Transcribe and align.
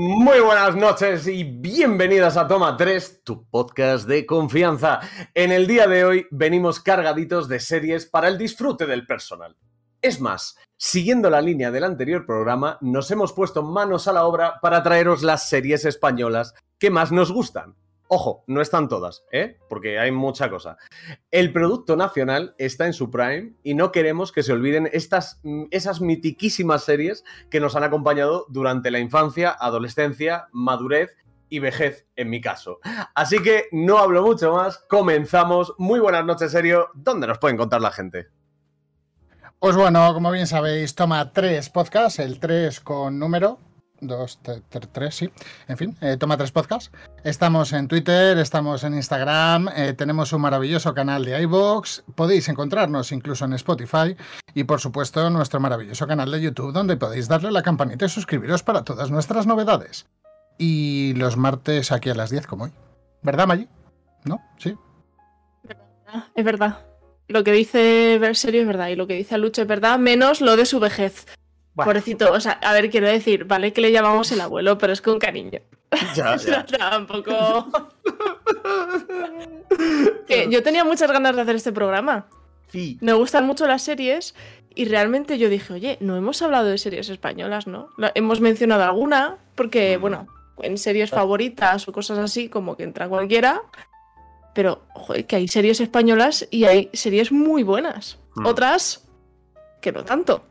Muy 0.00 0.38
buenas 0.38 0.76
noches 0.76 1.26
y 1.26 1.42
bienvenidas 1.42 2.36
a 2.36 2.46
Toma 2.46 2.76
3, 2.76 3.22
tu 3.24 3.48
podcast 3.50 4.06
de 4.06 4.26
confianza. 4.26 5.00
En 5.34 5.50
el 5.50 5.66
día 5.66 5.88
de 5.88 6.04
hoy 6.04 6.26
venimos 6.30 6.78
cargaditos 6.78 7.48
de 7.48 7.58
series 7.58 8.06
para 8.06 8.28
el 8.28 8.38
disfrute 8.38 8.86
del 8.86 9.06
personal. 9.06 9.56
Es 10.00 10.20
más, 10.20 10.56
siguiendo 10.76 11.30
la 11.30 11.40
línea 11.40 11.72
del 11.72 11.82
anterior 11.82 12.26
programa, 12.26 12.78
nos 12.80 13.10
hemos 13.10 13.32
puesto 13.32 13.64
manos 13.64 14.06
a 14.06 14.12
la 14.12 14.24
obra 14.24 14.60
para 14.62 14.84
traeros 14.84 15.24
las 15.24 15.48
series 15.48 15.84
españolas 15.84 16.54
que 16.78 16.90
más 16.90 17.10
nos 17.10 17.32
gustan. 17.32 17.74
Ojo, 18.10 18.42
no 18.46 18.62
están 18.62 18.88
todas, 18.88 19.24
¿eh? 19.32 19.58
Porque 19.68 19.98
hay 19.98 20.10
mucha 20.10 20.48
cosa. 20.48 20.78
El 21.30 21.52
producto 21.52 21.94
nacional 21.94 22.54
está 22.56 22.86
en 22.86 22.94
su 22.94 23.10
prime 23.10 23.52
y 23.62 23.74
no 23.74 23.92
queremos 23.92 24.32
que 24.32 24.42
se 24.42 24.52
olviden 24.52 24.88
estas, 24.94 25.40
mm, 25.42 25.64
esas 25.70 26.00
mitiquísimas 26.00 26.84
series 26.84 27.22
que 27.50 27.60
nos 27.60 27.76
han 27.76 27.84
acompañado 27.84 28.46
durante 28.48 28.90
la 28.90 28.98
infancia, 28.98 29.50
adolescencia, 29.50 30.48
madurez 30.52 31.16
y 31.50 31.58
vejez, 31.58 32.06
en 32.16 32.30
mi 32.30 32.40
caso. 32.40 32.78
Así 33.14 33.42
que 33.42 33.64
no 33.72 33.98
hablo 33.98 34.22
mucho 34.22 34.54
más, 34.54 34.78
comenzamos. 34.88 35.74
Muy 35.76 36.00
buenas 36.00 36.24
noches, 36.24 36.50
serio. 36.50 36.88
¿Dónde 36.94 37.26
nos 37.26 37.38
pueden 37.38 37.58
contar 37.58 37.82
la 37.82 37.90
gente? 37.90 38.28
Pues 39.58 39.76
bueno, 39.76 40.14
como 40.14 40.30
bien 40.30 40.46
sabéis, 40.46 40.94
toma 40.94 41.32
tres 41.32 41.68
podcasts, 41.68 42.20
el 42.20 42.38
3 42.38 42.78
con 42.80 43.18
número, 43.18 43.58
dos, 44.00 44.38
tre- 44.42 44.62
tre- 44.70 44.88
tres, 44.92 45.14
sí. 45.16 45.30
En 45.68 45.76
fin, 45.76 45.96
eh, 46.00 46.16
toma 46.16 46.36
tres 46.36 46.52
podcasts. 46.52 46.90
Estamos 47.24 47.72
en 47.72 47.88
Twitter, 47.88 48.38
estamos 48.38 48.84
en 48.84 48.94
Instagram, 48.94 49.68
eh, 49.74 49.92
tenemos 49.94 50.32
un 50.32 50.40
maravilloso 50.42 50.94
canal 50.94 51.24
de 51.24 51.40
iVoox, 51.42 52.02
podéis 52.14 52.48
encontrarnos 52.48 53.12
incluso 53.12 53.44
en 53.44 53.52
Spotify 53.54 54.16
y 54.54 54.64
por 54.64 54.80
supuesto 54.80 55.28
nuestro 55.30 55.60
maravilloso 55.60 56.06
canal 56.06 56.30
de 56.30 56.40
YouTube 56.40 56.72
donde 56.72 56.96
podéis 56.96 57.28
darle 57.28 57.50
la 57.50 57.62
campanita 57.62 58.06
y 58.06 58.08
suscribiros 58.08 58.62
para 58.62 58.84
todas 58.84 59.10
nuestras 59.10 59.46
novedades. 59.46 60.06
Y 60.58 61.14
los 61.14 61.36
martes 61.36 61.92
aquí 61.92 62.10
a 62.10 62.14
las 62.14 62.30
10 62.30 62.46
como 62.46 62.64
hoy. 62.64 62.72
¿Verdad, 63.22 63.46
Maggi? 63.46 63.68
¿No? 64.24 64.40
Sí. 64.58 64.74
Es 66.34 66.44
verdad. 66.44 66.78
Lo 67.28 67.44
que 67.44 67.52
dice 67.52 68.16
Berserio 68.18 68.62
es 68.62 68.66
verdad 68.66 68.88
y 68.88 68.96
lo 68.96 69.06
que 69.06 69.14
dice 69.14 69.36
Lucho 69.36 69.60
es 69.62 69.68
verdad, 69.68 69.98
menos 69.98 70.40
lo 70.40 70.56
de 70.56 70.64
su 70.64 70.80
vejez. 70.80 71.26
Bueno. 71.78 71.86
Pobrecito, 71.92 72.32
o 72.32 72.40
sea, 72.40 72.52
a 72.54 72.72
ver, 72.72 72.90
quiero 72.90 73.06
decir, 73.06 73.44
vale 73.44 73.72
que 73.72 73.80
le 73.80 73.92
llamamos 73.92 74.32
el 74.32 74.40
abuelo, 74.40 74.78
pero 74.78 74.92
es 74.92 75.00
con 75.00 75.20
cariño. 75.20 75.60
Ya, 76.16 76.34
No, 76.48 76.64
Tampoco. 76.66 77.68
Que 80.26 80.48
yo 80.50 80.62
tenía 80.64 80.84
muchas 80.84 81.10
ganas 81.12 81.36
de 81.36 81.42
hacer 81.42 81.54
este 81.56 81.70
programa. 81.72 82.26
Sí. 82.72 82.98
Me 83.00 83.12
gustan 83.12 83.46
mucho 83.46 83.66
las 83.68 83.82
series 83.82 84.34
y 84.74 84.86
realmente 84.86 85.38
yo 85.38 85.48
dije, 85.48 85.72
oye, 85.72 85.96
no 86.00 86.16
hemos 86.16 86.42
hablado 86.42 86.66
de 86.66 86.78
series 86.78 87.08
españolas, 87.10 87.66
¿no? 87.68 87.90
Hemos 88.14 88.40
mencionado 88.40 88.82
alguna, 88.82 89.36
porque, 89.54 89.96
Mm. 89.96 90.00
bueno, 90.00 90.26
en 90.62 90.76
series 90.78 91.10
favoritas 91.10 91.86
o 91.86 91.92
cosas 91.92 92.18
así, 92.18 92.48
como 92.48 92.76
que 92.76 92.82
entra 92.82 93.08
cualquiera. 93.08 93.62
Pero, 94.54 94.82
joder, 94.94 95.26
que 95.26 95.36
hay 95.36 95.46
series 95.48 95.80
españolas 95.80 96.48
y 96.50 96.64
hay 96.64 96.90
series 96.92 97.30
muy 97.30 97.62
buenas. 97.62 98.18
Mm. 98.34 98.46
Otras 98.46 99.06
que 99.80 99.92
no 99.92 100.04
tanto. 100.04 100.42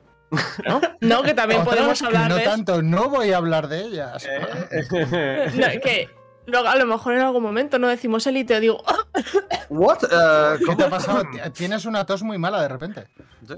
¿No? 0.68 0.82
No, 1.02 1.24
que 1.24 1.34
también 1.34 1.62
Otras 1.62 1.76
podemos 1.76 2.02
hablar 2.02 2.30
no 2.30 2.36
de 2.36 2.44
tanto, 2.44 2.82
no 2.82 3.10
voy 3.10 3.32
a 3.32 3.38
hablar 3.38 3.68
de 3.68 3.82
ellas. 3.82 4.26
Eh. 4.30 5.52
No, 5.56 5.68
que 5.82 6.10
luego 6.46 6.68
a 6.68 6.76
lo 6.76 6.86
mejor 6.86 7.14
en 7.14 7.22
algún 7.22 7.44
momento 7.44 7.80
no 7.80 7.88
decimos 7.88 8.26
élite 8.28 8.60
digo, 8.60 8.82
"Ah, 8.86 8.96
What? 9.70 10.00
Eh, 10.04 10.56
¿Qué 10.60 10.66
¿cómo? 10.66 10.78
te 10.78 10.84
ha 10.84 10.90
pasado? 10.90 11.24
Tienes 11.54 11.86
una 11.86 12.06
tos 12.06 12.24
muy 12.24 12.38
mala 12.38 12.62
de 12.62 12.68
repente. 12.68 13.08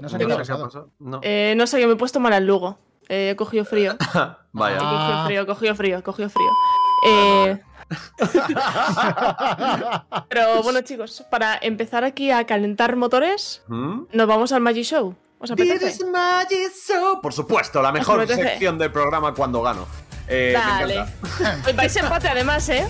No 0.00 0.08
sé 0.08 0.18
qué 0.18 0.26
te 0.26 0.32
ha 0.32 0.36
pasado. 0.38 0.90
No. 0.98 1.20
eh, 1.22 1.54
no 1.56 1.66
sé, 1.66 1.80
yo 1.80 1.86
me 1.88 1.94
he 1.94 1.96
puesto 1.96 2.20
mal 2.20 2.32
al 2.32 2.46
Lugo. 2.46 2.78
Eh, 3.08 3.30
he 3.30 3.36
cogido 3.36 3.64
frío. 3.64 3.96
Vaya. 4.52 4.76
He 4.76 4.80
Ah. 4.80 4.90
cogido 4.90 5.24
frío, 5.26 5.40
he 5.42 5.46
cogido 5.46 5.74
frío, 5.74 5.98
he 5.98 6.02
cogido 6.02 6.30
frío. 6.30 6.50
Eh, 7.08 7.60
pero 10.28 10.62
bueno, 10.62 10.80
chicos, 10.82 11.24
para 11.30 11.58
empezar 11.60 12.04
aquí 12.04 12.30
a 12.30 12.44
calentar 12.46 12.96
motores, 12.96 13.62
¿Mm? 13.68 14.02
nos 14.12 14.26
vamos 14.26 14.52
al 14.52 14.60
Magic 14.60 14.84
Show. 14.84 15.16
¿Os 15.42 15.50
apetece? 15.50 16.04
Por 17.22 17.32
supuesto, 17.32 17.80
la 17.80 17.92
mejor 17.92 18.26
sección 18.28 18.78
del 18.78 18.92
programa 18.92 19.32
cuando 19.34 19.62
gano. 19.62 19.86
Eh, 20.28 20.52
me 20.54 20.60
Dale. 20.60 20.94
encanta. 20.94 21.58
Hoy 21.66 21.72
vais 21.72 21.96
empate 21.96 22.28
además, 22.28 22.68
¿eh? 22.68 22.86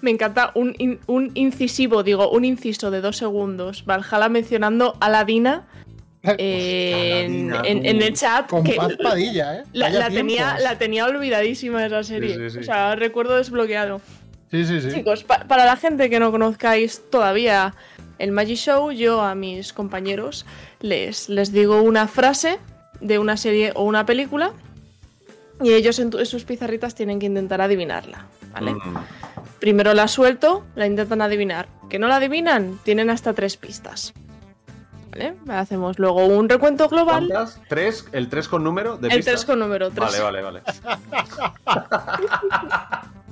Me 0.00 0.10
encanta 0.12 0.52
un, 0.54 0.74
in- 0.78 1.00
un 1.08 1.32
incisivo, 1.34 2.04
digo, 2.04 2.30
un 2.30 2.44
inciso 2.44 2.92
de 2.92 3.00
dos 3.00 3.16
segundos. 3.16 3.84
Valhalla 3.84 4.28
mencionando 4.28 4.96
a 5.00 5.08
En, 6.38 7.52
Aladina, 7.52 7.62
en- 7.64 7.86
en 7.86 8.02
el 8.02 8.14
chat. 8.14 8.48
Con 8.48 8.64
que 8.64 8.74
paz 8.74 8.92
Padilla, 9.02 9.58
¿eh? 9.58 9.64
la, 9.72 10.08
tenía, 10.10 10.58
la 10.60 10.78
tenía 10.78 11.06
olvidadísima 11.06 11.84
esa 11.86 12.02
serie. 12.02 12.34
Sí, 12.34 12.40
sí, 12.44 12.50
sí. 12.50 12.58
O 12.58 12.62
sea, 12.62 12.94
recuerdo 12.96 13.36
desbloqueado. 13.36 14.00
Sí, 14.50 14.64
sí, 14.64 14.80
sí. 14.80 14.90
Chicos, 14.92 15.24
pa- 15.24 15.44
para 15.46 15.64
la 15.66 15.76
gente 15.76 16.08
que 16.10 16.18
no 16.20 16.30
conozcáis 16.30 17.02
todavía 17.10 17.74
el 18.18 18.32
Magic 18.32 18.56
Show, 18.56 18.90
yo 18.92 19.20
a 19.20 19.34
mis 19.34 19.72
compañeros 19.72 20.46
les, 20.80 21.28
les 21.28 21.52
digo 21.52 21.82
una 21.82 22.08
frase 22.08 22.58
de 23.00 23.18
una 23.18 23.36
serie 23.36 23.72
o 23.74 23.84
una 23.84 24.06
película 24.06 24.52
y 25.62 25.72
ellos 25.74 25.98
en 25.98 26.12
sus 26.24 26.44
pizarritas 26.44 26.94
tienen 26.94 27.18
que 27.18 27.26
intentar 27.26 27.60
adivinarla, 27.60 28.26
¿vale? 28.52 28.72
Mm. 28.74 28.96
Primero 29.60 29.92
la 29.92 30.08
suelto, 30.08 30.64
la 30.76 30.86
intentan 30.86 31.20
adivinar. 31.20 31.68
¿Que 31.90 31.98
no 31.98 32.06
la 32.08 32.16
adivinan? 32.16 32.78
Tienen 32.84 33.10
hasta 33.10 33.34
tres 33.34 33.56
pistas. 33.56 34.14
¿Vale? 35.18 35.36
Hacemos 35.48 35.98
luego 35.98 36.26
un 36.26 36.48
recuento 36.48 36.88
global. 36.88 37.26
¿Cuántas? 37.28 37.60
¿Tres? 37.68 38.06
¿El 38.12 38.28
3 38.28 38.48
con 38.48 38.64
número? 38.64 38.96
¿De 38.96 39.08
El 39.08 39.16
pistas? 39.16 39.34
3 39.34 39.44
con 39.44 39.58
número 39.58 39.90
3. 39.90 40.00
Vale, 40.00 40.20
vale, 40.20 40.42
vale. 40.42 40.62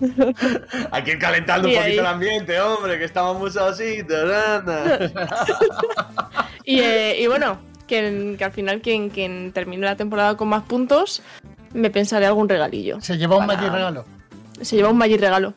Hay 0.91 1.03
que 1.05 1.13
ir 1.13 1.19
calentando 1.19 1.69
un 1.69 1.75
poquito 1.75 1.91
ahí. 1.91 1.99
el 1.99 2.07
ambiente, 2.07 2.61
hombre, 2.61 2.99
que 2.99 3.05
estamos 3.05 3.39
muy 3.39 3.51
sositos. 3.51 4.31
Y, 6.69 6.81
eh, 6.81 7.21
y 7.21 7.29
bueno, 7.29 7.59
que, 7.87 8.35
que 8.37 8.45
al 8.45 8.51
final 8.51 8.81
quien, 8.81 9.09
quien 9.09 9.53
termine 9.53 9.87
la 9.87 9.95
temporada 9.95 10.37
con 10.37 10.49
más 10.49 10.65
puntos, 10.65 11.23
me 11.73 11.91
pensaré 11.91 12.27
algún 12.27 12.49
regalillo. 12.49 13.01
Se 13.01 13.17
lleva 13.17 13.37
un 13.37 13.47
Maggi 13.47 13.69
regalo. 13.69 14.05
Se 14.61 14.75
lleva 14.75 14.91
un 14.91 14.99
Magic 14.99 15.21
regalo. 15.21 15.55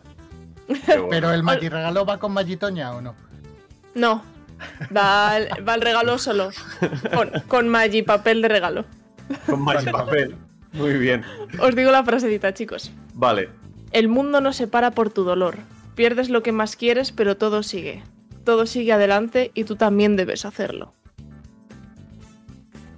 Bueno. 0.68 1.08
Pero 1.10 1.32
el 1.34 1.42
Maggi 1.42 1.68
regalo 1.68 2.06
va 2.06 2.20
con 2.20 2.32
Magitoña 2.32 2.92
o 2.94 3.02
no? 3.02 3.16
No, 3.96 4.22
va, 4.96 5.38
el- 5.38 5.68
va 5.68 5.76
el 5.76 5.82
regalo 5.82 6.18
solo. 6.18 6.50
Con, 7.14 7.32
con 7.48 7.70
Magic 7.70 8.06
papel 8.06 8.42
de 8.42 8.48
regalo. 8.48 8.86
Con 9.46 9.62
más 9.62 9.84
papel. 9.86 10.36
Muy 10.74 10.94
bien. 10.98 11.24
Os 11.60 11.76
digo 11.76 11.92
la 11.92 12.04
frasecita, 12.04 12.54
chicos. 12.54 12.92
Vale. 13.14 13.50
El 13.92 14.08
mundo 14.08 14.40
no 14.42 14.54
se 14.54 14.68
para 14.68 14.92
por 14.92 15.10
tu 15.10 15.24
dolor. 15.24 15.56
Pierdes 15.96 16.30
lo 16.30 16.44
que 16.44 16.52
más 16.52 16.76
quieres, 16.76 17.12
pero 17.12 17.38
todo 17.38 17.64
sigue. 17.64 18.04
Todo 18.44 18.66
sigue 18.66 18.94
adelante 18.94 19.52
y 19.54 19.64
tú 19.66 19.76
también 19.76 20.16
debes 20.16 20.46
hacerlo. 20.46 20.94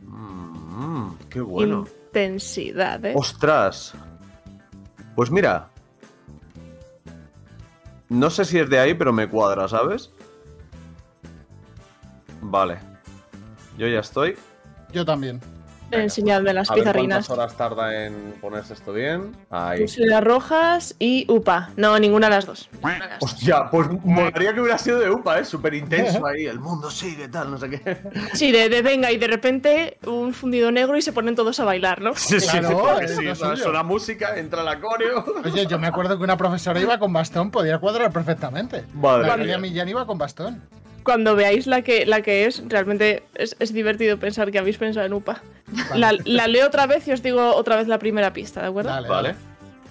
Mm, 0.05 1.11
qué 1.29 1.41
bueno. 1.41 1.85
Intensidad, 2.07 3.03
¿eh? 3.05 3.13
Ostras. 3.15 3.93
Pues 5.15 5.31
mira. 5.31 5.69
No 8.09 8.29
sé 8.29 8.43
si 8.43 8.59
es 8.59 8.69
de 8.69 8.79
ahí, 8.79 8.93
pero 8.93 9.13
me 9.13 9.29
cuadra, 9.29 9.67
¿sabes? 9.69 10.11
Vale. 12.51 12.77
Yo 13.77 13.87
ya 13.87 13.99
estoy. 14.01 14.37
Yo 14.91 15.05
también. 15.05 15.39
Enseñadme 15.89 16.53
las 16.53 16.69
A 16.69 16.73
ver 16.75 16.83
pizarrinas. 16.83 17.27
cuántas 17.27 17.37
horas 17.37 17.57
tarda 17.57 18.05
en 18.05 18.33
ponerse 18.39 18.73
esto 18.73 18.93
bien. 18.93 19.35
Ahí. 19.49 19.79
Pulseras 19.79 20.23
rojas 20.23 20.95
y 20.99 21.25
UPA. 21.29 21.69
No, 21.75 21.99
ninguna 21.99 22.27
de 22.29 22.35
las 22.35 22.45
dos. 22.45 22.69
Las. 22.81 23.21
Hostia, 23.21 23.69
pues 23.69 23.89
molaría 24.05 24.53
que 24.53 24.61
hubiera 24.61 24.77
sido 24.77 24.99
de 24.99 25.09
UPA, 25.09 25.39
¿eh? 25.39 25.45
Súper 25.45 25.73
intenso 25.73 26.25
ahí. 26.25 26.45
El 26.45 26.59
mundo 26.61 26.89
sigue, 26.89 27.27
tal, 27.27 27.51
no 27.51 27.57
sé 27.57 27.69
qué. 27.69 27.97
Sí, 28.33 28.51
de, 28.53 28.69
de 28.69 28.81
venga 28.81 29.11
y 29.11 29.17
de 29.17 29.27
repente 29.27 29.97
un 30.07 30.33
fundido 30.33 30.71
negro 30.71 30.95
y 30.97 31.01
se 31.01 31.11
ponen 31.11 31.35
todos 31.35 31.59
a 31.59 31.65
bailar, 31.65 31.99
¿no? 32.01 32.15
Sí, 32.15 32.39
sí, 32.39 32.57
Claro, 32.59 32.77
porque 32.83 33.05
es 33.05 33.15
sí, 33.17 33.23
lo 33.25 33.35
suena, 33.35 33.55
suena 33.57 33.83
música, 33.83 34.37
entra 34.37 34.63
la 34.63 34.79
coreo. 34.79 35.25
Oye, 35.43 35.65
yo 35.67 35.77
me 35.77 35.87
acuerdo 35.87 36.17
que 36.17 36.23
una 36.23 36.37
profesora 36.37 36.79
iba 36.79 36.99
con 36.99 37.11
bastón, 37.11 37.51
podía 37.51 37.79
cuadrar 37.79 38.11
perfectamente. 38.13 38.85
Madre 38.93 39.27
La 39.27 39.35
mía. 39.35 39.37
María 39.37 39.57
Millán 39.57 39.89
iba 39.89 40.05
con 40.05 40.17
bastón. 40.17 40.61
Cuando 41.03 41.35
veáis 41.35 41.67
la 41.67 41.81
que, 41.81 42.05
la 42.05 42.21
que 42.21 42.45
es, 42.45 42.63
realmente 42.67 43.23
es, 43.35 43.55
es 43.59 43.73
divertido 43.73 44.17
pensar 44.17 44.51
que 44.51 44.59
habéis 44.59 44.77
pensado 44.77 45.05
en 45.05 45.13
UPA. 45.13 45.41
La, 45.95 46.13
la 46.25 46.47
leo 46.47 46.67
otra 46.67 46.85
vez 46.85 47.07
y 47.07 47.11
os 47.11 47.23
digo 47.23 47.55
otra 47.55 47.75
vez 47.75 47.87
la 47.87 47.97
primera 47.97 48.33
pista, 48.33 48.61
¿de 48.61 48.67
acuerdo? 48.67 48.89
Dale, 48.89 49.07
Vale. 49.07 49.35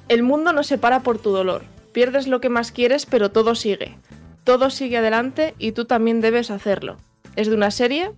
El 0.08 0.22
mundo 0.22 0.52
no 0.52 0.62
se 0.62 0.76
para 0.76 1.00
por 1.00 1.18
tu 1.18 1.30
dolor. 1.30 1.62
Pierdes 1.92 2.26
lo 2.26 2.40
que 2.40 2.48
más 2.48 2.72
quieres, 2.72 3.06
pero 3.06 3.30
todo 3.30 3.54
sigue. 3.54 3.96
Todo 4.44 4.70
sigue 4.70 4.98
adelante 4.98 5.54
y 5.58 5.72
tú 5.72 5.84
también 5.84 6.20
debes 6.20 6.50
hacerlo. 6.50 6.96
Es 7.36 7.48
de 7.48 7.54
una 7.54 7.70
serie 7.70 8.12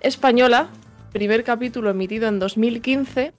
española, 0.00 0.68
primer 1.12 1.44
capítulo 1.44 1.90
emitido 1.90 2.28
en 2.28 2.38
2015. 2.38 3.34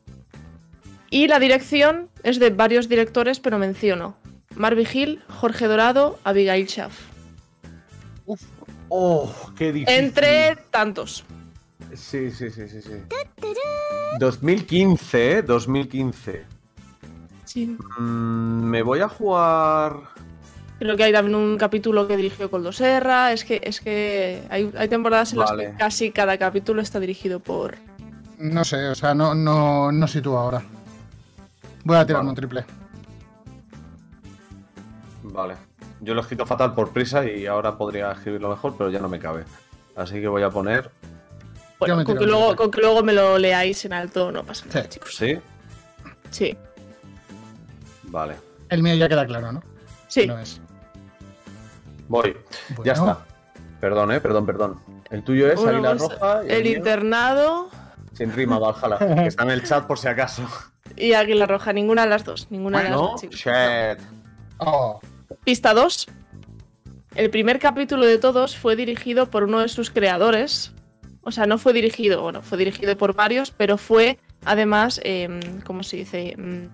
Y 1.09 1.27
la 1.27 1.39
dirección 1.39 2.09
es 2.23 2.39
de 2.39 2.49
varios 2.49 2.89
directores, 2.89 3.39
pero 3.39 3.57
menciono. 3.57 4.17
Mar 4.55 4.75
Vigil, 4.75 5.21
Jorge 5.27 5.67
Dorado, 5.67 6.19
Abigail 6.23 6.67
Schaff. 6.67 7.16
Oh, 8.89 9.31
qué 9.55 9.71
difícil. 9.71 10.03
Entre 10.05 10.55
tantos. 10.71 11.25
Sí, 11.93 12.31
sí, 12.31 12.49
sí, 12.49 12.67
sí, 12.67 12.81
sí. 12.81 12.91
2015, 14.19 15.37
¿eh? 15.37 15.41
2015. 15.41 16.45
Sí. 17.45 17.77
Mm, 17.97 18.63
me 18.63 18.81
voy 18.81 18.99
a 18.99 19.09
jugar. 19.09 19.93
Creo 20.79 20.95
que 20.95 21.03
hay 21.03 21.11
también 21.13 21.35
un 21.35 21.57
capítulo 21.57 22.07
que 22.07 22.17
dirigió 22.17 22.51
Coldo 22.51 22.71
Serra. 22.71 23.31
Es 23.31 23.43
que, 23.43 23.61
es 23.63 23.81
que 23.81 24.43
hay, 24.49 24.71
hay 24.77 24.87
temporadas 24.87 25.33
en 25.33 25.39
las 25.39 25.51
que 25.51 25.73
casi 25.77 26.11
cada 26.11 26.37
capítulo 26.37 26.81
está 26.81 26.99
dirigido 26.99 27.39
por. 27.39 27.75
No 28.37 28.63
sé, 28.63 28.87
o 28.89 28.95
sea, 28.95 29.15
no, 29.15 29.33
no, 29.33 29.91
no 29.91 30.07
sitúo 30.07 30.37
ahora. 30.37 30.61
Voy 31.83 31.97
a 31.97 32.05
tirarme 32.05 32.27
Vale. 32.27 32.29
un 32.29 32.35
triple. 32.35 32.65
Vale. 35.23 35.55
Yo 36.01 36.13
lo 36.13 36.19
he 36.19 36.23
escrito 36.23 36.45
fatal 36.45 36.73
por 36.75 36.91
prisa 36.91 37.25
y 37.25 37.45
ahora 37.47 37.77
podría 37.77 38.11
escribirlo 38.11 38.49
mejor, 38.49 38.75
pero 38.77 38.89
ya 38.89 38.99
no 38.99 39.09
me 39.09 39.19
cabe. 39.19 39.43
Así 39.95 40.21
que 40.21 40.27
voy 40.27 40.43
a 40.43 40.49
poner. 40.49 40.91
Bueno, 41.79 42.03
con 42.03 42.17
que, 42.17 42.25
luego, 42.25 42.55
con 42.55 42.71
que 42.71 42.81
luego 42.81 43.03
me 43.03 43.13
lo 43.13 43.37
leáis 43.37 43.83
en 43.85 43.93
alto 43.93 44.31
no 44.31 44.43
pasa 44.43 44.65
nada, 44.67 44.83
Sí. 44.83 44.89
chicos. 44.89 45.15
¿Sí? 45.15 45.39
Sí, 46.31 46.57
Vale. 48.03 48.35
El 48.69 48.83
mío 48.83 48.95
ya 48.95 49.07
queda 49.09 49.25
claro, 49.25 49.51
¿no? 49.51 49.63
sí. 50.07 50.25
No 50.27 50.39
es. 50.39 50.59
Voy. 52.07 52.35
Ya 52.83 52.93
está. 52.93 53.19
Perdón, 53.81 54.11
eh, 54.13 54.21
perdón, 54.21 54.45
perdón. 54.45 54.79
El 55.09 55.23
tuyo 55.23 55.51
es 55.51 55.59
Águila 55.63 55.93
Roja. 55.93 56.41
y 56.47 56.51
el 56.51 56.67
internado 56.67 57.69
Sin 58.13 58.31
rima, 58.33 58.57
Valhalla. 58.59 58.97
que 58.97 59.27
está 59.27 59.43
en 59.43 59.51
el 59.51 59.63
chat 59.63 59.85
por 59.85 59.99
si 59.99 60.07
acaso. 60.07 60.43
y 60.95 61.13
Águila 61.13 61.45
Roja. 61.45 61.73
Ninguna 61.73 62.03
de 62.03 62.09
las 62.09 62.23
dos. 62.23 62.47
Ninguna 62.49 62.79
de 62.79 62.83
las 62.89 62.93
dos, 62.93 63.21
chicos. 63.21 63.35
shit. 63.35 63.99
Oh, 64.59 64.99
Pista 65.47 65.73
2. 65.73 66.07
El 67.15 67.29
primer 67.29 67.57
capítulo 67.59 68.05
de 68.05 68.17
todos 68.17 68.57
fue 68.57 68.75
dirigido 68.75 69.29
por 69.29 69.43
uno 69.43 69.61
de 69.61 69.69
sus 69.69 69.89
creadores. 69.89 70.73
O 71.21 71.31
sea, 71.31 71.45
no 71.45 71.57
fue 71.57 71.71
dirigido, 71.71 72.21
bueno, 72.21 72.41
fue 72.41 72.57
dirigido 72.57 72.97
por 72.97 73.15
varios, 73.15 73.51
pero 73.51 73.77
fue 73.77 74.19
además, 74.43 74.99
em, 75.05 75.39
¿cómo 75.61 75.83
se 75.83 75.95
dice? 75.95 76.33
Em, 76.33 76.67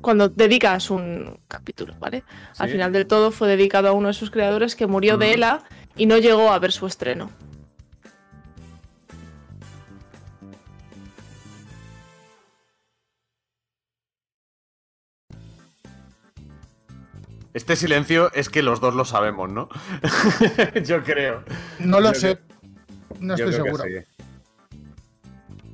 cuando 0.00 0.28
dedicas 0.28 0.90
un 0.90 1.38
capítulo, 1.46 1.94
¿vale? 2.00 2.24
Al 2.58 2.68
final 2.68 2.92
del 2.92 3.06
todo 3.06 3.30
fue 3.30 3.46
dedicado 3.46 3.86
a 3.86 3.92
uno 3.92 4.08
de 4.08 4.14
sus 4.14 4.32
creadores 4.32 4.74
que 4.74 4.88
murió 4.88 5.16
de 5.16 5.26
Ujú. 5.26 5.34
ELA 5.34 5.62
y 5.96 6.06
no 6.06 6.18
llegó 6.18 6.50
a 6.50 6.58
ver 6.58 6.72
su 6.72 6.88
estreno. 6.88 7.30
Este 17.54 17.76
silencio 17.76 18.32
es 18.32 18.48
que 18.48 18.62
los 18.62 18.80
dos 18.80 18.94
lo 18.94 19.04
sabemos, 19.04 19.50
¿no? 19.50 19.68
Yo 20.84 21.02
creo. 21.02 21.42
no 21.78 22.00
lo 22.00 22.12
Yo 22.12 22.20
sé. 22.20 22.38
No 23.20 23.36
yo 23.36 23.44
estoy 23.48 23.62
seguro. 23.64 23.84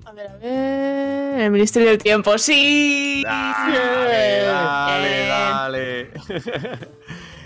A 0.05 0.13
ver, 0.13 0.29
a 0.29 0.37
ver. 0.37 1.41
El 1.43 1.51
Ministerio 1.53 1.89
del 1.89 1.99
Tiempo, 1.99 2.37
sí. 2.37 3.23
Dale, 3.25 4.43
dale, 4.43 5.27
dale. 5.29 6.11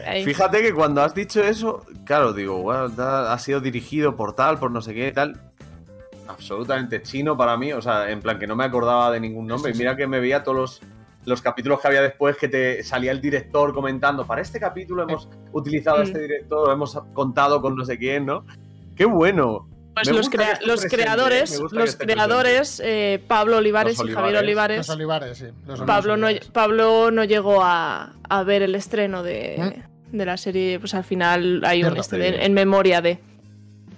Ahí. 0.06 0.24
Fíjate 0.24 0.62
que 0.62 0.72
cuando 0.72 1.02
has 1.02 1.14
dicho 1.14 1.42
eso, 1.42 1.84
claro, 2.04 2.32
digo, 2.32 2.58
bueno, 2.62 2.88
da- 2.88 3.32
ha 3.32 3.38
sido 3.38 3.60
dirigido 3.60 4.16
por 4.16 4.34
tal, 4.34 4.58
por 4.58 4.70
no 4.70 4.80
sé 4.80 4.94
qué, 4.94 5.12
tal. 5.12 5.40
Absolutamente 6.26 7.02
chino 7.02 7.36
para 7.36 7.56
mí, 7.56 7.72
o 7.72 7.82
sea, 7.82 8.10
en 8.10 8.20
plan 8.20 8.38
que 8.38 8.46
no 8.46 8.56
me 8.56 8.64
acordaba 8.64 9.10
de 9.12 9.20
ningún 9.20 9.46
nombre. 9.46 9.72
Sí, 9.72 9.76
Y 9.76 9.78
sí. 9.78 9.82
mira 9.84 9.96
que 9.96 10.06
me 10.06 10.18
veía 10.20 10.42
todos 10.42 10.56
los, 10.56 10.80
los 11.24 11.40
capítulos 11.42 11.80
que 11.80 11.88
había 11.88 12.02
después 12.02 12.36
que 12.36 12.48
te 12.48 12.82
salía 12.82 13.12
el 13.12 13.20
director 13.20 13.72
comentando, 13.72 14.26
para 14.26 14.42
este 14.42 14.58
capítulo 14.58 15.02
hemos 15.04 15.28
utilizado 15.52 15.98
a 15.98 16.02
este 16.04 16.18
director, 16.20 16.70
hemos 16.72 16.98
contado 17.12 17.60
con 17.62 17.76
no 17.76 17.84
sé 17.84 17.96
quién, 17.98 18.26
¿no? 18.26 18.44
¡Qué 18.96 19.04
bueno! 19.04 19.68
Pues 19.94 20.10
los, 20.10 20.30
crea- 20.30 20.58
los 20.64 20.84
¿eh? 20.84 20.88
creadores, 20.88 21.60
los 21.70 21.96
creadores, 21.96 22.80
eh, 22.82 23.22
Pablo 23.28 23.58
Olivares, 23.58 23.98
Los 23.98 24.08
y 24.08 24.12
Javier 24.12 24.36
Olivares. 24.38 24.88
Olivares. 24.88 24.88
Los 24.88 24.96
olivares, 24.96 25.38
sí. 25.38 25.46
los 25.66 25.80
Pablo 25.82 26.16
no. 26.16 26.28
Pablo 26.52 27.10
no 27.10 27.24
llegó 27.24 27.62
a, 27.62 28.14
a 28.28 28.42
ver 28.42 28.62
el 28.62 28.74
estreno 28.74 29.22
de, 29.22 29.82
de 30.10 30.24
la 30.24 30.38
serie, 30.38 30.80
pues 30.80 30.94
al 30.94 31.04
final 31.04 31.62
hay 31.66 31.84
un 31.84 31.94
este 31.98 32.16
de- 32.16 32.44
en 32.44 32.54
memoria 32.54 33.02
de. 33.02 33.18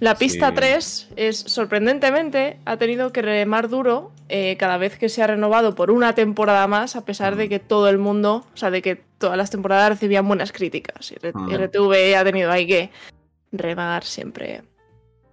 La 0.01 0.17
pista 0.17 0.49
Sí. 0.51 0.55
3 0.57 1.09
es, 1.17 1.39
sorprendentemente, 1.39 2.59
ha 2.65 2.77
tenido 2.77 3.13
que 3.13 3.23
remar 3.23 3.69
duro 3.69 4.11
eh, 4.29 4.57
cada 4.59 4.79
vez 4.79 4.97
que 4.99 5.09
se 5.09 5.23
ha 5.23 5.27
renovado 5.27 5.75
por 5.75 5.91
una 5.91 6.15
temporada 6.15 6.67
más, 6.67 6.97
a 6.97 7.05
pesar 7.05 7.37
de 7.37 7.47
Mm. 7.47 7.49
que 7.51 7.59
todo 7.61 7.89
el 7.89 7.99
mundo, 7.99 8.47
o 8.53 8.57
sea, 8.57 8.71
de 8.71 8.81
que 8.83 8.97
todas 9.19 9.37
las 9.37 9.51
temporadas 9.51 9.91
recibían 9.91 10.27
buenas 10.27 10.51
críticas. 10.53 11.13
Y 11.13 11.17
Mm. 11.33 11.51
RTV 11.53 12.17
ha 12.17 12.25
tenido 12.25 12.51
ahí 12.51 12.67
que 12.67 12.91
remar 13.53 14.03
siempre. 14.05 14.63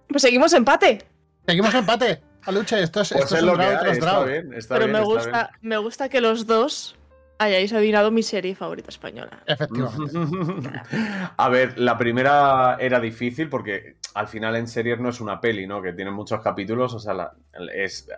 Pues 0.08 0.22
seguimos 0.22 0.52
empate. 0.52 0.98
Seguimos 1.46 1.74
empate. 1.74 2.20
Aluche, 2.44 2.82
esto 2.82 3.00
es, 3.00 3.08
Pues 3.12 3.22
esto 3.22 3.34
es 3.36 3.40
es 3.40 3.46
lo 3.46 3.52
un 3.52 3.58
que 3.58 3.64
hay, 3.64 3.74
está 3.92 4.06
draw. 4.06 4.26
bien, 4.26 4.52
está 4.54 4.74
Pero 4.74 4.86
bien, 4.86 4.92
me 4.92 4.98
está 4.98 5.12
gusta, 5.14 5.50
me 5.62 5.76
gusta 5.78 6.08
que 6.08 6.20
los 6.20 6.46
dos 6.46 6.96
hayáis 7.42 7.72
adivinado 7.72 8.10
mi 8.10 8.22
serie 8.22 8.54
favorita 8.54 8.90
española. 8.90 9.42
Efectivamente. 9.46 10.70
A 11.36 11.48
ver, 11.48 11.78
la 11.78 11.96
primera 11.98 12.76
era 12.80 13.00
difícil 13.00 13.48
porque 13.48 13.96
al 14.14 14.28
final 14.28 14.56
en 14.56 14.68
series 14.68 14.98
no 15.00 15.08
es 15.10 15.20
una 15.20 15.40
peli, 15.40 15.66
¿no? 15.66 15.80
Que 15.82 15.92
tiene 15.92 16.10
muchos 16.10 16.40
capítulos, 16.40 16.94
o 16.94 16.98
sea, 16.98 17.14
la- 17.14 17.32
es 17.74 18.08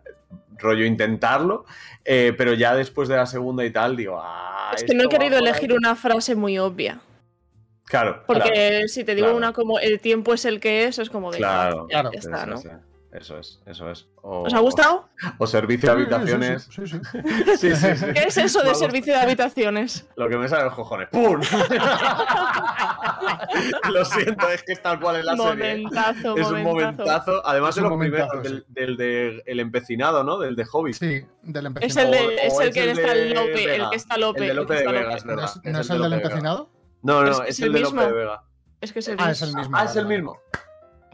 rollo 0.58 0.84
intentarlo, 0.84 1.64
eh, 2.04 2.32
pero 2.38 2.54
ya 2.54 2.74
después 2.74 3.08
de 3.08 3.16
la 3.16 3.26
segunda 3.26 3.64
y 3.64 3.70
tal, 3.70 3.96
digo, 3.96 4.18
ah, 4.22 4.72
es 4.76 4.84
que 4.84 4.94
no 4.94 5.04
he 5.04 5.08
querido 5.08 5.38
elegir 5.38 5.70
ahí. 5.72 5.76
una 5.76 5.96
frase 5.96 6.34
muy 6.34 6.58
obvia. 6.58 7.00
Claro, 7.86 8.22
Porque 8.26 8.50
claro, 8.50 8.88
si 8.88 9.04
te 9.04 9.14
digo 9.14 9.26
claro. 9.26 9.36
una 9.36 9.52
como 9.52 9.78
el 9.78 10.00
tiempo 10.00 10.32
es 10.32 10.44
el 10.46 10.58
que 10.58 10.84
es, 10.84 10.98
es 10.98 11.10
como 11.10 11.30
de. 11.30 11.38
claro, 11.38 11.86
ya, 11.90 12.00
claro. 12.00 12.10
ya 12.12 12.18
está, 12.18 12.46
¿no? 12.46 12.60
Es, 13.14 13.22
eso 13.22 13.38
es, 13.38 13.60
eso 13.66 13.90
es. 13.90 14.06
O, 14.22 14.42
¿Os 14.42 14.52
ha 14.54 14.58
gustado? 14.58 15.08
O 15.38 15.46
servicio 15.46 15.88
de 15.88 15.94
habitaciones. 16.02 16.64
Sí, 16.70 16.86
sí, 16.86 16.88
sí, 16.98 16.98
sí. 17.10 17.18
Sí, 17.58 17.74
sí, 17.76 17.96
sí. 17.96 18.04
¿Qué 18.12 18.24
es 18.24 18.36
eso 18.36 18.58
de 18.58 18.64
Vamos. 18.66 18.78
servicio 18.80 19.14
de 19.14 19.20
habitaciones? 19.20 20.06
Lo 20.16 20.28
que 20.28 20.36
me 20.36 20.48
sale 20.48 20.62
de 20.62 20.68
los 20.68 20.74
cojones. 20.74 21.08
¡Pum! 21.10 21.40
Lo 23.92 24.04
siento, 24.04 24.48
es 24.48 24.62
que 24.62 24.72
es 24.72 24.82
tal 24.82 25.00
cual 25.00 25.16
en 25.16 25.26
la 25.26 25.36
serie. 25.36 25.76
Momentazo, 25.76 26.36
Es 26.36 26.46
un 26.48 26.62
momentazo. 26.62 27.46
Además 27.46 27.70
Es 27.70 27.74
de 27.76 27.82
un 27.82 27.88
los 27.90 27.98
primeros, 27.98 28.28
momentazo, 28.28 28.54
del, 28.54 28.64
del 28.68 28.96
de 28.96 29.42
El 29.46 29.60
Empecinado, 29.60 30.24
¿no? 30.24 30.38
Del 30.38 30.56
de 30.56 30.64
Hobbit. 30.70 30.94
Sí, 30.94 31.24
del 31.42 31.66
empecinado. 31.66 31.82
Es 31.86 31.96
el, 31.96 32.10
de- 32.10 32.26
O- 32.26 32.30
es 32.46 32.52
o 32.54 32.60
el 32.62 32.68
es 32.68 32.74
que 32.74 32.82
el 32.82 32.88
está 32.98 33.14
de 33.14 33.30
Lope, 33.34 33.64
el 33.64 33.70
Vega. 33.70 33.90
que 33.90 33.96
está 33.96 34.16
Lope. 34.18 34.40
El 34.42 34.48
de 34.48 34.54
Lope 34.54 34.74
de 34.74 34.86
Vega, 34.92 35.16
es 35.16 35.24
¿No 35.24 35.36
verdad. 35.36 35.50
es, 35.64 35.72
no 35.72 35.80
es 35.80 35.88
de 35.88 35.94
el 35.94 36.02
del 36.02 36.10
de 36.10 36.16
empecinado? 36.16 36.70
No, 37.02 37.22
no, 37.22 37.30
Es- 37.30 37.38
es, 37.40 37.48
es 37.50 37.58
el 37.60 37.66
el 37.66 37.72
de 37.74 37.80
mismo. 37.80 38.00
Lope 38.00 38.12
de 38.12 38.18
Vega. 38.18 38.42
Es 38.80 38.92
que 38.92 38.98
es 38.98 39.08
el 39.08 39.14
Ah, 39.18 39.28
mismo. 39.28 39.32
es 39.32 39.42
el 39.42 39.54
mismo. 39.56 39.76
Ah, 39.76 39.84
es 39.84 39.96
el 39.96 40.06
mismo. 40.06 40.38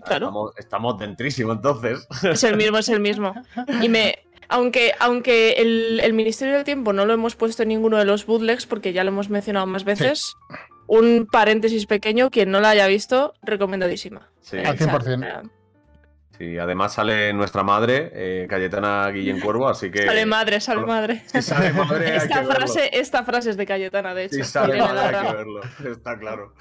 Claro. 0.00 0.26
Estamos, 0.26 0.52
estamos 0.58 0.98
dentrísimos 0.98 1.56
entonces. 1.56 2.06
Es 2.22 2.44
el 2.44 2.56
mismo, 2.56 2.78
es 2.78 2.88
el 2.88 3.00
mismo. 3.00 3.34
Y 3.82 3.88
me. 3.88 4.18
Aunque, 4.48 4.92
aunque 4.98 5.52
el, 5.52 6.00
el 6.00 6.12
Ministerio 6.12 6.54
del 6.54 6.64
Tiempo 6.64 6.92
no 6.92 7.06
lo 7.06 7.12
hemos 7.12 7.36
puesto 7.36 7.62
en 7.62 7.68
ninguno 7.68 7.98
de 7.98 8.04
los 8.04 8.26
bootlegs, 8.26 8.66
porque 8.66 8.92
ya 8.92 9.04
lo 9.04 9.10
hemos 9.10 9.30
mencionado 9.30 9.64
más 9.66 9.84
veces, 9.84 10.34
un 10.88 11.28
paréntesis 11.30 11.86
pequeño, 11.86 12.30
quien 12.30 12.50
no 12.50 12.58
la 12.58 12.70
haya 12.70 12.88
visto, 12.88 13.32
recomendadísima. 13.42 14.28
Sí, 14.40 14.58
Al 14.58 14.76
100%. 14.76 15.50
Sí, 16.40 16.58
además 16.58 16.94
sale 16.94 17.32
nuestra 17.34 17.62
madre, 17.62 18.10
eh, 18.14 18.46
Cayetana 18.48 19.08
Guillén 19.10 19.40
Cuervo, 19.40 19.68
así 19.68 19.90
que. 19.90 20.06
Sale 20.06 20.24
madre, 20.24 20.58
sale 20.60 20.86
madre. 20.86 21.22
Si 21.26 21.42
sale 21.42 21.72
madre, 21.72 22.10
hay 22.12 22.16
Esta 22.16 22.36
verlo. 22.40 22.54
frase, 22.54 22.90
esta 22.94 23.24
frase 23.24 23.50
es 23.50 23.56
de 23.58 23.66
Cayetana, 23.66 24.14
de 24.14 24.24
hecho. 24.24 24.36
Si 24.36 24.44
sale 24.44 24.78
madre, 24.78 25.16
hay 25.18 25.26
que 25.26 25.36
verlo. 25.36 25.60
Está 25.92 26.18
claro. 26.18 26.54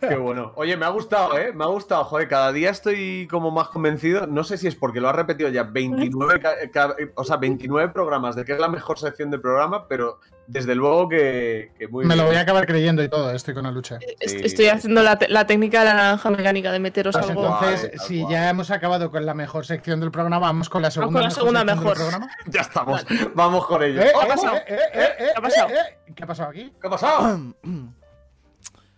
Qué 0.00 0.16
bueno. 0.16 0.52
Oye, 0.56 0.76
me 0.76 0.84
ha 0.84 0.88
gustado, 0.90 1.38
¿eh? 1.38 1.52
Me 1.54 1.64
ha 1.64 1.68
gustado, 1.68 2.04
joder. 2.04 2.26
Cada 2.28 2.52
día 2.52 2.70
estoy 2.70 3.28
como 3.30 3.50
más 3.52 3.68
convencido. 3.68 4.26
No 4.26 4.42
sé 4.44 4.58
si 4.58 4.66
es 4.66 4.74
porque 4.74 5.00
lo 5.00 5.08
has 5.08 5.16
repetido 5.16 5.48
ya 5.48 5.62
29, 5.62 6.40
ca- 6.40 6.56
ca- 6.72 6.96
o 7.14 7.24
sea, 7.24 7.36
29 7.36 7.92
programas 7.92 8.34
de 8.36 8.44
que 8.44 8.52
es 8.52 8.58
la 8.58 8.68
mejor 8.68 8.98
sección 8.98 9.30
de 9.30 9.38
programa, 9.38 9.86
pero 9.88 10.18
desde 10.46 10.74
luego 10.74 11.08
que, 11.08 11.72
que 11.78 11.88
muy 11.88 12.04
Me 12.04 12.16
lo 12.16 12.26
voy 12.26 12.36
a 12.36 12.40
acabar 12.40 12.66
creyendo 12.66 13.02
y 13.02 13.08
todo, 13.08 13.30
estoy 13.32 13.54
con 13.54 13.64
Aluche. 13.66 13.96
Est- 14.20 14.30
Sí, 14.32 14.36
Estoy 14.44 14.64
sí. 14.66 14.70
haciendo 14.70 15.02
la, 15.02 15.18
la 15.28 15.46
técnica 15.46 15.80
de 15.80 15.84
la 15.86 15.94
naranja 15.94 16.30
mecánica 16.30 16.72
de 16.72 16.78
meteros 16.80 17.14
Pues 17.16 17.28
algo. 17.30 17.44
Entonces, 17.46 18.02
si 18.02 18.26
ya 18.28 18.50
hemos 18.50 18.70
acabado 18.70 19.10
con 19.10 19.24
la 19.24 19.34
mejor 19.34 19.64
sección 19.66 20.00
del 20.00 20.10
programa, 20.10 20.38
vamos 20.38 20.68
con 20.68 20.82
la 20.82 20.90
segunda, 20.90 21.22
la 21.22 21.30
segunda 21.30 21.64
mejor. 21.64 21.84
del 21.84 21.94
programa. 21.94 22.28
Ya 22.46 22.60
estamos. 22.62 23.04
Vamos 23.34 23.66
con 23.66 23.82
ello. 23.82 24.02
Eh, 24.02 24.06
eh, 24.08 24.12
ha 24.22 24.26
pasado? 24.26 24.56
eh, 24.56 24.62
eh, 24.68 24.78
eh, 24.94 25.08
eh, 25.18 25.26
¿Qué 25.32 25.38
ha 25.38 25.42
pasado? 25.42 25.68
eh, 25.68 25.72
eh. 26.06 26.12
¿Qué 26.14 26.24
ha 26.24 26.26
pasado 26.26 26.50
aquí? 26.50 26.72
¿Qué 26.80 26.86
ha 26.86 26.90
pasado? 26.90 27.54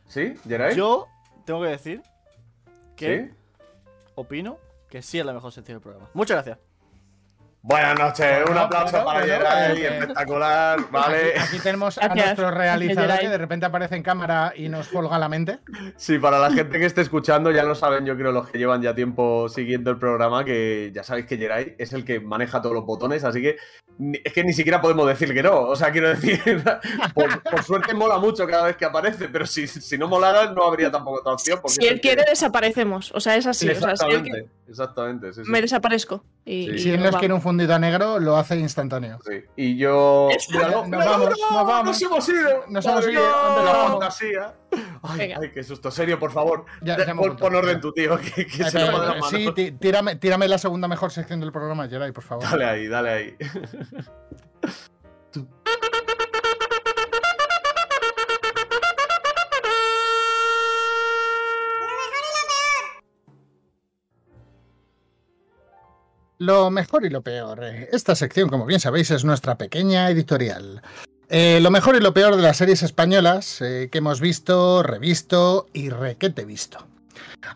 ¿Sí? 0.06 0.34
¿Geray? 0.48 0.74
Yo 0.76 1.08
tengo 1.44 1.62
que 1.62 1.68
decir 1.68 2.02
que 2.96 3.28
¿Sí? 3.28 3.34
opino 4.14 4.58
que 4.88 5.02
sí 5.02 5.18
es 5.18 5.26
la 5.26 5.32
mejor 5.32 5.52
sección 5.52 5.76
del 5.76 5.82
programa. 5.82 6.08
Muchas 6.14 6.36
gracias. 6.36 6.58
Buenas 7.66 7.98
noches, 7.98 8.26
un 8.50 8.58
aplauso 8.58 9.02
para 9.02 9.20
bueno, 9.20 9.24
Geray, 9.38 9.80
eh, 9.82 9.86
espectacular, 9.98 10.80
¿vale? 10.90 11.30
Aquí, 11.30 11.38
aquí 11.48 11.58
tenemos 11.60 11.96
a 11.96 12.08
nuestro 12.14 12.50
realizador 12.50 13.18
que 13.20 13.28
de 13.30 13.38
repente 13.38 13.64
aparece 13.64 13.96
en 13.96 14.02
cámara 14.02 14.52
y 14.54 14.68
nos 14.68 14.86
folga 14.88 15.18
la 15.18 15.30
mente. 15.30 15.60
Sí, 15.96 16.18
para 16.18 16.38
la 16.38 16.50
gente 16.50 16.78
que 16.78 16.84
esté 16.84 17.00
escuchando, 17.00 17.50
ya 17.50 17.62
lo 17.62 17.74
saben, 17.74 18.04
yo 18.04 18.18
creo 18.18 18.32
los 18.32 18.50
que 18.50 18.58
llevan 18.58 18.82
ya 18.82 18.94
tiempo 18.94 19.48
siguiendo 19.48 19.90
el 19.90 19.98
programa, 19.98 20.44
que 20.44 20.90
ya 20.94 21.02
sabéis 21.04 21.24
que 21.24 21.38
Geray 21.38 21.74
es 21.78 21.94
el 21.94 22.04
que 22.04 22.20
maneja 22.20 22.60
todos 22.60 22.74
los 22.74 22.84
botones, 22.84 23.24
así 23.24 23.40
que 23.40 23.56
es 24.22 24.32
que 24.34 24.44
ni 24.44 24.52
siquiera 24.52 24.82
podemos 24.82 25.06
decir 25.08 25.32
que 25.32 25.42
no. 25.42 25.60
O 25.62 25.74
sea, 25.74 25.90
quiero 25.90 26.10
decir, 26.10 26.40
por, 27.14 27.42
por 27.44 27.62
suerte 27.62 27.94
mola 27.94 28.18
mucho 28.18 28.46
cada 28.46 28.66
vez 28.66 28.76
que 28.76 28.84
aparece, 28.84 29.30
pero 29.30 29.46
si, 29.46 29.66
si 29.66 29.96
no 29.96 30.06
molara 30.06 30.50
no 30.52 30.64
habría 30.64 30.90
tampoco 30.90 31.20
otra 31.20 31.32
opción. 31.32 31.60
porque 31.62 31.76
Si 31.76 31.86
él 31.86 31.94
que- 31.94 32.00
quiere, 32.08 32.24
desaparecemos. 32.28 33.10
O 33.14 33.20
sea, 33.20 33.36
es 33.36 33.46
así. 33.46 33.70
O 33.70 33.74
sea, 33.74 33.80
si 33.80 33.86
él 33.86 33.90
exactamente, 33.92 34.30
quiere, 34.30 34.48
exactamente. 34.68 35.32
sí, 35.32 35.44
sí. 35.44 35.50
me 35.50 35.60
desaparezco. 35.60 36.24
Y, 36.44 36.66
Sí. 36.66 36.70
y 36.74 36.78
Si 36.78 36.90
él 36.92 37.02
nos 37.02 37.16
quiere 37.16 37.34
un 37.34 37.40
fundido 37.40 37.74
a 37.74 37.78
negro, 37.78 38.18
lo 38.20 38.36
hace 38.36 38.56
instantáneo. 38.56 39.18
Sí. 39.26 39.42
Y 39.56 39.76
yo. 39.76 40.28
Míralo, 40.52 40.76
Nos 40.82 40.88
míralo, 40.88 41.10
vamos, 41.10 41.28
míralo, 41.34 41.52
nos 41.52 41.66
vamos. 41.66 41.84
Nos 41.86 42.02
hemos 42.02 42.28
ido. 42.28 42.64
Nos 42.68 42.86
hemos 42.86 43.08
ido, 43.08 43.22
¿dónde 43.22 43.64
la 43.72 43.88
fantasía. 43.88 44.54
Ay, 45.02 45.32
ay, 45.40 45.50
qué 45.52 45.62
susto. 45.62 45.90
Serio, 45.90 46.18
por 46.18 46.32
favor. 46.32 46.64
Ya- 46.82 46.96
De- 46.96 47.04
ya 47.04 47.10
hemos 47.12 47.26
pon, 47.28 47.36
pon 47.36 47.54
orden 47.54 47.80
tu 47.80 47.92
tío, 47.92 48.18
que, 48.18 48.46
que 48.46 48.62
Eh, 48.62 48.70
se 48.70 48.78
pero- 48.78 49.00
de 49.00 49.22
sí, 49.54 49.72
tírame, 49.78 50.16
tírame 50.16 50.48
la 50.48 50.58
segunda 50.58 50.88
mejor 50.88 51.10
sección 51.12 51.40
del 51.40 51.52
programa, 51.52 51.88
Geray, 51.88 52.12
por 52.12 52.24
favor. 52.24 52.44
Dale 52.44 52.64
ahí, 52.64 52.88
dale 52.88 53.10
ahí. 53.10 53.36
Lo 66.44 66.70
mejor 66.70 67.06
y 67.06 67.08
lo 67.08 67.22
peor. 67.22 67.64
Eh, 67.64 67.88
Esta 67.90 68.14
sección, 68.14 68.50
como 68.50 68.66
bien 68.66 68.78
sabéis, 68.78 69.10
es 69.10 69.24
nuestra 69.24 69.56
pequeña 69.56 70.10
editorial. 70.10 70.82
Eh, 71.30 71.58
lo 71.62 71.70
mejor 71.70 71.96
y 71.96 72.00
lo 72.00 72.12
peor 72.12 72.36
de 72.36 72.42
las 72.42 72.58
series 72.58 72.82
españolas 72.82 73.62
eh, 73.62 73.88
que 73.90 73.98
hemos 73.98 74.20
visto, 74.20 74.82
revisto 74.82 75.68
y 75.72 75.88
requete 75.88 76.44
visto. 76.44 76.86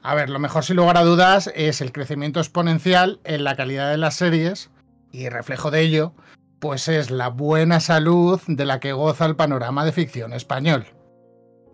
A 0.02 0.14
ver, 0.14 0.30
lo 0.30 0.38
mejor 0.38 0.64
sin 0.64 0.76
lugar 0.76 0.97
a 0.97 1.04
dudas 1.04 1.52
es 1.54 1.83
el 1.83 1.92
crecimiento 1.92 2.40
exponencial 2.40 3.21
en 3.25 3.45
la 3.45 3.57
calidad 3.57 3.90
de 3.90 3.99
las 3.99 4.14
series 4.16 4.71
y 5.12 5.28
reflejo 5.28 5.71
de 5.71 5.83
ello, 5.83 6.14
pues 6.59 6.88
es 6.88 7.11
la 7.11 7.28
buena 7.28 7.80
salud 7.80 8.40
de 8.47 8.64
la 8.64 8.80
que 8.80 8.92
goza 8.92 9.26
el 9.26 9.37
panorama 9.37 9.85
de 9.85 9.92
ficción 9.92 10.33
español. 10.33 10.87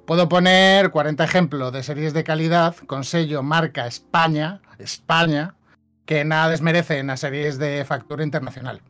Puedo 0.04 0.28
poner 0.28 0.90
40 0.90 1.22
ejemplos 1.22 1.72
de 1.72 1.84
series 1.84 2.12
de 2.12 2.24
calidad 2.24 2.74
con 2.88 3.04
sello 3.04 3.44
marca 3.44 3.86
España, 3.86 4.62
España, 4.78 5.54
que 6.06 6.24
nada 6.24 6.50
desmerecen 6.50 7.10
a 7.10 7.16
series 7.16 7.58
de 7.58 7.84
factura 7.84 8.24
internacional. 8.24 8.80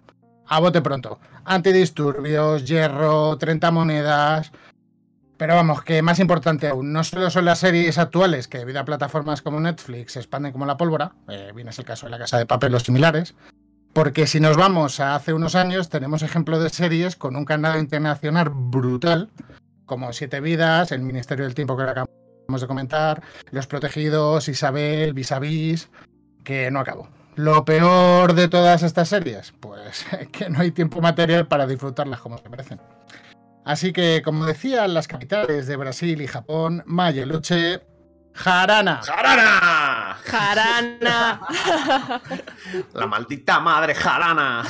A 0.47 0.61
bote 0.61 0.83
pronto. 0.83 1.18
Antidisturbios, 1.44 2.64
Hierro, 2.66 3.37
30 3.38 3.71
monedas. 3.71 4.52
Pero 5.37 5.54
vamos, 5.54 5.83
que 5.83 6.02
más 6.02 6.21
importante 6.21 6.68
aún, 6.68 6.92
no 6.92 7.02
solo 7.02 7.28
son 7.30 7.44
las 7.44 7.59
series 7.59 7.99
actuales 7.99 8.47
que 8.47 8.59
debido 8.59 8.80
a 8.80 8.85
plataformas 8.85 9.42
como 9.42 9.59
Netflix 9.59 10.12
se 10.12 10.21
expanden 10.21 10.52
como 10.52 10.64
la 10.64 10.76
pólvora, 10.76 11.12
eh, 11.28 11.50
bien 11.54 11.68
es 11.68 11.78
el 11.78 11.85
caso 11.85 12.06
de 12.06 12.11
La 12.11 12.18
Casa 12.18 12.38
de 12.38 12.47
Papel 12.47 12.75
o 12.75 12.78
similares, 12.78 13.35
porque 13.92 14.28
si 14.28 14.38
nos 14.38 14.56
vamos 14.56 15.00
a 15.00 15.16
hace 15.16 15.33
unos 15.33 15.56
años 15.56 15.88
tenemos 15.88 16.23
ejemplos 16.23 16.62
de 16.62 16.71
series 16.71 17.16
con 17.16 17.35
un 17.35 17.44
canal 17.44 17.80
internacional 17.80 18.49
brutal, 18.49 19.28
como 19.87 20.12
Siete 20.12 20.40
Vidas, 20.40 20.92
El 20.92 21.02
Ministerio 21.02 21.44
del 21.44 21.54
Tiempo 21.54 21.76
que 21.76 21.83
acabamos 21.83 22.61
de 22.61 22.66
comentar, 22.68 23.21
Los 23.50 23.66
Protegidos, 23.66 24.49
Isabel, 24.49 25.14
Vis, 25.14 25.88
que 26.44 26.70
no 26.70 26.80
acabo. 26.80 27.08
Lo 27.36 27.64
peor 27.64 28.34
de 28.34 28.48
todas 28.48 28.82
estas 28.82 29.08
series, 29.08 29.52
pues 29.58 30.06
que 30.32 30.48
no 30.48 30.60
hay 30.60 30.70
tiempo 30.70 31.00
material 31.00 31.48
para 31.48 31.66
disfrutarlas 31.66 32.20
como 32.20 32.38
se 32.38 32.48
merecen. 32.48 32.80
Así 33.64 33.92
que, 33.92 34.20
como 34.22 34.44
decían 34.44 34.92
las 34.92 35.08
capitales 35.08 35.66
de 35.66 35.76
Brasil 35.76 36.20
y 36.20 36.26
Japón, 36.26 36.82
Mayeluche, 36.86 37.80
Jarana. 38.34 39.00
¡Jarana! 39.02 40.18
Jarana. 40.24 41.40
La 42.92 43.06
maldita 43.06 43.60
madre 43.60 43.94
jarana. 43.94 44.64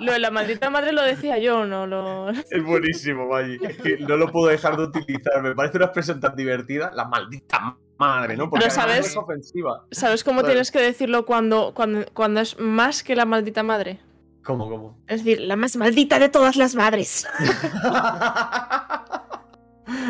lo 0.00 0.12
de 0.12 0.18
la 0.18 0.30
maldita 0.30 0.68
madre 0.68 0.92
lo 0.92 1.02
decía 1.02 1.38
yo, 1.38 1.64
no 1.64 1.86
lo. 1.86 2.30
Es 2.30 2.64
buenísimo, 2.64 3.28
Maggi. 3.28 3.58
Es 3.62 3.76
que 3.76 3.98
no 3.98 4.16
lo 4.16 4.32
puedo 4.32 4.48
dejar 4.48 4.76
de 4.76 4.84
utilizar. 4.84 5.40
Me 5.42 5.54
parece 5.54 5.76
una 5.76 5.86
expresión 5.86 6.20
tan 6.20 6.34
divertida. 6.34 6.90
La 6.92 7.04
maldita 7.04 7.60
madre, 7.60 7.78
¿no? 7.98 8.48
Porque 8.48 8.64
Pero 8.66 8.74
sabes- 8.74 9.06
es 9.06 9.16
ofensiva. 9.16 9.84
¿Sabes 9.90 10.22
cómo 10.24 10.44
tienes 10.44 10.70
que 10.70 10.80
decirlo 10.80 11.26
cuando, 11.26 11.72
cuando, 11.74 12.04
cuando 12.14 12.40
es 12.40 12.58
más 12.58 13.02
que 13.02 13.16
la 13.16 13.24
maldita 13.24 13.62
madre? 13.62 14.00
¿Cómo, 14.44 14.68
cómo? 14.70 14.98
Es 15.08 15.24
decir, 15.24 15.40
la 15.40 15.56
más 15.56 15.76
maldita 15.76 16.18
de 16.18 16.28
todas 16.28 16.56
las 16.56 16.74
madres. 16.74 17.26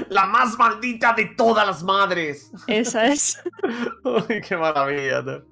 La 0.08 0.26
más 0.26 0.58
maldita 0.58 1.12
de 1.12 1.26
todas 1.36 1.64
las 1.64 1.84
madres. 1.84 2.50
Esa 2.66 3.06
es. 3.06 3.40
Uy, 4.04 4.40
qué 4.40 4.56
maravilla. 4.56 5.22
¿no? 5.22 5.42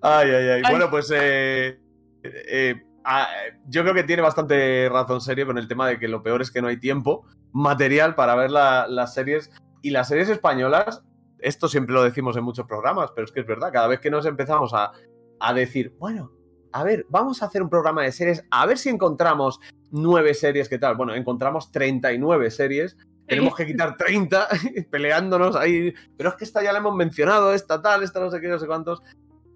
Ay, 0.00 0.30
ay, 0.30 0.48
ay. 0.48 0.62
Ay. 0.64 0.70
Bueno, 0.70 0.88
pues 0.88 1.12
eh, 1.14 1.78
eh, 2.22 2.82
ah, 3.04 3.28
yo 3.66 3.82
creo 3.82 3.92
que 3.92 4.04
tiene 4.04 4.22
bastante 4.22 4.88
razón 4.90 5.20
serio 5.20 5.46
con 5.46 5.58
el 5.58 5.68
tema 5.68 5.86
de 5.86 5.98
que 5.98 6.08
lo 6.08 6.22
peor 6.22 6.40
es 6.40 6.50
que 6.50 6.62
no 6.62 6.68
hay 6.68 6.78
tiempo 6.80 7.26
material 7.52 8.14
para 8.14 8.34
ver 8.36 8.50
la- 8.50 8.86
las 8.88 9.12
series. 9.12 9.50
Y 9.82 9.90
las 9.90 10.08
series 10.08 10.30
españolas, 10.30 11.02
esto 11.42 11.68
siempre 11.68 11.94
lo 11.94 12.02
decimos 12.02 12.36
en 12.36 12.44
muchos 12.44 12.66
programas, 12.66 13.10
pero 13.14 13.24
es 13.26 13.32
que 13.32 13.40
es 13.40 13.46
verdad, 13.46 13.72
cada 13.72 13.88
vez 13.88 14.00
que 14.00 14.10
nos 14.10 14.24
empezamos 14.26 14.72
a, 14.74 14.92
a 15.40 15.54
decir, 15.54 15.94
bueno, 15.98 16.32
a 16.72 16.84
ver, 16.84 17.06
vamos 17.08 17.42
a 17.42 17.46
hacer 17.46 17.62
un 17.62 17.68
programa 17.68 18.02
de 18.02 18.12
series, 18.12 18.44
a 18.50 18.64
ver 18.66 18.78
si 18.78 18.88
encontramos 18.88 19.60
nueve 19.90 20.34
series, 20.34 20.68
¿qué 20.68 20.78
tal? 20.78 20.96
Bueno, 20.96 21.14
encontramos 21.14 21.70
39 21.70 22.50
series. 22.50 22.96
Tenemos 23.26 23.54
que 23.54 23.66
quitar 23.66 23.96
30 23.96 24.48
peleándonos 24.90 25.54
ahí. 25.54 25.94
Pero 26.16 26.30
es 26.30 26.34
que 26.36 26.44
esta 26.44 26.62
ya 26.62 26.72
la 26.72 26.78
hemos 26.78 26.94
mencionado, 26.94 27.52
esta 27.52 27.80
tal, 27.80 28.02
esta 28.02 28.20
no 28.20 28.30
sé 28.30 28.40
qué, 28.40 28.48
no 28.48 28.58
sé 28.58 28.66
cuántos. 28.66 29.02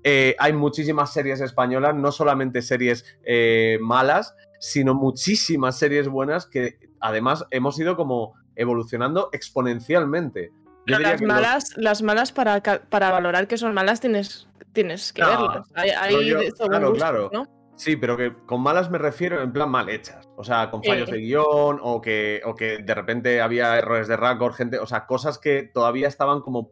Eh, 0.04 0.36
hay 0.38 0.52
muchísimas 0.52 1.12
series 1.12 1.40
españolas, 1.40 1.94
no 1.94 2.12
solamente 2.12 2.62
series 2.62 3.04
eh, 3.24 3.78
malas, 3.80 4.36
sino 4.60 4.94
muchísimas 4.94 5.78
series 5.78 6.08
buenas 6.08 6.46
que 6.46 6.78
además 7.00 7.44
hemos 7.50 7.78
ido 7.80 7.96
como 7.96 8.34
evolucionando 8.54 9.30
exponencialmente. 9.32 10.52
Pero 10.86 10.98
las 11.00 11.20
los- 11.20 11.28
malas, 11.28 11.76
las 11.76 12.02
malas 12.02 12.32
para, 12.32 12.62
para 12.62 13.10
valorar 13.10 13.46
que 13.48 13.56
son 13.58 13.74
malas 13.74 14.00
tienes, 14.00 14.48
tienes 14.72 15.12
que 15.12 15.22
No, 15.22 15.28
verlas. 15.28 15.68
Hay, 15.74 15.90
hay 15.90 16.14
rollo- 16.14 16.38
de- 16.38 16.50
según 16.52 16.68
claro, 16.70 16.92
claro. 16.92 17.30
¿no? 17.32 17.46
Sí, 17.76 17.96
pero 17.96 18.16
que 18.16 18.32
con 18.46 18.62
malas 18.62 18.90
me 18.90 18.96
refiero 18.96 19.42
en 19.42 19.52
plan 19.52 19.68
mal 19.70 19.88
hechas. 19.90 20.26
O 20.36 20.42
sea, 20.44 20.70
con 20.70 20.82
fallos 20.82 21.10
de 21.10 21.18
guion 21.18 21.78
o 21.82 22.00
que, 22.00 22.40
o 22.46 22.54
que 22.54 22.78
de 22.78 22.94
repente 22.94 23.42
había 23.42 23.76
errores 23.76 24.08
de 24.08 24.16
récord, 24.16 24.54
gente. 24.54 24.78
O 24.78 24.86
sea, 24.86 25.04
cosas 25.06 25.38
que 25.38 25.64
todavía 25.74 26.08
estaban 26.08 26.40
como. 26.40 26.70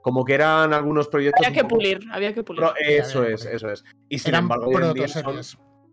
Como 0.00 0.24
que 0.24 0.34
eran 0.34 0.72
algunos 0.72 1.08
proyectos. 1.08 1.44
Había 1.44 1.56
que 1.56 1.64
poco- 1.64 1.74
pulir, 1.76 2.00
había 2.12 2.32
que 2.32 2.44
pulir. 2.44 2.62
Eso 2.62 3.18
había 3.18 3.34
es, 3.34 3.42
pulir. 3.42 3.54
eso 3.56 3.70
es. 3.70 3.84
Y 4.08 4.18
sin 4.20 4.28
Eran 4.30 4.44
embargo, 4.44 4.66
hoy 4.68 4.76
en, 4.76 4.92
día 4.94 5.08
son, 5.08 5.36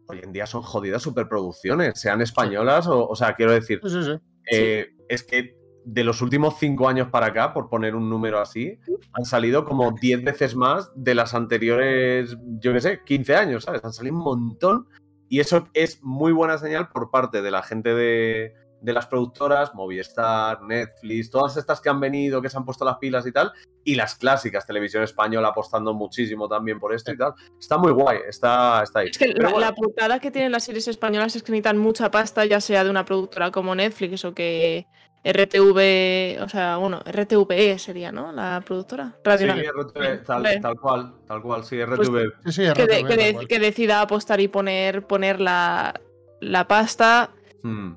hoy 0.07 0.19
en 0.24 0.31
día 0.31 0.45
son 0.45 0.62
jodidas 0.62 1.01
superproducciones, 1.01 2.00
sean 2.00 2.21
españolas 2.21 2.85
o. 2.88 3.07
O 3.07 3.15
sea, 3.15 3.33
quiero 3.33 3.51
decir, 3.51 3.79
Sí, 3.83 3.89
sí, 3.89 4.03
sí. 4.03 4.12
eh, 4.51 4.89
es 5.09 5.24
que 5.24 5.55
de 5.86 6.04
los 6.04 6.22
últimos 6.22 6.56
cinco 6.60 6.89
años 6.89 7.10
para 7.10 7.27
acá, 7.27 7.54
por 7.54 7.70
poner 7.70 7.96
un 7.96 8.10
número 8.10 8.39
así, 8.39 8.80
han 9.13 9.24
salido 9.24 9.65
como 9.65 9.92
10 9.92 10.24
veces 10.24 10.56
más 10.56 10.92
de 10.96 11.13
las 11.15 11.34
anteriores, 11.34 12.36
yo 12.60 12.74
qué 12.74 12.82
sé, 12.82 13.01
15 13.06 13.36
años, 13.36 13.63
¿sabes? 13.63 13.84
Han 13.86 13.94
salido 13.94 14.15
un 14.15 14.24
montón 14.24 14.88
y 15.30 15.39
eso 15.39 15.68
es 15.74 16.04
muy 16.04 16.32
buena 16.32 16.58
señal 16.58 16.89
por 16.89 17.12
parte 17.12 17.42
de 17.42 17.51
la 17.51 17.62
gente 17.62 17.94
de, 17.94 18.54
de 18.82 18.94
las 18.94 19.08
productoras, 19.08 19.74
Movistar, 19.74 20.62
Netflix, 20.62 21.32
todas 21.32 21.58
estas 21.58 21.82
que 21.82 21.89
han 21.89 22.00
venido, 22.00 22.42
que 22.42 22.50
se 22.50 22.58
han 22.58 22.65
puesto 22.65 22.86
las 22.86 22.98
pilas 22.98 23.25
y 23.25 23.32
tal, 23.32 23.51
y 23.84 23.96
las 23.96 24.15
clásicas, 24.15 24.65
Televisión 24.65 25.04
Española 25.04 25.50
apostando 25.50 25.94
muchísimo 25.94 26.48
también 26.48 26.80
por 26.80 26.94
esto 26.94 27.12
y 27.12 27.18
tal. 27.18 27.34
Está 27.60 27.77
muy 27.77 27.92
guay, 27.92 28.20
está, 28.27 28.84
está 28.84 29.00
ahí. 29.00 29.10
Es 29.10 29.18
que 29.18 29.27
la, 29.27 29.50
bueno, 29.50 29.60
la 29.60 29.74
putada 29.74 30.20
que 30.20 30.32
tienen 30.32 30.51
las 30.51 30.63
series 30.63 30.88
españolas 30.88 31.36
es 31.36 31.44
que 31.44 31.51
necesitan 31.51 31.77
mucha 31.77 32.12
pasta, 32.12 32.46
ya 32.46 32.62
sea 32.62 32.84
de 32.84 32.89
una 32.89 33.06
productora 33.06 33.51
como 33.51 33.74
Netflix 33.74 34.24
o 34.24 34.34
que 34.34 34.86
RTV, 35.25 36.44
o 36.44 36.48
sea, 36.50 36.77
bueno, 36.77 37.01
RTVE 37.03 37.79
sería, 37.79 38.12
¿no? 38.12 38.32
La 38.32 38.62
productora. 38.65 39.17
Radio 39.24 39.53
sí. 39.55 39.62
RTV, 39.63 40.24
tal, 40.24 40.79
cual, 40.79 41.13
tal 41.27 41.41
cual, 41.41 41.63
sí, 41.63 41.77
Pues 41.96 42.08
RTV. 42.08 42.34
Sí, 42.46 42.51
sí, 42.51 42.74
que, 42.74 42.86
de- 42.86 43.01
RTVE, 43.01 43.48
que 43.48 43.60
de- 43.60 43.65
decida 43.65 44.01
apostar 44.01 44.39
y 44.39 44.48
poner, 44.48 45.08
poner 45.08 45.41
la, 45.41 46.00
la 46.41 46.67
pasta. 46.67 47.32
Hmm. 47.63 47.94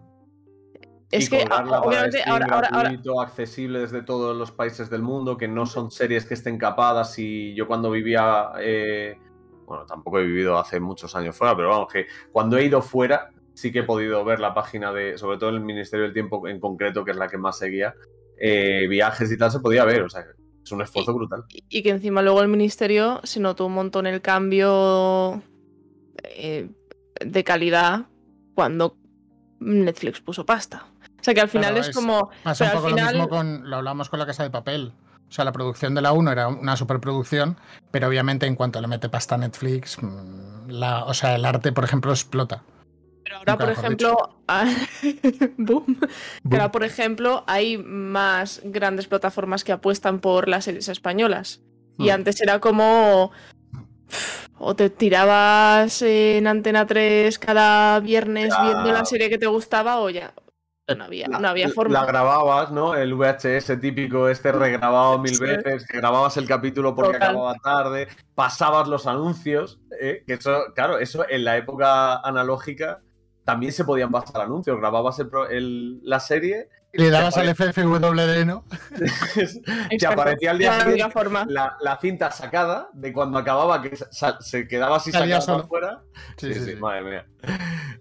Es 1.10 1.26
y 1.26 1.30
que 1.30 1.46
para 1.46 1.80
obviamente 1.80 2.22
ahora, 2.26 2.46
ahora, 2.50 2.68
ahora, 2.68 2.88
gratuito, 2.90 3.20
accesible 3.20 3.80
desde 3.80 4.02
todos 4.02 4.36
los 4.36 4.50
países 4.52 4.88
del 4.90 5.02
mundo, 5.02 5.36
que 5.36 5.48
no 5.48 5.66
son 5.66 5.90
series 5.90 6.24
que 6.26 6.34
estén 6.34 6.58
capadas. 6.58 7.18
Y 7.18 7.54
yo 7.54 7.66
cuando 7.66 7.90
vivía, 7.90 8.52
eh, 8.60 9.18
bueno, 9.66 9.84
tampoco 9.86 10.18
he 10.18 10.24
vivido 10.24 10.58
hace 10.58 10.80
muchos 10.80 11.14
años 11.14 11.36
fuera, 11.36 11.54
pero 11.56 11.68
vamos, 11.68 11.92
que 11.92 12.06
cuando 12.32 12.56
he 12.56 12.64
ido 12.64 12.80
fuera 12.82 13.30
sí 13.58 13.72
que 13.72 13.80
he 13.80 13.82
podido 13.82 14.24
ver 14.24 14.38
la 14.38 14.54
página 14.54 14.92
de, 14.92 15.18
sobre 15.18 15.36
todo 15.38 15.50
el 15.50 15.60
Ministerio 15.60 16.04
del 16.04 16.12
Tiempo 16.12 16.46
en 16.46 16.60
concreto, 16.60 17.04
que 17.04 17.10
es 17.10 17.16
la 17.16 17.26
que 17.28 17.38
más 17.38 17.58
seguía, 17.58 17.94
eh, 18.40 18.86
viajes 18.88 19.32
y 19.32 19.36
tal, 19.36 19.50
se 19.50 19.58
podía 19.58 19.84
ver. 19.84 20.02
O 20.02 20.08
sea, 20.08 20.24
es 20.64 20.70
un 20.72 20.80
esfuerzo 20.82 21.12
brutal. 21.14 21.44
y 21.68 21.82
que 21.82 21.90
encima 21.90 22.22
luego 22.22 22.40
el 22.42 22.48
ministerio 22.48 23.20
se 23.24 23.40
notó 23.40 23.66
un 23.66 23.72
montón 23.74 24.06
el 24.06 24.20
cambio 24.20 25.42
eh, 26.22 26.68
de 27.24 27.44
calidad 27.44 28.06
cuando 28.54 28.96
Netflix 29.58 30.20
puso 30.20 30.46
pasta. 30.46 30.86
O 31.20 31.24
sea 31.24 31.34
que 31.34 31.40
al 31.40 31.48
final 31.48 31.72
Claro, 31.74 31.80
es, 31.80 31.88
es- 31.88 31.94
como. 31.96 32.30
Pasa 32.44 32.64
un 32.78 32.84
al 32.86 32.90
lo 32.96 33.06
mismo 33.10 33.28
con. 33.28 33.68
Lo 33.68 33.76
hablamos 33.76 34.08
con 34.08 34.18
la 34.20 34.26
casa 34.26 34.44
de 34.44 34.50
papel. 34.50 34.92
O 35.28 35.32
sea, 35.32 35.44
la 35.44 35.52
producción 35.52 35.94
de 35.94 36.00
la 36.00 36.12
1 36.12 36.30
era 36.32 36.48
una 36.48 36.76
superproducción, 36.76 37.56
pero 37.90 38.06
obviamente 38.08 38.46
en 38.46 38.54
cuanto 38.54 38.80
le 38.80 38.86
mete 38.86 39.08
pasta 39.10 39.34
a 39.34 39.38
Netflix, 39.38 39.98
mm, 40.00 40.68
la, 40.70 41.04
o 41.04 41.12
sea, 41.12 41.34
el 41.34 41.44
arte, 41.44 41.72
por 41.72 41.84
ejemplo, 41.84 42.12
explota. 42.12 42.62
Pero 43.28 43.36
ahora, 43.40 43.52
Nunca 43.52 43.64
por 43.66 43.72
ejemplo, 43.74 44.16
boom. 45.58 45.98
Ahora, 46.50 46.70
por 46.72 46.82
ejemplo, 46.82 47.44
hay 47.46 47.76
más 47.76 48.62
grandes 48.64 49.06
plataformas 49.06 49.64
que 49.64 49.72
apuestan 49.72 50.20
por 50.20 50.48
las 50.48 50.64
series 50.64 50.88
españolas. 50.88 51.60
Y 51.98 52.08
Hmm. 52.08 52.12
antes 52.14 52.40
era 52.40 52.58
como. 52.58 53.30
O 54.58 54.74
te 54.74 54.88
tirabas 54.88 56.00
en 56.00 56.46
Antena 56.46 56.86
3 56.86 57.38
cada 57.38 58.00
viernes 58.00 58.48
Ya. 58.48 58.62
viendo 58.62 58.92
la 58.92 59.04
serie 59.04 59.28
que 59.28 59.36
te 59.36 59.46
gustaba, 59.46 59.98
o 60.00 60.08
ya. 60.08 60.32
No 60.96 61.04
había, 61.04 61.28
no 61.28 61.46
había 61.46 61.68
La 61.68 61.74
forma. 61.74 62.06
grababas, 62.06 62.70
¿no? 62.72 62.94
El 62.94 63.12
VHS 63.12 63.76
típico, 63.78 64.26
este 64.30 64.52
regrabado 64.52 65.18
mil 65.18 65.34
Sí. 65.34 65.42
veces, 65.44 65.86
que 65.86 65.98
grababas 65.98 66.38
el 66.38 66.48
capítulo 66.48 66.94
porque 66.94 67.12
Total. 67.12 67.28
acababa 67.28 67.54
tarde, 67.62 68.08
pasabas 68.34 68.88
los 68.88 69.06
anuncios, 69.06 69.78
¿eh? 70.00 70.24
que 70.26 70.32
eso, 70.32 70.64
claro, 70.74 70.98
eso 70.98 71.26
en 71.28 71.44
la 71.44 71.58
época 71.58 72.16
analógica 72.20 73.02
también 73.48 73.72
se 73.72 73.82
podían 73.82 74.10
pasar 74.10 74.42
anuncios, 74.42 74.76
grababas 74.78 75.18
el 75.20 75.28
pro- 75.30 75.48
el- 75.48 76.00
la 76.04 76.20
serie, 76.20 76.68
Y 76.92 77.00
le 77.00 77.08
dabas 77.08 77.34
al 77.38 77.48
FFWD, 77.48 78.44
¿no? 78.44 78.62
te 79.98 80.06
aparecía 80.06 80.50
al 80.50 80.58
día 80.58 80.78
siguiente 80.80 81.10
forma. 81.10 81.46
la, 81.48 81.74
la 81.80 81.98
cinta 81.98 82.30
sacada 82.30 82.90
de 82.92 83.10
cuando 83.10 83.38
acababa, 83.38 83.80
que 83.80 83.96
se 84.40 84.68
quedaba 84.68 84.96
así 84.96 85.12
Salía 85.12 85.40
sacada 85.40 85.64
afuera. 85.64 86.02
Sí, 86.36 86.52
sí, 86.52 86.60
sí. 86.62 86.76
madre 86.76 87.02
mía. 87.02 87.26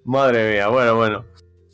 Madre 0.03 0.51
mía, 0.51 0.67
bueno, 0.67 0.95
bueno. 0.95 1.25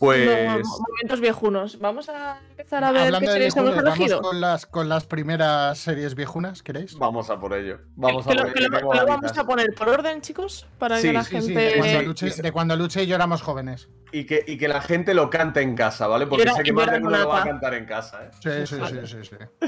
Pues... 0.04 0.26
No, 0.68 0.78
momentos 0.90 1.20
viejunos. 1.22 1.80
Vamos 1.80 2.10
a 2.10 2.38
empezar 2.50 2.84
a 2.84 2.92
ver 2.92 3.04
Hablando 3.04 3.28
qué 3.28 3.34
series 3.34 3.56
hemos 3.56 3.70
viejunos, 3.72 3.84
vamos 3.86 4.00
elegido. 4.00 4.22
con 4.22 4.42
las, 4.42 4.66
con 4.66 4.90
las 4.90 5.06
primeras 5.06 5.78
series 5.78 6.14
viejunas, 6.16 6.62
¿queréis? 6.62 6.98
Vamos 6.98 7.30
a 7.30 7.40
por 7.40 7.54
ello. 7.54 7.80
Vamos 7.96 8.28
a 8.28 8.32
que 8.32 8.36
por 8.36 8.48
ello. 8.48 8.70
que 8.70 8.82
lo- 8.82 9.06
vamos 9.08 9.38
a 9.38 9.46
poner 9.46 9.74
por 9.74 9.88
orden, 9.88 10.20
chicos, 10.22 10.68
para 10.78 10.98
Sí, 10.98 11.08
que 11.08 11.14
la 11.14 11.24
sí, 11.24 11.36
Sí, 11.36 11.42
sí, 11.42 11.48
gente. 11.54 11.62
de 11.62 11.78
cuando, 11.78 12.02
Luche, 12.02 12.28
y 12.28 12.32
se- 12.32 12.42
de 12.42 12.52
cuando 12.52 12.76
Luche 12.76 13.04
y 13.04 13.08
yo 13.08 13.16
éramos 13.16 13.42
jóvenes. 13.42 13.88
Y 14.12 14.26
que, 14.26 14.44
y 14.46 14.58
que 14.58 14.68
la 14.68 14.82
gente 14.82 15.14
lo 15.14 15.30
cante 15.30 15.62
en 15.62 15.74
casa, 15.76 16.06
¿vale? 16.08 16.28
Porque 16.28 16.50
sé 16.50 16.64
que 16.64 16.74
más 16.74 16.92
de 16.92 16.98
uno 16.98 17.10
lo 17.10 17.28
va 17.30 17.42
a 17.42 17.46
cantar 17.46 17.74
en 17.74 17.86
casa, 17.86 18.26
¿eh? 18.26 18.30
Sí, 18.42 18.76
sí, 18.76 18.82
sí, 18.90 19.08
sí, 19.08 19.18
sí. 19.24 19.68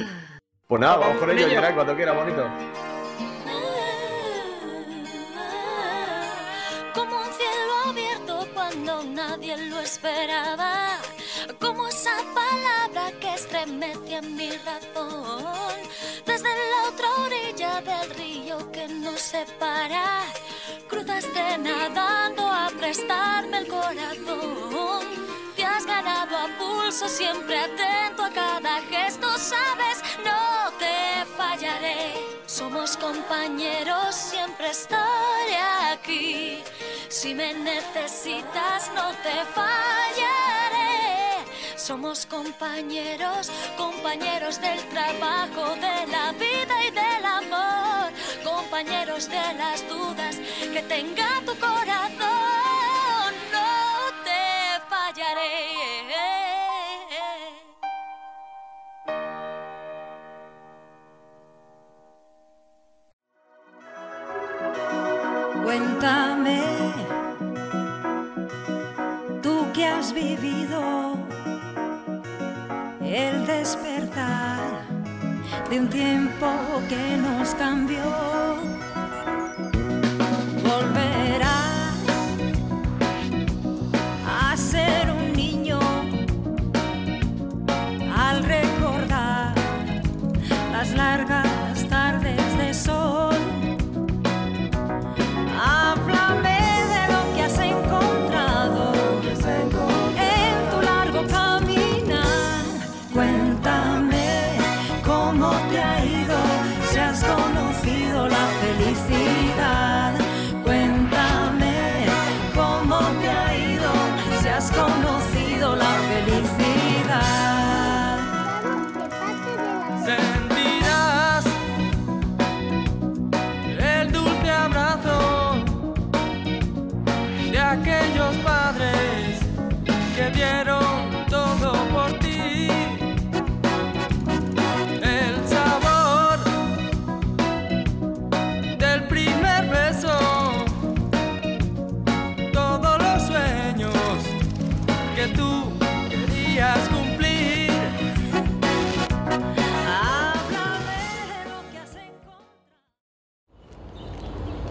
Pues 0.68 0.82
nada, 0.82 0.98
vamos 0.98 1.16
por 1.18 1.30
ello. 1.30 1.48
Gerard, 1.48 1.76
cuando 1.76 1.96
quiera, 1.96 2.12
bonito. 2.12 2.46
Nadie 9.16 9.56
lo 9.70 9.80
esperaba. 9.80 11.00
Como 11.60 11.88
esa 11.88 12.16
palabra 12.34 13.18
que 13.20 13.34
estremece 13.34 14.18
en 14.18 14.36
mi 14.36 14.52
razón. 14.52 15.76
Desde 16.26 16.50
la 16.50 16.90
otra 16.90 17.08
orilla 17.26 17.82
del 17.82 18.10
río 18.12 18.72
que 18.72 18.88
nos 18.88 19.20
separa. 19.20 20.26
Cruzaste 20.90 21.58
nadando 21.58 22.46
a 22.46 22.70
prestarme 22.78 23.60
el 23.60 23.68
corazón. 23.68 25.06
Te 25.56 25.64
has 25.64 25.86
ganado 25.86 26.36
a 26.38 26.48
pulso, 26.60 27.08
siempre 27.08 27.58
atento 27.58 28.26
a 28.26 28.30
cada 28.30 28.82
gesto, 28.82 29.28
sabes, 29.38 29.98
no 30.26 30.72
te 30.78 31.26
fallaré. 31.38 32.14
Somos 32.46 32.98
compañeros, 32.98 34.14
siempre 34.16 34.70
estaré 34.70 35.58
aquí. 35.94 36.62
Si 37.16 37.34
me 37.34 37.54
necesitas, 37.54 38.92
no 38.94 39.10
te 39.24 39.46
fallaré. 39.56 41.46
Somos 41.78 42.26
compañeros, 42.26 43.50
compañeros 43.78 44.60
del 44.60 44.80
trabajo, 44.90 45.76
de 45.76 46.08
la 46.12 46.34
vida 46.34 46.76
y 46.86 46.92
del 46.92 47.26
amor. 47.26 48.12
Compañeros 48.44 49.30
de 49.30 49.54
las 49.54 49.88
dudas 49.88 50.36
que 50.74 50.82
tenga 50.82 51.40
tu 51.46 51.58
corazón. 51.58 53.32
No 53.50 54.12
te 54.26 54.82
fallaré. 54.90 55.86
Cuéntame, 65.66 66.62
has 70.06 70.14
vivido 70.14 71.18
el 73.02 73.48
despertar 73.48 74.84
de 75.68 75.80
un 75.80 75.90
tiempo 75.90 76.48
que 76.88 77.18
nos 77.18 77.56
cambió. 77.56 78.55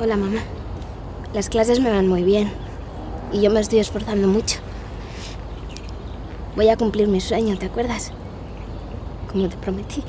Hola 0.05 0.19
mamá. 0.19 0.40
Las 1.33 1.49
clases 1.49 1.81
me 1.81 1.88
van 1.88 2.09
muy 2.09 2.25
bien 2.25 2.53
y 3.33 3.40
yo 3.40 3.51
me 3.51 3.59
estoy 3.59 3.79
esforzando 3.79 4.29
mucho. 4.29 4.59
Voy 6.57 6.69
a 6.69 6.77
cumplir 6.77 7.09
mi 7.09 7.23
sueño, 7.23 7.57
¿te 7.57 7.64
acuerdas? 7.64 8.12
Como 9.33 9.49
te 9.49 9.57
prometí. 9.57 10.03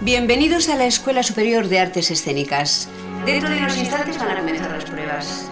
Bienvenidos 0.00 0.70
a 0.70 0.76
la 0.76 0.86
Escuela 0.86 1.22
Superior 1.22 1.68
de 1.68 1.78
Artes 1.78 2.10
Escénicas. 2.10 2.88
Dentro 3.26 3.50
de 3.50 3.58
unos 3.58 3.76
instantes 3.76 4.16
van 4.16 4.30
a 4.30 4.38
comenzar 4.38 4.70
las 4.70 4.84
pruebas. 4.86 5.50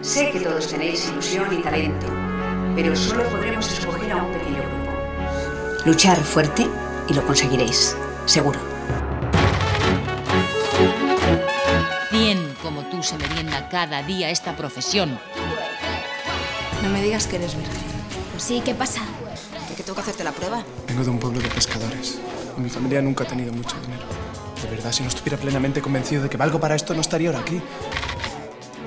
Sé 0.00 0.30
que 0.30 0.40
todos 0.40 0.66
tenéis 0.68 1.10
ilusión 1.10 1.52
y 1.52 1.60
talento, 1.60 2.06
pero 2.74 2.96
solo 2.96 3.22
podremos 3.24 3.70
escoger 3.70 4.12
a 4.12 4.16
un 4.16 4.32
pequeño 4.32 4.62
grupo. 4.62 5.84
Luchar 5.84 6.16
fuerte 6.16 6.66
y 7.06 7.12
lo 7.12 7.22
conseguiréis, 7.26 7.94
seguro. 8.24 8.73
Se 13.04 13.18
merienda 13.18 13.68
cada 13.68 14.02
día 14.02 14.30
esta 14.30 14.56
profesión. 14.56 15.18
No 16.82 16.88
me 16.88 17.02
digas 17.02 17.26
que 17.26 17.36
eres 17.36 17.54
virgen. 17.56 17.74
Pues 18.32 18.42
sí, 18.42 18.62
¿qué 18.64 18.74
pasa? 18.74 19.00
¿Que, 19.68 19.74
que 19.74 19.82
tengo 19.82 19.94
que 19.94 20.00
hacerte 20.02 20.24
la 20.24 20.32
prueba? 20.32 20.64
Vengo 20.88 21.04
de 21.04 21.10
un 21.10 21.18
pueblo 21.18 21.40
de 21.40 21.48
pescadores. 21.48 22.18
y 22.56 22.60
Mi 22.60 22.70
familia 22.70 23.02
nunca 23.02 23.24
ha 23.24 23.26
tenido 23.26 23.52
mucho 23.52 23.76
dinero. 23.80 24.04
De 24.62 24.68
verdad, 24.70 24.92
si 24.92 25.02
no 25.02 25.08
estuviera 25.08 25.36
plenamente 25.36 25.82
convencido 25.82 26.22
de 26.22 26.30
que 26.30 26.36
valgo 26.36 26.58
para 26.58 26.74
esto, 26.74 26.94
no 26.94 27.00
estaría 27.02 27.28
ahora 27.28 27.40
aquí. 27.40 27.60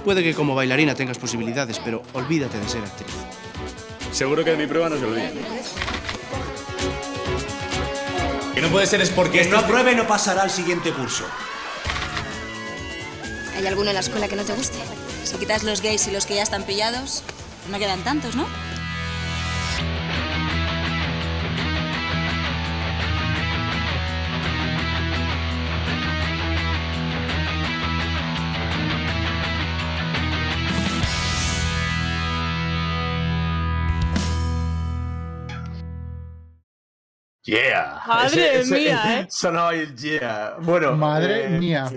Puede 0.03 0.23
que 0.23 0.33
como 0.33 0.55
bailarina 0.55 0.95
tengas 0.95 1.17
posibilidades, 1.17 1.79
pero 1.79 2.01
olvídate 2.13 2.59
de 2.59 2.67
ser 2.67 2.83
actriz. 2.83 3.13
Seguro 4.11 4.43
que 4.43 4.51
de 4.51 4.57
mi 4.57 4.65
prueba 4.67 4.89
no 4.89 4.97
se 4.97 5.05
olviden. 5.05 5.33
Que 8.55 8.61
no 8.61 8.69
puede 8.69 8.87
ser 8.87 9.01
es 9.01 9.11
porque 9.11 9.41
Que 9.43 9.49
no 9.49 9.59
apruebe 9.59 9.93
no 9.93 10.07
pasará 10.07 10.41
al 10.41 10.49
siguiente 10.49 10.91
curso. 10.91 11.25
¿Hay 13.57 13.65
alguno 13.65 13.89
en 13.89 13.95
la 13.95 14.01
escuela 14.01 14.27
que 14.27 14.35
no 14.35 14.43
te 14.43 14.53
guste? 14.53 14.77
Si 15.23 15.35
quitas 15.37 15.63
los 15.63 15.81
gays 15.81 16.07
y 16.07 16.11
los 16.11 16.27
que 16.27 16.35
ya 16.35 16.43
están 16.43 16.61
pillados, 16.61 17.23
no 17.71 17.79
quedan 17.79 18.03
tantos, 18.03 18.35
¿no? 18.35 18.45
Yeah. 37.47 38.01
Madre 38.05 38.65
mía, 38.65 39.01
¿eh? 39.21 39.27
Sonaba 39.29 39.73
el 39.73 39.95
yeah. 39.95 40.57
Bueno. 40.59 40.97
Madre 40.97 41.45
eh, 41.45 41.49
mía. 41.57 41.89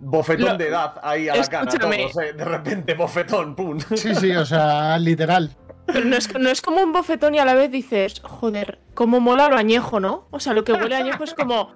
Bofetón 0.00 0.46
Lo- 0.46 0.56
de 0.56 0.68
edad 0.68 0.94
ahí 1.00 1.28
a 1.28 1.36
la 1.36 1.46
cara. 1.46 1.70
Todos, 1.70 1.94
eh, 1.94 2.32
De 2.32 2.44
repente, 2.44 2.94
bofetón, 2.94 3.54
pum. 3.54 3.78
Sí, 3.94 4.14
sí, 4.16 4.32
o 4.32 4.44
sea, 4.44 4.98
literal. 4.98 5.56
Pero 5.86 6.04
no 6.04 6.16
es, 6.16 6.38
no 6.38 6.50
es 6.50 6.60
como 6.60 6.82
un 6.82 6.92
bofetón 6.92 7.36
y 7.36 7.38
a 7.38 7.44
la 7.44 7.54
vez 7.54 7.70
dices, 7.70 8.20
joder, 8.22 8.80
cómo 8.94 9.20
mola 9.20 9.48
lo 9.48 9.56
añejo, 9.56 10.00
¿no? 10.00 10.26
O 10.30 10.40
sea, 10.40 10.52
lo 10.54 10.64
que 10.64 10.72
huele 10.72 10.96
a 10.96 10.98
añejo 10.98 11.22
es 11.22 11.34
como. 11.34 11.74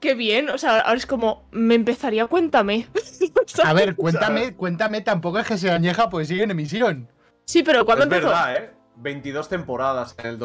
Qué 0.00 0.14
bien, 0.14 0.50
o 0.50 0.58
sea, 0.58 0.80
ahora 0.80 0.98
es 0.98 1.06
como, 1.06 1.48
me 1.50 1.74
empezaría, 1.74 2.26
cuéntame. 2.26 2.88
A 3.64 3.72
ver, 3.72 3.96
cuéntame, 3.96 4.54
cuéntame, 4.54 5.00
tampoco 5.00 5.38
es 5.40 5.46
que 5.46 5.56
sea 5.58 5.74
añeja, 5.74 6.08
pues 6.10 6.28
sigue 6.28 6.42
en 6.44 6.50
emisión. 6.50 7.10
Sí, 7.46 7.62
pero 7.62 7.84
¿cuándo 7.86 8.04
es 8.04 8.10
empezó? 8.12 8.28
verdad, 8.28 8.56
¿eh? 8.56 8.70
22 8.96 9.48
temporadas 9.48 10.14
en 10.18 10.26
el 10.26 10.38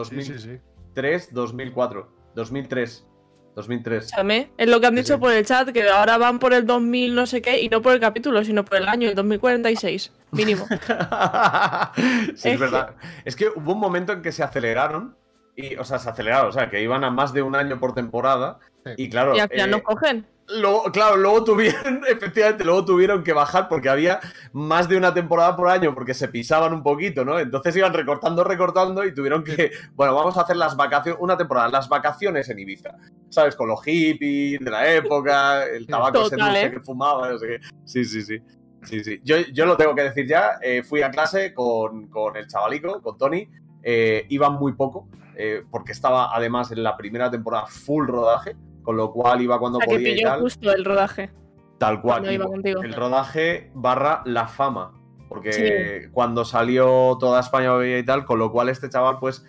2003, 0.94 1.34
2004, 1.34 2.08
2003, 2.36 3.08
2003. 3.56 4.06
Escúchame, 4.06 4.52
es 4.58 4.70
lo 4.70 4.80
que 4.80 4.88
han 4.88 4.96
dicho 4.96 5.20
por 5.20 5.32
el 5.32 5.46
chat, 5.46 5.70
que 5.70 5.90
ahora 5.90 6.18
van 6.18 6.40
por 6.40 6.54
el 6.54 6.66
2000 6.66 7.16
no 7.16 7.26
sé 7.26 7.42
qué, 7.42 7.62
y 7.62 7.70
no 7.70 7.82
por 7.82 7.94
el 7.94 8.00
capítulo, 8.00 8.44
sino 8.44 8.64
por 8.64 8.78
el 8.78 8.88
año, 8.88 9.10
el 9.10 9.16
2046, 9.16 10.12
mínimo. 10.32 10.68
sí, 12.36 12.36
es 12.36 12.46
Es 12.46 12.60
verdad. 12.60 12.96
Es 13.26 13.36
que 13.36 13.50
hubo 13.50 13.74
un 13.74 13.80
momento 13.80 14.14
en 14.14 14.22
que 14.22 14.32
se 14.32 14.44
aceleraron. 14.44 15.16
Y, 15.56 15.76
o 15.76 15.84
sea, 15.84 16.00
se 16.00 16.10
aceleraron, 16.10 16.50
o 16.50 16.52
sea, 16.52 16.70
que 16.72 16.82
iban 16.82 17.04
a 17.04 17.12
más 17.12 17.32
de 17.32 17.44
un 17.44 17.56
año 17.56 17.80
por 17.80 17.94
temporada. 17.94 18.60
Y 18.98 19.10
claro. 19.10 19.36
y 19.36 19.40
al 19.40 19.50
final 19.50 19.70
eh, 19.70 19.72
no 19.72 19.84
cogen. 19.84 20.26
Luego, 20.50 20.84
claro, 20.92 21.16
luego 21.16 21.44
tuvieron, 21.44 22.02
efectivamente, 22.08 22.64
luego 22.66 22.84
tuvieron 22.84 23.24
que 23.24 23.34
bajar 23.34 23.70
porque 23.70 23.90
había 23.90 24.20
más 24.52 24.90
de 24.90 24.98
una 24.98 25.14
temporada 25.14 25.56
por 25.56 25.70
año 25.70 25.94
porque 25.94 26.14
se 26.14 26.28
pisaban 26.28 26.74
un 26.74 26.84
poquito, 26.84 27.24
¿no? 27.24 27.40
Entonces 27.40 27.76
iban 27.76 27.94
recortando, 27.94 28.44
recortando 28.44 29.06
y 29.06 29.14
tuvieron 29.14 29.44
que, 29.44 29.72
bueno, 29.96 30.16
vamos 30.16 30.38
a 30.38 30.42
hacer 30.42 30.58
las 30.58 30.76
vacaciones, 30.76 31.20
una 31.22 31.38
temporada, 31.38 31.70
las 31.70 31.88
vacaciones 31.88 32.50
en 32.50 32.60
Ibiza, 32.60 32.96
¿sabes? 33.30 33.56
Con 33.56 33.70
los 33.70 33.82
hippies 33.84 34.60
de 34.60 34.72
la 34.72 34.92
época, 34.94 35.66
el 35.68 35.88
tabaco 35.88 36.26
ese 36.26 36.36
dulce 36.36 36.66
¿eh? 36.66 36.72
que 36.72 36.80
fumaba, 36.82 37.30
no 37.30 37.38
sé 37.38 37.48
qué. 37.48 37.60
Sí, 37.86 38.04
sí, 38.04 38.22
sí. 38.22 38.40
Sí, 38.84 39.02
sí. 39.02 39.22
Yo, 39.24 39.38
yo 39.54 39.66
lo 39.66 39.78
tengo 39.78 39.96
que 39.96 40.04
decir 40.04 40.28
ya, 40.28 40.58
eh, 40.62 40.84
fui 40.84 41.02
a 41.04 41.10
clase 41.10 41.54
con, 41.54 42.08
con 42.08 42.36
el 42.36 42.48
chavalico, 42.48 43.02
con 43.02 43.18
Tony, 43.18 43.48
eh, 43.82 44.26
iba 44.30 44.50
muy 44.50 44.74
poco, 44.74 45.08
eh, 45.36 45.64
porque 45.72 45.92
estaba 45.92 46.36
además 46.36 46.72
en 46.72 46.84
la 46.84 46.98
primera 46.98 47.32
temporada 47.32 47.66
full 47.68 48.08
rodaje, 48.08 48.56
con 48.84 48.98
lo 48.98 49.12
cual 49.12 49.42
iba 49.42 49.58
cuando 49.60 49.80
O 49.80 49.82
sea, 49.82 49.88
que 49.88 49.96
podía 49.96 50.10
y 50.10 50.16
pilló 50.16 50.28
tal. 50.28 50.42
justo 50.42 50.72
el 50.72 50.86
rodaje. 50.86 51.32
Tal 51.80 52.02
cual. 52.02 52.32
Iba. 52.32 52.46
El 52.84 52.94
rodaje 52.94 53.72
barra 53.74 54.22
la 54.26 54.48
fama. 54.48 54.94
Porque 55.28 56.10
cuando 56.12 56.46
salió 56.46 57.18
toda 57.20 57.40
España 57.40 57.74
bebía 57.74 57.98
y 57.98 58.06
tal, 58.06 58.24
con 58.24 58.38
lo 58.38 58.52
cual 58.52 58.70
este 58.70 58.88
chaval, 58.88 59.18
pues, 59.20 59.44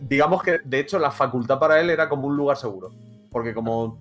digamos 0.00 0.42
que 0.42 0.58
de 0.64 0.78
hecho 0.80 0.98
la 0.98 1.10
facultad 1.10 1.58
para 1.58 1.80
él 1.80 1.90
era 1.90 2.08
como 2.08 2.28
un 2.28 2.36
lugar 2.36 2.56
seguro. 2.56 2.90
Porque 3.30 3.52
como. 3.52 3.98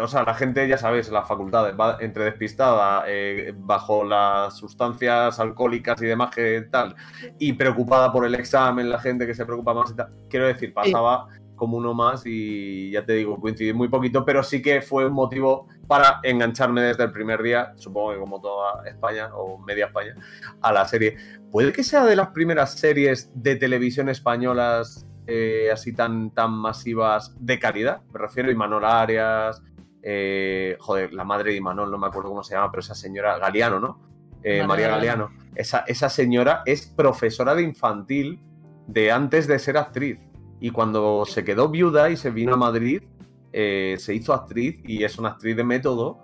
O 0.00 0.08
sea, 0.08 0.22
la 0.22 0.32
gente, 0.32 0.66
ya 0.66 0.78
sabéis, 0.78 1.10
las 1.10 1.28
facultades 1.28 1.74
va 1.78 1.98
entre 2.00 2.24
despistada, 2.24 3.04
eh, 3.06 3.52
bajo 3.54 4.04
las 4.04 4.56
sustancias 4.56 5.38
alcohólicas 5.38 6.00
y 6.00 6.06
demás 6.06 6.34
que 6.34 6.66
tal, 6.70 6.94
y 7.38 7.52
preocupada 7.52 8.10
por 8.10 8.24
el 8.24 8.34
examen, 8.34 8.88
la 8.88 8.98
gente 8.98 9.26
que 9.26 9.34
se 9.34 9.44
preocupa 9.44 9.74
más 9.74 9.90
y 9.90 9.96
tal. 9.96 10.08
Quiero 10.30 10.46
decir, 10.46 10.72
pasaba 10.72 11.28
como 11.56 11.76
uno 11.76 11.94
más 11.94 12.22
y 12.26 12.90
ya 12.90 13.04
te 13.04 13.14
digo, 13.14 13.40
coincidí 13.40 13.72
muy 13.72 13.88
poquito, 13.88 14.24
pero 14.24 14.42
sí 14.42 14.62
que 14.62 14.82
fue 14.82 15.06
un 15.06 15.12
motivo 15.14 15.66
para 15.88 16.20
engancharme 16.22 16.82
desde 16.82 17.04
el 17.04 17.12
primer 17.12 17.42
día, 17.42 17.72
supongo 17.76 18.12
que 18.12 18.18
como 18.18 18.40
toda 18.40 18.86
España 18.86 19.30
o 19.34 19.58
media 19.58 19.86
España, 19.86 20.14
a 20.60 20.72
la 20.72 20.84
serie. 20.86 21.16
Puede 21.50 21.72
que 21.72 21.82
sea 21.82 22.04
de 22.04 22.16
las 22.16 22.28
primeras 22.28 22.78
series 22.78 23.30
de 23.34 23.56
televisión 23.56 24.08
españolas 24.08 25.06
eh, 25.26 25.70
así 25.72 25.92
tan, 25.92 26.30
tan 26.30 26.52
masivas 26.52 27.34
de 27.40 27.58
calidad. 27.58 28.02
Me 28.12 28.20
refiero 28.20 28.48
a 28.48 28.52
Imanol 28.52 28.84
Arias, 28.84 29.62
eh, 30.02 30.76
joder, 30.78 31.12
la 31.12 31.24
madre 31.24 31.50
de 31.50 31.56
Imanol, 31.56 31.90
no 31.90 31.98
me 31.98 32.06
acuerdo 32.06 32.28
cómo 32.28 32.44
se 32.44 32.54
llama, 32.54 32.70
pero 32.70 32.80
esa 32.80 32.94
señora, 32.94 33.38
Galeano, 33.38 33.80
¿no? 33.80 34.06
Eh, 34.42 34.64
María. 34.64 34.88
Galeano. 34.88 35.30
Esa, 35.56 35.80
esa 35.88 36.08
señora 36.08 36.62
es 36.66 36.86
profesora 36.86 37.56
de 37.56 37.62
infantil 37.62 38.40
de 38.86 39.10
antes 39.10 39.48
de 39.48 39.58
ser 39.58 39.76
actriz. 39.76 40.20
Y 40.66 40.70
cuando 40.70 41.24
se 41.26 41.44
quedó 41.44 41.68
viuda 41.68 42.10
y 42.10 42.16
se 42.16 42.30
vino 42.30 42.52
a 42.52 42.56
Madrid, 42.56 43.00
eh, 43.52 43.94
se 44.00 44.12
hizo 44.16 44.34
actriz 44.34 44.80
y 44.84 45.04
es 45.04 45.16
una 45.16 45.28
actriz 45.28 45.56
de 45.56 45.62
método, 45.62 46.18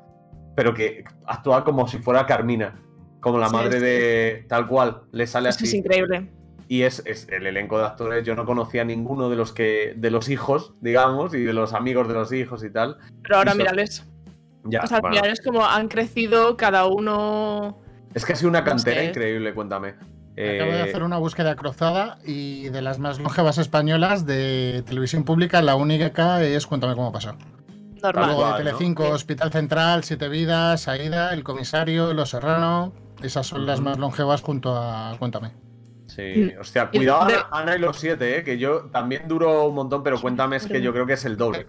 pero 0.57 0.75
que 0.75 1.05
actúa 1.27 1.63
como 1.63 1.87
si 1.87 1.99
fuera 1.99 2.27
Carmina, 2.27 2.75
como 3.21 3.39
la 3.39 3.49
Sí, 3.49 3.55
madre 3.55 3.79
sí. 3.79 3.85
de 3.85 4.45
tal 4.49 4.67
cual, 4.67 5.03
le 5.13 5.29
sale 5.29 5.49
Es 5.49 5.57
que 5.57 5.63
así. 5.63 5.77
es 5.77 5.85
increíble. 5.85 6.29
Y 6.67 6.83
es, 6.83 7.05
es 7.07 7.29
el 7.29 7.47
elenco 7.47 7.79
de 7.79 7.85
actores, 7.85 8.25
yo 8.27 8.35
no 8.35 8.45
conocía 8.45 8.83
a 8.83 8.85
ninguno 8.85 9.31
de 9.31 9.37
los 9.37 9.53
que, 9.53 9.95
de 9.97 10.11
los 10.11 10.29
hijos, 10.29 10.75
digamos, 10.81 11.33
y 11.35 11.43
de 11.45 11.53
los 11.53 11.73
amigos 11.73 12.09
de 12.09 12.15
los 12.15 12.33
hijos 12.33 12.65
y 12.65 12.71
tal. 12.71 12.97
Pero 13.23 13.37
ahora 13.37 13.55
mírales. 13.55 14.05
Ya, 14.65 14.81
o 14.83 14.87
sea, 14.89 14.99
bueno. 15.01 15.21
como 15.45 15.65
han 15.65 15.87
crecido 15.87 16.57
cada 16.57 16.87
uno. 16.87 17.79
Es 18.13 18.25
que 18.25 18.33
ha 18.33 18.37
sido 18.37 18.49
una 18.51 18.61
no 18.63 18.67
cantera 18.67 19.03
sé. 19.03 19.07
increíble, 19.07 19.55
cuéntame. 19.55 19.95
Acabo 20.33 20.73
de 20.73 20.79
Eh, 20.79 20.83
hacer 20.83 21.03
una 21.03 21.19
búsqueda 21.19 21.55
cruzada 21.57 22.19
y 22.25 22.69
de 22.71 22.81
las 22.83 22.99
más 22.99 23.19
longevas 23.19 23.59
españolas 23.59 24.25
de 24.27 24.83
televisión 24.87 25.25
pública, 25.25 25.61
la 25.63 25.77
única 25.77 26.11
es 26.43 26.67
Cuéntame 26.67 26.95
cómo 26.95 27.13
pasó. 27.13 27.35
Normal. 28.03 28.27
Luego 28.27 28.41
de 28.45 28.51
cual, 28.51 28.51
¿no? 28.51 28.57
Telecinco, 28.71 29.09
Hospital 29.11 29.53
Central, 29.53 30.05
Siete 30.05 30.29
Vidas, 30.29 30.89
Aida, 30.89 31.33
El 31.35 31.45
Comisario, 31.45 32.13
Los 32.15 32.31
Serrano. 32.31 32.93
Esas 33.23 33.47
son 33.47 33.67
las 33.67 33.81
más 33.81 33.99
longevas 33.99 34.41
junto 34.41 34.75
a 34.77 35.15
Cuéntame. 35.19 35.53
Sí, 36.07 36.53
Mm. 36.57 36.61
hostia, 36.61 36.91
cuidado 36.91 37.27
de- 37.27 37.35
Ana, 37.35 37.47
Ana 37.53 37.77
y 37.77 37.79
los 37.79 37.97
siete, 37.99 38.39
eh, 38.39 38.43
que 38.45 38.59
yo 38.59 38.87
también 38.93 39.29
duro 39.29 39.67
un 39.69 39.75
montón, 39.75 40.03
pero 40.03 40.21
cuéntame, 40.21 40.57
es 40.57 40.67
que 40.67 40.83
yo 40.83 40.93
creo 40.93 41.07
que 41.07 41.13
es 41.13 41.25
el 41.25 41.37
doble. 41.37 41.67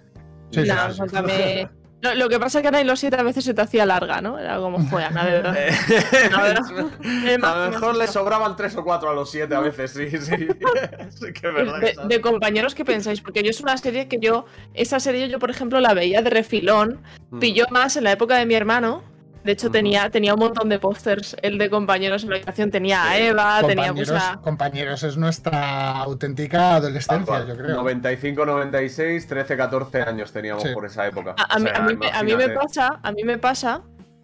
Sí, 0.52 0.62
sí, 0.66 0.72
sí, 0.92 1.04
sí. 1.10 1.68
Lo, 2.04 2.14
lo 2.16 2.30
que 2.30 2.38
pasa 2.40 2.60
es 2.60 2.62
que 2.62 2.68
Ana 2.68 2.82
y 2.82 2.84
los 2.84 3.00
siete 3.00 3.16
a 3.18 3.24
veces 3.24 3.46
se 3.46 3.54
te 3.54 3.62
hacía 3.62 3.86
larga, 3.86 4.22
¿no? 4.22 4.38
Era 4.38 4.58
como 4.58 4.80
fue 4.88 5.04
Ana, 5.06 5.24
de 5.26 5.32
verdad. 5.32 5.56
A 5.56 5.68
eh, 5.68 7.38
a 7.42 7.56
lo 7.66 7.72
mejor 7.72 7.96
le 7.96 8.08
sobraban 8.08 8.56
tres 8.56 8.76
o 8.76 8.84
cuatro 8.84 9.10
a 9.10 9.14
los 9.14 9.32
siete 9.32 9.56
a 9.56 9.62
veces, 9.62 9.92
sí, 9.92 10.10
sí. 10.12 10.20
sí 11.10 11.34
que 11.34 11.48
es 11.48 11.54
verdad. 11.54 11.80
que 11.80 11.94
de, 12.02 12.08
de 12.08 12.22
compañeros, 12.22 12.76
¿qué 12.76 12.84
pensáis? 12.86 13.22
Porque 13.22 13.42
yo 13.42 13.50
es 13.50 13.62
una 13.62 13.78
serie 13.78 14.08
que 14.08 14.20
yo, 14.20 14.46
esa 14.74 15.00
serie 15.00 15.30
yo, 15.30 15.40
por 15.40 15.50
ejemplo, 15.50 15.80
la 15.80 15.94
veía 15.94 16.22
de 16.22 16.30
refilón, 16.30 17.00
Mm. 17.32 17.40
pilló 17.40 17.66
más 17.72 17.98
en 17.98 18.04
la 18.04 18.12
época 18.12 18.36
de 18.38 18.46
mi 18.46 18.54
hermano. 18.54 19.02
De 19.44 19.52
hecho, 19.52 19.70
tenía, 19.70 20.10
tenía 20.10 20.34
un 20.34 20.40
montón 20.40 20.70
de 20.70 20.80
pósters, 20.80 21.36
el 21.42 21.58
de 21.58 21.70
compañeros 21.70 22.24
en 22.24 22.30
la 22.30 22.36
habitación. 22.38 22.72
Tenía 22.72 23.04
a 23.04 23.18
Eva, 23.18 23.60
tenía 23.68 23.94
pues 23.94 24.08
compañeros, 24.10 24.24
a... 24.38 24.42
compañeros 24.42 25.04
es 25.04 25.18
nuestra 25.18 25.92
auténtica 25.98 26.76
adolescencia, 26.76 27.46
yo 27.46 27.58
creo. 27.58 27.76
95, 27.76 28.46
96, 28.46 29.28
13, 29.28 29.58
14 29.58 30.02
años 30.02 30.32
teníamos 30.32 30.64
Sí. 30.64 30.70
por 30.74 30.86
esa 30.86 31.06
época. 31.08 31.36
A, 31.38 31.60
mí, 31.60 31.66
sea, 31.66 31.76
a 31.78 31.82
mí 31.88 31.96
me- 31.98 32.08
a 32.12 32.24
mí 32.24 32.36
me 32.36 32.44
imagínate. 32.46 32.54
pasa, 32.68 33.00
a 33.04 33.12
mí 33.12 33.24
me 33.24 33.38
pasa, 33.38 33.82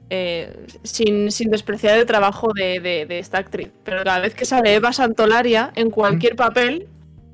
eh, 0.10 0.66
sin, 0.84 1.32
sin 1.32 1.52
despreciar 1.52 1.98
el 1.98 2.06
trabajo 2.06 2.50
de, 2.56 2.80
de- 2.80 3.06
de 3.06 3.20
esta 3.20 3.40
actriz, 3.40 3.70
pero 3.84 4.04
cada 4.04 4.20
vez 4.20 4.34
que 4.34 4.46
sale 4.46 4.74
Eva 4.74 4.94
Santolaria 4.94 5.72
en 5.76 5.90
cualquier 5.92 6.36
papel, 6.36 6.88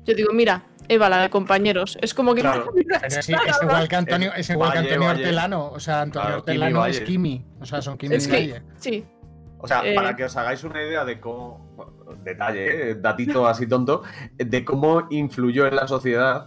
yo 0.04 0.14
digo, 0.14 0.32
mira, 0.32 0.62
Eva, 0.88 1.08
la 1.08 1.22
de 1.22 1.30
compañeros, 1.30 1.98
es 2.00 2.14
como 2.14 2.34
que... 2.34 2.40
Claro. 2.42 2.72
Es 3.06 3.28
igual 3.28 3.88
que 3.88 3.96
Antonio, 3.96 4.32
es 4.34 4.48
igual 4.50 4.72
que 4.72 4.78
Valle, 4.78 4.88
Antonio 4.90 5.08
Valle. 5.08 5.20
Hortelano. 5.22 5.70
O 5.70 5.80
sea, 5.80 6.02
Antonio 6.02 6.42
Claro, 6.44 6.70
Kimi 6.84 6.90
es. 6.90 7.00
Kimi. 7.00 7.46
O 7.60 7.64
sea, 7.66 7.82
son 7.82 7.96
Kimi 7.98 8.14
Es 8.16 8.26
y 8.26 8.30
que, 8.30 8.36
Valle. 8.36 8.62
sí, 8.78 9.04
O 9.58 9.66
sea, 9.66 9.82
Eh. 9.86 9.94
para 9.94 10.14
que 10.16 10.24
os 10.24 10.36
hagáis 10.36 10.62
una 10.64 10.82
idea 10.82 11.04
de 11.04 11.18
cómo. 11.20 11.72
bueno, 11.76 11.92
Detalle, 12.22 12.90
eh, 12.90 12.94
datito 12.96 13.46
así 13.46 13.66
tonto, 13.66 14.02
de 14.36 14.64
cómo 14.64 15.06
influyó 15.10 15.66
en 15.66 15.76
la 15.76 15.86
sociedad 15.88 16.46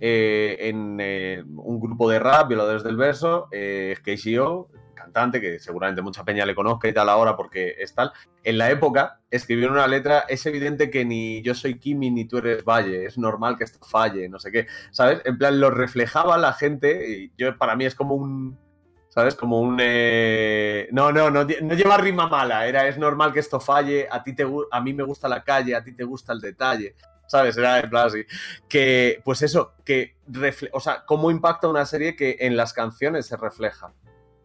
eh, 0.00 0.56
en 0.60 0.98
eh, 1.00 1.42
un 1.56 1.80
grupo 1.80 2.08
de 2.08 2.18
rap, 2.18 2.48
Violadores 2.48 2.84
del 2.84 2.96
Verso, 2.96 3.48
eh, 3.52 3.96
KCO, 4.02 4.70
cantante, 5.08 5.40
que 5.40 5.58
seguramente 5.58 6.02
mucha 6.02 6.24
peña 6.24 6.46
le 6.46 6.54
conozca 6.54 6.88
y 6.88 6.92
tal 6.92 7.08
ahora 7.08 7.36
porque 7.36 7.74
es 7.78 7.94
tal. 7.94 8.12
En 8.44 8.58
la 8.58 8.70
época 8.70 9.20
escribieron 9.30 9.74
una 9.76 9.86
letra, 9.86 10.20
es 10.28 10.44
evidente 10.46 10.90
que 10.90 11.04
ni 11.04 11.42
yo 11.42 11.54
soy 11.54 11.78
Kimi 11.78 12.10
ni 12.10 12.24
tú 12.26 12.38
eres 12.38 12.64
Valle, 12.64 13.04
es 13.06 13.18
normal 13.18 13.56
que 13.58 13.64
esto 13.64 13.78
falle, 13.84 14.28
no 14.28 14.38
sé 14.38 14.50
qué, 14.52 14.66
¿sabes? 14.90 15.20
En 15.24 15.36
plan, 15.38 15.58
lo 15.60 15.70
reflejaba 15.70 16.38
la 16.38 16.52
gente 16.52 17.08
y 17.10 17.32
yo 17.36 17.56
para 17.58 17.76
mí 17.76 17.84
es 17.84 17.94
como 17.94 18.14
un 18.14 18.58
¿Sabes? 19.10 19.34
Como 19.34 19.58
un... 19.60 19.78
eh, 19.80 20.86
No, 20.92 21.10
no, 21.10 21.28
no, 21.30 21.42
no 21.44 21.74
lleva 21.74 21.96
rima 21.96 22.28
mala. 22.28 22.66
Era, 22.68 22.86
es 22.86 22.98
normal 22.98 23.32
que 23.32 23.40
esto 23.40 23.58
falle, 23.58 24.06
a, 24.08 24.22
ti 24.22 24.32
te, 24.34 24.46
a 24.70 24.80
mí 24.80 24.92
me 24.92 25.02
gusta 25.02 25.28
la 25.28 25.42
calle, 25.42 25.74
a 25.74 25.82
ti 25.82 25.92
te 25.92 26.04
gusta 26.04 26.32
el 26.34 26.40
detalle. 26.40 26.94
¿Sabes? 27.26 27.56
Era 27.56 27.80
en 27.80 27.90
plan 27.90 28.06
así. 28.06 28.24
Que, 28.68 29.20
pues 29.24 29.42
eso, 29.42 29.72
que... 29.84 30.14
refle- 30.30 30.70
O 30.72 30.78
sea, 30.78 31.04
cómo 31.04 31.30
impacta 31.32 31.66
una 31.68 31.84
serie 31.84 32.14
que 32.14 32.36
en 32.40 32.56
las 32.56 32.72
canciones 32.72 33.26
se 33.26 33.36
refleja. 33.36 33.92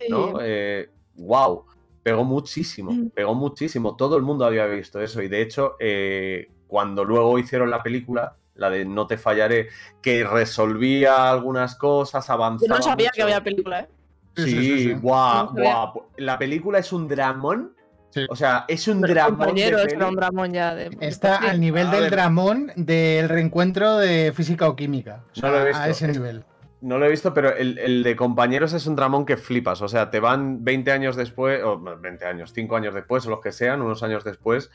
¿No? 0.10 0.28
Sí. 0.28 0.34
Eh, 0.42 0.90
wow, 1.16 1.66
pegó 2.02 2.24
muchísimo, 2.24 2.92
Mm. 2.92 3.10
pegó 3.10 3.34
muchísimo. 3.36 3.96
Todo 3.96 4.18
el 4.18 4.24
mundo 4.24 4.46
había 4.46 4.66
visto 4.66 5.00
eso 5.02 5.22
y 5.22 5.28
de 5.28 5.42
hecho, 5.42 5.76
eh, 5.80 6.50
cuando 6.68 7.04
luego 7.06 7.38
hicieron 7.40 7.70
la 7.70 7.82
película, 7.84 8.36
la 8.56 8.70
de 8.70 8.86
No 8.86 9.08
te 9.08 9.18
fallaré, 9.18 9.70
que 10.02 10.24
resolvía 10.24 11.30
algunas 11.30 11.76
cosas, 11.76 12.28
Yo 12.28 12.34
avanzaba. 12.34 12.76
no 12.78 12.82
sabía 12.84 13.08
mucho. 13.08 13.16
que 13.16 13.22
había 13.24 13.44
película, 13.44 13.80
¿eh? 13.82 13.88
Sí, 14.36 14.44
Sí, 14.44 14.50
sí, 14.52 14.62
sí, 14.64 14.84
sí. 14.86 14.94
guau, 14.94 15.46
No 15.46 15.54
sabía. 15.56 15.74
guau. 15.74 16.06
La 16.18 16.38
película 16.40 16.80
es 16.80 16.92
un 16.94 17.08
dramón. 17.08 17.76
Sí. 18.10 18.26
O 18.30 18.36
sea, 18.36 18.66
es 18.68 18.88
un 18.88 19.02
Pero 19.02 19.14
dramón. 19.14 19.58
era 19.58 20.08
un 20.08 20.16
dramón 20.16 20.54
ya 20.54 20.76
de. 20.76 20.96
Está 21.00 21.38
al 21.38 21.60
nivel 21.60 21.90
del 21.90 22.12
dramón 22.12 22.72
del 22.76 23.28
reencuentro 23.28 23.98
de 23.98 24.32
física 24.36 24.68
o 24.70 24.76
química. 24.76 25.24
O 25.32 25.36
sea, 25.40 25.50
No 25.50 25.56
lo 25.56 25.62
he 25.64 25.68
visto. 25.70 25.82
A 25.82 25.90
ese 25.90 26.08
nivel. 26.10 26.44
No 26.84 26.98
lo 27.00 27.06
he 27.06 27.10
visto, 27.10 27.34
pero 27.34 27.56
el, 27.56 28.04
de 28.04 28.16
compañeros 28.18 28.74
es 28.74 28.88
un 28.88 28.98
dramón 28.98 29.26
que 29.26 29.38
flipas. 29.38 29.82
O 29.82 29.88
sea, 29.88 30.12
te 30.12 30.20
van 30.20 30.66
20 30.66 30.92
años 30.92 31.16
después, 31.16 31.64
o 31.64 31.80
no, 31.80 31.98
20 31.98 32.26
años, 32.26 32.52
5 32.54 32.76
años 32.76 32.94
después, 32.94 33.26
o 33.26 33.30
los 33.30 33.40
que 33.40 33.54
sean, 33.54 33.82
unos 33.82 34.04
años 34.04 34.26
después, 34.26 34.70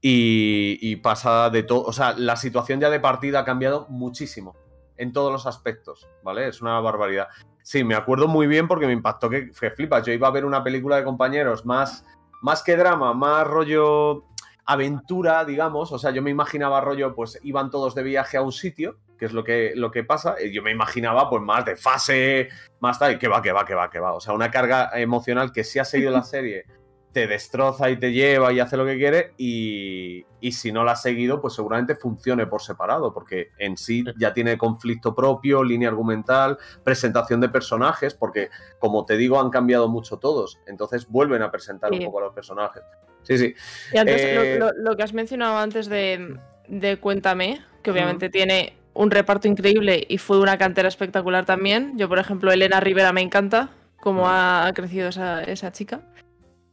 y, 0.00 0.78
y 0.80 0.96
pasa 0.96 1.50
de 1.50 1.62
todo. 1.62 1.84
O 1.84 1.92
sea, 1.92 2.14
la 2.16 2.36
situación 2.36 2.80
ya 2.80 2.88
de 2.88 2.98
partida 2.98 3.40
ha 3.40 3.44
cambiado 3.44 3.86
muchísimo 3.90 4.56
en 4.96 5.12
todos 5.12 5.30
los 5.30 5.46
aspectos, 5.46 6.08
¿vale? 6.22 6.48
Es 6.48 6.62
una 6.62 6.80
barbaridad. 6.80 7.28
Sí, 7.62 7.84
me 7.84 7.94
acuerdo 7.94 8.26
muy 8.26 8.46
bien 8.46 8.66
porque 8.66 8.86
me 8.86 8.94
impactó 8.94 9.28
que, 9.28 9.50
que 9.50 9.70
flipas. 9.70 10.06
Yo 10.06 10.14
iba 10.14 10.28
a 10.28 10.32
ver 10.32 10.46
una 10.46 10.64
película 10.64 10.96
de 10.96 11.04
compañeros 11.04 11.66
más, 11.66 12.06
más 12.40 12.62
que 12.62 12.74
drama, 12.74 13.12
más 13.12 13.46
rollo 13.46 14.24
aventura, 14.64 15.44
digamos. 15.44 15.92
O 15.92 15.98
sea, 15.98 16.10
yo 16.10 16.22
me 16.22 16.30
imaginaba 16.30 16.80
rollo, 16.80 17.14
pues 17.14 17.38
iban 17.42 17.70
todos 17.70 17.94
de 17.94 18.02
viaje 18.02 18.36
a 18.36 18.42
un 18.42 18.52
sitio, 18.52 18.98
que 19.20 19.26
es 19.26 19.32
lo 19.32 19.44
que, 19.44 19.72
lo 19.76 19.90
que 19.92 20.02
pasa. 20.02 20.34
y 20.42 20.50
Yo 20.50 20.62
me 20.62 20.72
imaginaba, 20.72 21.28
pues, 21.30 21.42
más 21.42 21.64
de 21.64 21.76
fase, 21.76 22.48
más 22.80 22.98
tal, 22.98 23.12
y 23.12 23.18
que 23.18 23.28
va, 23.28 23.40
que 23.42 23.52
va, 23.52 23.64
que 23.66 23.74
va, 23.74 23.88
que 23.90 24.00
va. 24.00 24.14
O 24.14 24.20
sea, 24.20 24.32
una 24.32 24.50
carga 24.50 24.90
emocional 24.94 25.52
que 25.52 25.62
si 25.62 25.78
has 25.78 25.88
seguido 25.90 26.10
la 26.10 26.22
serie 26.24 26.64
te 27.12 27.26
destroza 27.26 27.90
y 27.90 27.96
te 27.98 28.12
lleva 28.12 28.52
y 28.52 28.60
hace 28.60 28.76
lo 28.76 28.86
que 28.86 28.96
quiere. 28.96 29.32
Y, 29.36 30.24
y 30.40 30.52
si 30.52 30.70
no 30.72 30.84
la 30.84 30.92
has 30.92 31.02
seguido, 31.02 31.40
pues 31.42 31.54
seguramente 31.54 31.96
funcione 31.96 32.46
por 32.46 32.62
separado, 32.62 33.12
porque 33.12 33.48
en 33.58 33.76
sí 33.76 34.04
ya 34.16 34.32
tiene 34.32 34.56
conflicto 34.56 35.12
propio, 35.14 35.62
línea 35.64 35.88
argumental, 35.88 36.56
presentación 36.84 37.40
de 37.40 37.48
personajes, 37.48 38.14
porque 38.14 38.48
como 38.78 39.04
te 39.04 39.16
digo, 39.16 39.40
han 39.40 39.50
cambiado 39.50 39.88
mucho 39.88 40.18
todos. 40.18 40.60
Entonces 40.66 41.08
vuelven 41.08 41.42
a 41.42 41.50
presentar 41.50 41.92
un 41.92 42.04
poco 42.04 42.20
a 42.20 42.22
los 42.26 42.32
personajes. 42.34 42.82
Sí, 43.22 43.36
sí. 43.36 43.54
Y 43.92 43.98
antes, 43.98 44.22
Eh, 44.22 44.56
lo, 44.58 44.66
lo- 44.68 44.72
lo 44.90 44.96
que 44.96 45.02
has 45.02 45.12
mencionado 45.12 45.58
antes 45.58 45.88
de, 45.88 46.38
de 46.68 46.96
Cuéntame, 46.98 47.60
que 47.82 47.90
obviamente 47.90 48.28
tiene 48.30 48.76
un 48.94 49.10
reparto 49.10 49.48
increíble 49.48 50.04
y 50.08 50.18
fue 50.18 50.38
una 50.40 50.58
cantera 50.58 50.88
espectacular 50.88 51.44
también. 51.44 51.96
Yo, 51.96 52.08
por 52.08 52.18
ejemplo, 52.18 52.52
Elena 52.52 52.80
Rivera 52.80 53.12
me 53.12 53.20
encanta 53.20 53.68
cómo 54.00 54.28
ha, 54.28 54.66
ha 54.66 54.72
crecido 54.72 55.08
esa, 55.08 55.42
esa 55.42 55.72
chica. 55.72 56.00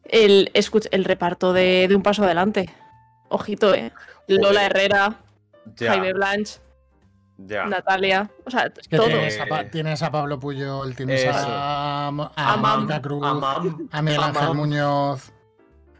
El, 0.03 0.51
escuch- 0.53 0.87
el 0.91 1.03
reparto 1.05 1.53
de, 1.53 1.87
de 1.87 1.95
Un 1.95 2.01
Paso 2.01 2.23
Adelante. 2.23 2.69
Ojito, 3.29 3.73
¿eh? 3.73 3.91
Lola. 4.27 4.65
Herrera, 4.65 5.15
Ya, 5.75 5.91
Jaime 5.91 6.13
Blanche, 6.13 6.59
ya. 7.37 7.65
Natalia. 7.65 8.29
O 8.45 8.49
sea, 8.49 8.69
Que 8.89 8.95
todo. 8.97 9.07
tienes, 9.07 9.39
a 9.39 9.45
Pa- 9.45 9.65
tienes 9.65 10.01
a 10.01 10.09
Pablo 10.11 10.39
Puyol, 10.39 10.95
tienes 10.95 11.23
Eso. 11.23 11.31
a, 11.33 12.07
a, 12.07 13.01
Cruz, 13.01 13.21
a 13.91 14.01
Miguel 14.01 14.23
Ángel. 14.23 14.53
Muñoz. 14.55 15.33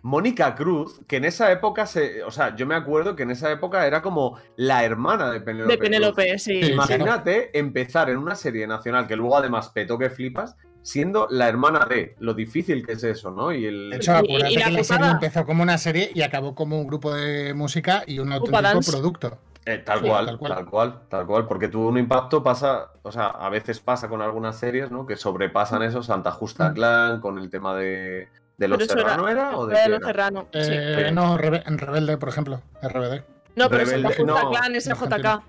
Mónica 0.08 0.56
Cruz, 0.56 1.02
que 1.06 1.18
en 1.18 1.26
esa 1.26 1.52
época 1.52 1.86
se. 1.86 2.24
O 2.24 2.32
sea, 2.32 2.56
yo 2.56 2.66
me 2.66 2.76
acuerdo 2.76 3.16
que 3.16 3.24
en 3.24 3.32
esa 3.32 3.52
época 3.52 3.86
era 3.86 4.02
como 4.02 4.38
la 4.56 4.86
hermana 4.86 5.30
de 5.32 5.42
Penélope. 5.42 5.74
de 5.74 5.78
Cruz. 5.78 5.90
Penélope, 5.90 6.40
sí. 6.40 6.64
Sí, 6.64 6.72
Imagínate 6.72 7.58
empezar 7.60 8.10
en 8.10 8.18
una 8.18 8.36
serie 8.36 8.66
nacional 8.68 9.06
que 9.06 9.16
luego 9.18 9.36
además 9.38 9.70
petó 9.70 9.98
que 9.98 10.10
flipas, 10.10 10.56
siendo 10.82 11.28
la 11.30 11.50
hermana 11.50 11.86
de. 11.90 12.16
Lo 12.20 12.34
difícil 12.34 12.86
que 12.86 12.94
es 12.94 13.04
eso, 13.04 13.32
¿no? 13.32 13.52
Y 13.52 13.66
el. 13.66 13.90
De 13.90 13.98
hecho, 13.98 14.12
Y- 14.12 14.16
y 14.16 14.18
acuérdate 14.36 14.60
la 14.60 14.66
que 14.66 14.72
la 14.72 14.84
serie 14.86 15.08
empezó 15.10 15.46
como 15.46 15.62
una 15.64 15.78
serie 15.78 16.10
y 16.16 16.22
acabó 16.22 16.56
como 16.56 16.80
un 16.80 16.88
grupo 16.88 17.14
de 17.14 17.54
música 17.54 18.04
y 18.08 18.20
un 18.20 18.32
auténtico 18.32 18.80
producto. 18.90 19.38
Eh, 19.66 19.80
tal, 19.86 20.00
Sí, 20.00 20.08
cual, 20.08 20.26
tal 20.26 20.40
tal 20.40 20.40
cual. 20.40 20.66
cual, 20.70 21.00
tal 21.10 21.26
cual, 21.28 21.46
porque 21.46 21.68
tuvo 21.68 21.90
un 21.90 21.98
impacto, 21.98 22.42
pasa, 22.42 22.92
o 23.02 23.12
sea, 23.12 23.28
a 23.28 23.50
veces 23.50 23.82
pasa 23.82 24.08
con 24.08 24.22
algunas 24.22 24.58
series, 24.58 24.90
¿no? 24.92 25.06
Que 25.06 25.18
sobrepasan 25.18 25.84
eso, 25.84 26.02
Santa 26.02 26.32
Justa 26.32 26.70
Mm. 26.70 26.74
Clan, 26.74 27.20
con 27.20 27.38
el 27.38 27.50
tema 27.50 27.76
de, 27.76 28.30
de 28.58 28.68
los 28.68 28.82
era- 28.82 28.94
Serrano, 28.94 29.30
¿era? 29.30 29.58
¿O 29.58 29.68
de 29.68 29.76
qué 29.76 29.90
Los? 29.90 30.04
Serrano, 30.04 30.48
sí. 30.52 30.60
Eh, 30.62 31.12
no, 31.14 31.38
Rebe- 31.38 31.64
en 31.66 31.78
Rebelde, 31.78 32.18
por 32.18 32.30
ejemplo. 32.30 32.62
RBD. 32.82 33.24
No, 33.56 33.70
pero 33.70 33.84
Rebelde- 33.86 34.02
Santa 34.02 34.08
Justa 34.18 34.44
no, 34.44 34.50
Clan 34.52 34.76
es 34.76 34.86
JK. 34.88 35.44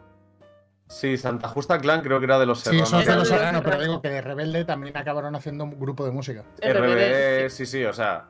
Sí, 0.91 1.17
Santa 1.19 1.49
Justa 1.49 1.79
Clan 1.79 2.01
creo 2.01 2.19
que 2.19 2.25
era 2.25 2.39
de 2.39 2.47
los 2.47 2.61
Sí, 2.61 2.65
Serrano. 2.71 2.87
son 2.87 3.05
de 3.05 3.15
los 3.17 3.29
de 3.29 3.35
Serrano, 3.37 3.63
pero 3.63 3.81
digo 3.81 4.01
que 4.01 4.09
de 4.09 4.23
Rebelde 4.23 4.65
también 4.65 4.97
acabaron 4.97 5.35
haciendo 5.37 5.65
un 5.65 5.79
grupo 5.79 6.05
de 6.05 6.13
música. 6.13 6.45
RBD, 6.63 7.51
sí, 7.51 7.67
sí, 7.67 7.85
o 7.85 7.93
sea. 7.93 8.29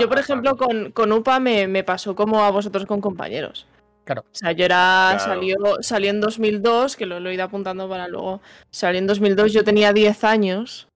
Yo, 0.00 0.08
por 0.08 0.18
ejemplo, 0.18 0.56
con, 0.56 0.92
con 0.92 1.12
UPA 1.12 1.40
me, 1.40 1.66
me 1.68 1.82
pasó 1.84 2.14
como 2.14 2.44
a 2.44 2.50
vosotros 2.50 2.86
con 2.86 3.00
compañeros. 3.00 3.66
Claro. 4.04 4.22
O 4.22 4.26
sea, 4.34 4.52
yo 4.52 4.64
era. 4.64 5.14
Claro. 5.16 5.24
Salió, 5.24 5.56
salió 5.80 6.10
en 6.10 6.20
2002, 6.20 6.96
que 6.96 7.06
lo, 7.06 7.20
lo 7.20 7.30
he 7.30 7.34
ido 7.34 7.44
apuntando 7.44 7.88
para 7.88 8.06
luego. 8.06 8.40
Salió 8.70 8.98
en 8.98 9.06
2002, 9.06 9.52
yo 9.52 9.64
tenía 9.64 9.92
10 9.92 10.24
años. 10.24 10.88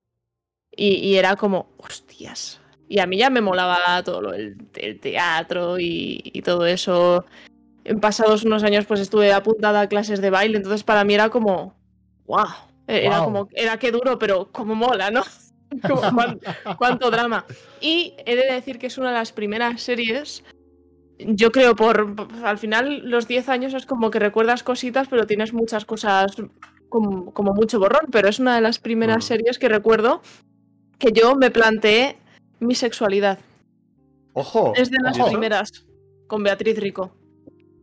Y, 0.71 0.95
y 0.97 1.17
era 1.17 1.35
como, 1.37 1.71
hostias. 1.79 2.61
Y 2.89 3.01
a 3.01 3.07
mí 3.07 3.19
ya 3.19 3.29
me 3.29 3.41
molaba 3.41 4.03
todo 4.03 4.23
lo 4.23 4.33
el 4.33 5.01
teatro 5.01 5.79
y, 5.79 6.23
y 6.25 6.43
todo 6.43 6.67
eso. 6.67 7.25
En 7.85 8.01
pasados 8.01 8.45
unos 8.45 8.63
años, 8.65 8.87
pues 8.87 9.01
estuve 9.01 9.33
apuntada 9.33 9.83
a 9.83 9.89
clases 9.89 10.21
de 10.21 10.31
baile. 10.31 10.57
Entonces, 10.57 10.85
para 10.85 11.05
mí 11.05 11.15
era 11.15 11.29
como, 11.29 11.75
wow. 12.27 12.47
Era 12.87 13.19
Guau. 13.19 13.25
como, 13.25 13.49
era 13.53 13.79
que 13.79 13.93
duro, 13.93 14.19
pero 14.19 14.51
como 14.51 14.75
mola, 14.75 15.11
¿no? 15.11 15.23
Como, 15.87 16.11
cuánto 16.79 17.11
drama. 17.11 17.45
Y 17.83 18.15
he 18.25 18.37
de 18.37 18.51
decir 18.51 18.79
que 18.79 18.87
es 18.87 18.97
una 18.97 19.11
de 19.11 19.17
las 19.17 19.33
primeras 19.33 19.83
series. 19.83 20.43
Yo 21.19 21.53
creo 21.53 21.77
por. 21.77 22.15
Al 22.43 22.57
final, 22.57 23.03
los 23.05 23.29
10 23.29 23.51
años 23.51 23.75
es 23.75 23.85
como 23.85 24.11
que 24.11 24.19
recuerdas 24.19 24.63
cositas, 24.63 25.09
pero 25.09 25.27
tienes 25.27 25.53
muchas 25.53 25.85
cosas 25.85 26.37
como, 26.89 27.35
como 27.35 27.53
mucho 27.53 27.79
borrón. 27.79 28.07
Pero 28.11 28.31
es 28.31 28.39
una 28.39 28.55
de 28.55 28.63
las 28.63 28.79
primeras 28.79 29.27
series 29.27 29.59
que 29.59 29.69
recuerdo 29.69 30.23
que 30.99 31.13
yo 31.13 31.35
me 31.37 31.51
planteé 31.51 32.17
mi 32.61 32.75
sexualidad. 32.75 33.39
Ojo. 34.35 34.73
Es 34.77 34.91
de 34.91 34.99
las 35.03 35.19
primeras. 35.19 35.87
Con 36.27 36.43
Beatriz 36.43 36.79
Rico. 36.79 37.17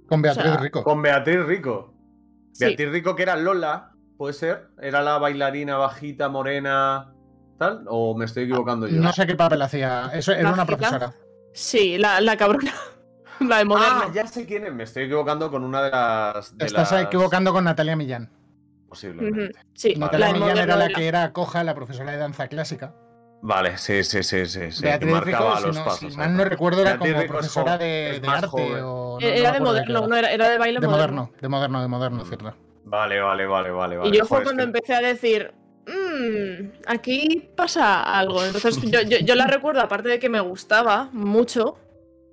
Con 0.07 0.21
Beatriz 0.21 0.45
O 0.45 0.49
sea, 0.53 0.57
Rico. 0.57 0.83
Con 0.83 1.01
Beatriz 1.01 1.45
Rico. 1.45 1.93
Sí. 2.53 2.65
Beatriz 2.65 2.91
Rico, 2.91 3.15
que 3.15 3.23
era 3.23 3.35
Lola, 3.35 3.91
¿puede 4.17 4.33
ser? 4.33 4.67
¿Era 4.81 5.01
la 5.01 5.17
bailarina 5.17 5.77
bajita, 5.77 6.29
morena, 6.29 7.13
tal? 7.57 7.83
¿O 7.89 8.15
me 8.15 8.25
estoy 8.25 8.43
equivocando 8.43 8.87
yo? 8.87 9.01
No 9.01 9.11
sé 9.11 9.25
qué 9.25 9.35
papel 9.35 9.61
hacía. 9.61 10.11
Eso 10.13 10.31
era 10.31 10.51
una 10.53 10.63
Bajita. 10.63 10.77
profesora. 10.77 11.13
Sí, 11.53 11.97
la, 11.97 12.21
la 12.21 12.37
cabrona. 12.37 12.71
La 13.41 13.57
de 13.57 13.65
moderna. 13.65 14.03
Ah, 14.05 14.11
ya 14.13 14.25
sé 14.27 14.45
quién 14.45 14.65
es. 14.65 14.73
Me 14.73 14.83
estoy 14.83 15.03
equivocando 15.03 15.51
con 15.51 15.65
una 15.65 15.81
de 15.83 15.91
las. 15.91 16.57
De 16.57 16.65
Estás 16.67 16.93
las- 16.93 17.03
equivocando 17.03 17.51
con 17.51 17.65
Natalia 17.65 17.97
Millán. 17.97 18.31
Posiblemente. 18.87 19.59
Sí, 19.73 19.93
Natalia 19.97 20.31
Millán 20.31 20.57
era 20.57 20.77
la- 20.77 20.87
que 20.87 21.05
era 21.05 21.33
coja, 21.33 21.61
la 21.65 21.75
profesora 21.75 22.11
de 22.13 22.17
danza 22.17 22.47
clásica. 22.47 22.95
Vale, 23.41 23.77
sí, 23.77 24.03
sí, 24.03 24.23
sí, 24.23 24.45
sí. 24.47 24.71
sí 24.71 24.81
Beatriz 24.83 25.11
marcaba 25.11 25.49
Rico, 25.49 25.57
si, 25.61 25.67
los 25.67 25.75
no, 25.77 25.85
pasos. 25.85 26.11
si 26.13 26.17
mal 26.17 26.35
no 26.35 26.43
recuerdo, 26.45 26.81
era 26.81 26.91
Beatriz 26.91 27.11
como 27.11 27.21
Rico 27.21 27.33
profesora 27.33 27.77
de, 27.77 28.19
de 28.19 28.27
arte 28.27 28.47
joven. 28.47 28.83
o... 28.83 29.19
no- 29.21 29.27
Era 29.27 29.49
no 29.49 29.53
de 29.53 29.59
moderno, 29.61 29.97
era. 29.99 30.07
no 30.07 30.15
era, 30.15 30.31
era 30.31 30.49
de 30.49 30.57
baile 30.57 30.79
De 30.79 30.87
moderno. 30.87 31.21
moderno, 31.23 31.41
de 31.41 31.47
moderno, 31.49 31.81
de 31.81 31.87
moderno, 31.87 32.25
cierto. 32.25 32.55
Vale, 32.85 33.19
vale, 33.19 33.45
vale, 33.45 33.69
vale. 33.71 33.97
vale. 33.97 34.09
Y 34.09 34.17
yo 34.17 34.25
fue 34.25 34.37
Joder, 34.39 34.41
es 34.41 34.45
cuando 34.47 34.63
que- 34.63 34.67
empecé 34.77 34.93
a 34.95 35.01
decir, 35.01 35.53
"Mm, 35.87 36.69
aquí 36.87 37.49
pasa 37.55 38.01
algo. 38.17 38.43
Entonces 38.43 38.79
yo, 38.81 39.01
yo, 39.01 39.17
yo 39.19 39.35
la 39.35 39.47
recuerdo, 39.47 39.81
aparte 39.81 40.09
de 40.09 40.19
que 40.19 40.29
me 40.29 40.39
gustaba 40.39 41.09
mucho, 41.11 41.77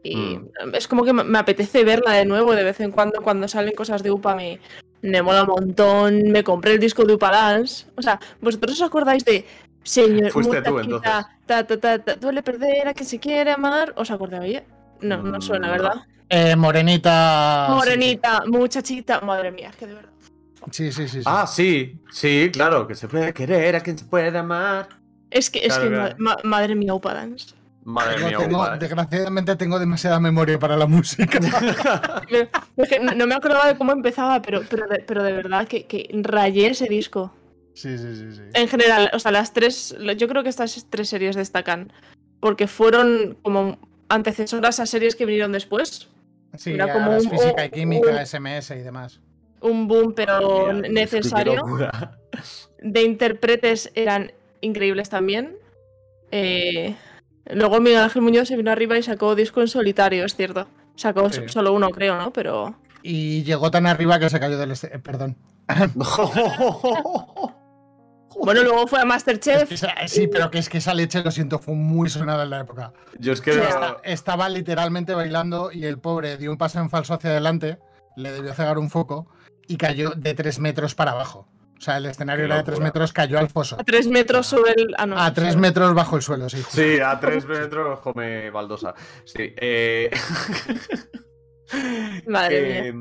y 0.03 0.17
Mm. 0.17 0.75
es 0.75 0.89
como 0.89 1.05
que 1.05 1.13
me 1.13 1.25
me 1.25 1.39
apetece 1.39 1.85
verla 1.85 2.13
de 2.13 2.25
nuevo 2.25 2.55
de 2.55 2.65
vez 2.65 2.81
en 2.81 2.91
cuando, 2.91 3.21
cuando 3.23 3.47
salen 3.49 3.75
cosas 3.75 4.03
de 4.03 4.11
UPA 4.11 4.35
me, 4.35 4.61
me 5.03 5.21
mola 5.23 5.43
un 5.43 5.49
montón, 5.49 6.23
me 6.33 6.43
compré 6.43 6.73
el 6.73 6.79
disco 6.81 7.05
de 7.05 7.15
UPA 7.15 7.31
Dance. 7.31 7.87
O 7.97 8.03
sea, 8.03 8.19
¿vosotros 8.41 8.73
os 8.81 8.83
acordáis 8.83 9.25
de 9.25 9.45
Señor, 9.83 10.31
Fuiste 10.31 10.63
tú, 10.63 10.73
muchachita, 10.75 11.29
ta, 11.47 11.67
ta, 11.67 11.77
ta, 11.79 11.99
ta, 11.99 12.15
duele 12.17 12.43
perder 12.43 12.89
a 12.89 12.95
quien 12.95 13.09
se 13.09 13.19
quiere 13.19 13.51
amar? 13.51 13.93
¿Os 13.97 14.11
acordáis? 14.11 14.63
No, 15.01 15.23
no 15.23 15.41
suena, 15.41 15.69
Mm, 15.69 15.71
¿verdad? 15.73 15.93
Eh, 16.29 16.57
morenita... 16.57 17.67
sí, 17.69 17.75
Morenita, 17.75 18.43
muchachita, 18.47 19.21
madre 19.21 19.51
mía, 19.51 19.69
es 19.71 19.77
que 19.77 19.87
de 19.87 19.95
verdad. 19.95 20.11
Sí, 20.71 20.93
sí, 20.93 21.09
sí. 21.09 21.19
sí. 21.19 21.23
Ah, 21.27 21.47
sí, 21.47 22.01
sí, 22.11 22.49
claro, 22.53 22.87
que 22.87 22.95
se 22.95 23.09
puede 23.09 23.35
querer 23.35 23.77
a 23.77 23.81
quien 23.81 23.99
se 23.99 24.05
puede 24.05 24.37
amar. 24.39 24.89
Es 25.31 25.51
que, 25.51 25.67
es 25.67 25.77
que 25.77 25.89
claro. 25.89 26.15
ma- 26.19 26.37
madre 26.45 26.75
mía, 26.77 26.95
UPA 26.95 27.15
Dance. 27.15 27.55
Madre 27.85 28.25
mía, 28.25 28.39
tengo- 28.39 28.57
upa, 28.59 28.77
desgraciadamente 28.79 29.57
tengo 29.57 29.79
demasiada 29.81 30.21
memoria 30.21 30.57
para 30.59 30.77
la 30.77 30.87
música. 30.87 31.41
Que 32.29 32.99
no 33.01 33.13
no 33.15 33.27
me 33.27 33.35
acordaba 33.35 33.67
de 33.67 33.77
cómo 33.77 33.93
empezaba, 33.93 34.41
pero, 34.41 34.63
pero, 34.71 34.87
de, 34.87 35.01
pero 35.01 35.23
de 35.25 35.33
verdad 35.33 35.67
que, 35.67 35.87
que 35.87 36.09
rayé 36.23 36.69
ese 36.69 36.87
disco. 36.87 37.33
Sí, 37.75 37.97
sí, 37.99 38.17
sí, 38.17 38.33
sí. 38.33 38.43
En 38.55 38.69
general, 38.69 39.11
o 39.13 39.19
sea, 39.19 39.31
las 39.33 39.53
tres, 39.53 39.95
yo 40.17 40.29
creo 40.29 40.43
que 40.43 40.49
estas 40.49 40.87
tres 40.91 41.09
series 41.09 41.37
destacan 41.37 41.93
porque 42.41 42.67
fueron 42.67 43.37
como 43.43 43.79
antecesoras 44.09 44.81
a 44.81 44.87
series 44.87 45.15
que 45.17 45.27
vinieron 45.27 45.53
después. 45.53 46.09
Sí, 46.59 46.73
era 46.73 46.85
a 46.87 46.93
como 46.93 47.11
las 47.13 47.25
un- 47.25 47.31
física 47.31 47.65
y 47.65 47.69
un- 47.69 47.71
química, 47.73 48.21
SMS 48.27 48.71
y 48.77 48.81
demás. 48.83 49.21
Un 49.61 49.87
boom, 49.89 50.13
pero 50.15 50.73
Mira, 50.73 50.89
necesario. 50.89 51.63
De 52.81 53.03
intérpretes 53.03 53.91
eran 53.95 54.33
increíbles 54.61 55.09
también. 55.09 55.57
Eh, 56.33 56.95
luego 57.51 57.81
Miguel 57.81 58.01
Ángel 58.01 58.23
Muñoz 58.23 58.49
se 58.49 58.57
vino 58.57 58.71
arriba 58.73 58.99
y 58.99 59.03
sacó 59.03 59.35
disco 59.35 59.61
en 59.61 59.69
solitario, 59.69 60.25
es 60.25 60.35
cierto. 60.35 60.67
Sacó 60.97 61.31
Sí. 61.31 61.43
solo 61.47 61.73
uno, 61.73 61.91
creo, 61.91 62.17
¿no? 62.19 62.33
Pero. 62.33 62.75
Y 63.05 63.45
llegó 63.45 63.71
tan 63.71 63.87
arriba 63.87 64.19
que 64.19 64.29
se 64.29 64.39
cayó 64.41 64.59
del... 64.59 64.73
este- 64.73 64.95
eh, 64.95 64.99
Perdón. 64.99 65.37
Bueno, 68.41 68.63
luego 68.63 68.87
fue 68.87 68.99
a 68.99 69.03
Es 69.03 69.09
Masterchef. 69.09 69.69
que 69.69 69.75
esa- 69.75 69.95
sí, 70.07 70.27
pero 70.29 70.51
que 70.51 70.59
es 70.59 70.69
que 70.69 70.79
esa 70.79 70.95
leche, 70.95 71.23
lo 71.23 71.31
siento, 71.31 71.59
fue 71.59 71.75
muy 71.75 72.09
sonada 72.09 72.45
en 72.45 72.51
la 72.51 72.61
época. 72.61 72.93
Yo 73.19 73.33
es 73.33 73.41
que. 73.41 73.51
Esta- 73.51 73.99
estaba 74.05 74.49
literalmente 74.49 75.15
bailando 75.15 75.71
y 75.73 75.85
el 75.87 75.99
pobre 75.99 76.37
dio 76.37 76.51
un 76.51 76.59
paso 76.59 76.79
en 76.81 76.91
falso 76.91 77.15
hacia 77.15 77.31
adelante, 77.31 77.79
le 78.17 78.33
debió 78.33 78.53
cegar 78.55 78.79
un 78.79 78.91
foco 78.91 79.27
y 79.69 79.77
cayó 79.77 80.11
de 80.11 80.35
tres 80.35 80.59
metros 80.59 80.95
para 80.95 81.13
abajo. 81.13 81.49
O 81.79 81.85
sea, 81.85 81.97
el 81.97 82.07
escenario 82.07 82.45
era 82.45 82.59
de 82.59 82.63
tres 82.63 82.79
metros, 82.79 83.13
cayó 83.13 83.41
al 83.41 83.49
foso. 83.49 83.77
A 83.81 83.83
tres 83.83 84.07
metros 84.07 84.47
sobre 84.47 84.71
el. 84.77 84.95
Ah, 84.99 85.05
no. 85.07 85.19
A 85.21 85.33
tres 85.35 85.57
metros 85.57 85.93
bajo 85.95 86.15
el 86.15 86.23
suelo, 86.23 86.49
sí. 86.49 86.63
Sí, 86.71 87.01
a 87.01 87.19
tres 87.19 87.45
metros 87.45 87.99
come 88.01 88.51
baldosa. 88.51 88.95
Sí. 89.25 89.53
Eh... 89.57 90.09
Madre 92.27 92.89
eh, 92.89 92.93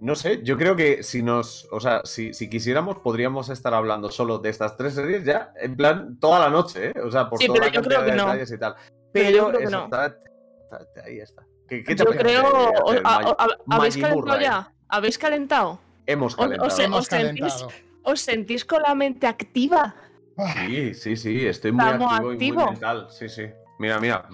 No 0.00 0.14
sé, 0.14 0.42
yo 0.44 0.56
creo 0.56 0.76
que 0.76 1.02
si 1.02 1.22
nos. 1.22 1.66
O 1.72 1.80
sea, 1.80 2.02
si, 2.04 2.32
si 2.32 2.48
quisiéramos, 2.48 2.98
podríamos 2.98 3.48
estar 3.48 3.74
hablando 3.74 4.10
solo 4.10 4.38
de 4.38 4.50
estas 4.50 4.76
tres 4.76 4.94
series 4.94 5.24
ya, 5.24 5.52
en 5.60 5.76
plan, 5.76 6.18
toda 6.20 6.38
la 6.38 6.50
noche, 6.50 6.90
¿eh? 6.90 7.00
O 7.04 7.10
sea, 7.10 7.28
por 7.28 7.38
Sí, 7.40 7.46
toda 7.46 7.58
pero 7.58 7.66
la 7.66 7.72
yo 7.74 7.82
creo 7.82 8.02
de 8.02 8.10
que 8.10 8.16
no. 8.16 8.24
detalles 8.26 8.52
y 8.52 8.58
tal. 8.58 8.74
Pero 9.12 9.30
yo 9.30 9.48
creo 9.48 9.60
que 9.60 9.66
no. 9.66 9.84
está- 9.84 10.06
está- 10.06 10.78
está- 10.82 11.02
ahí 11.04 11.18
está. 11.18 11.42
¿Qué, 11.68 11.82
qué 11.82 11.94
te 11.96 12.04
Yo 12.04 12.10
creo. 12.10 12.46
hacer, 12.46 12.82
o- 12.82 12.90
a- 12.90 13.02
Maggi- 13.02 13.34
a- 13.38 13.76
¿Habéis 13.76 13.96
calentado 13.98 14.40
ya? 14.40 14.72
¿Habéis 14.88 15.18
calentado? 15.18 15.80
Hemos 16.06 16.36
calentado. 16.36 16.66
o 16.68 16.70
sea, 16.70 16.84
Hemos 16.86 17.00
¿os 17.00 17.06
sentís, 17.08 17.40
calentado. 17.40 17.68
¿Os 18.04 18.20
sentís 18.20 18.64
con 18.64 18.82
la 18.82 18.94
mente 18.94 19.26
activa? 19.26 19.94
Sí, 20.66 20.94
sí, 20.94 21.16
sí, 21.16 21.44
estoy 21.46 21.72
muy 21.72 21.84
Estamos 21.84 22.12
activo, 22.12 22.30
y 22.30 22.34
activo. 22.34 22.60
muy 22.62 22.70
mental. 22.70 23.06
Sí, 23.10 23.28
sí. 23.28 23.46
Mira, 23.80 23.98
mira. 24.00 24.28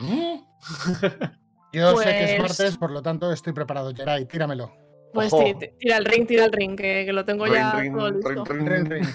Yo 1.72 1.96
sé 1.96 2.04
que 2.04 2.24
es 2.24 2.40
Pues- 2.40 2.58
martes, 2.60 2.76
por 2.76 2.90
lo 2.90 3.02
tanto 3.02 3.32
estoy 3.32 3.52
preparado. 3.52 3.92
Geray, 3.94 4.26
tíramelo. 4.26 4.72
Pues 5.14 5.32
Ojo. 5.32 5.44
ti- 5.58 5.68
tira 5.78 5.96
el 5.98 6.04
ring, 6.04 6.26
tira 6.26 6.44
el 6.44 6.52
ring, 6.52 6.76
que, 6.76 7.04
que 7.06 7.12
lo 7.12 7.24
tengo 7.24 7.46
ya 7.46 7.72
Ring, 7.72 7.82
ring, 7.82 7.94
todo 7.96 8.10
ring, 8.10 8.16
listo. 8.36 8.44
ring. 8.52 8.66
Rin, 8.68 8.90
rin. 8.90 9.14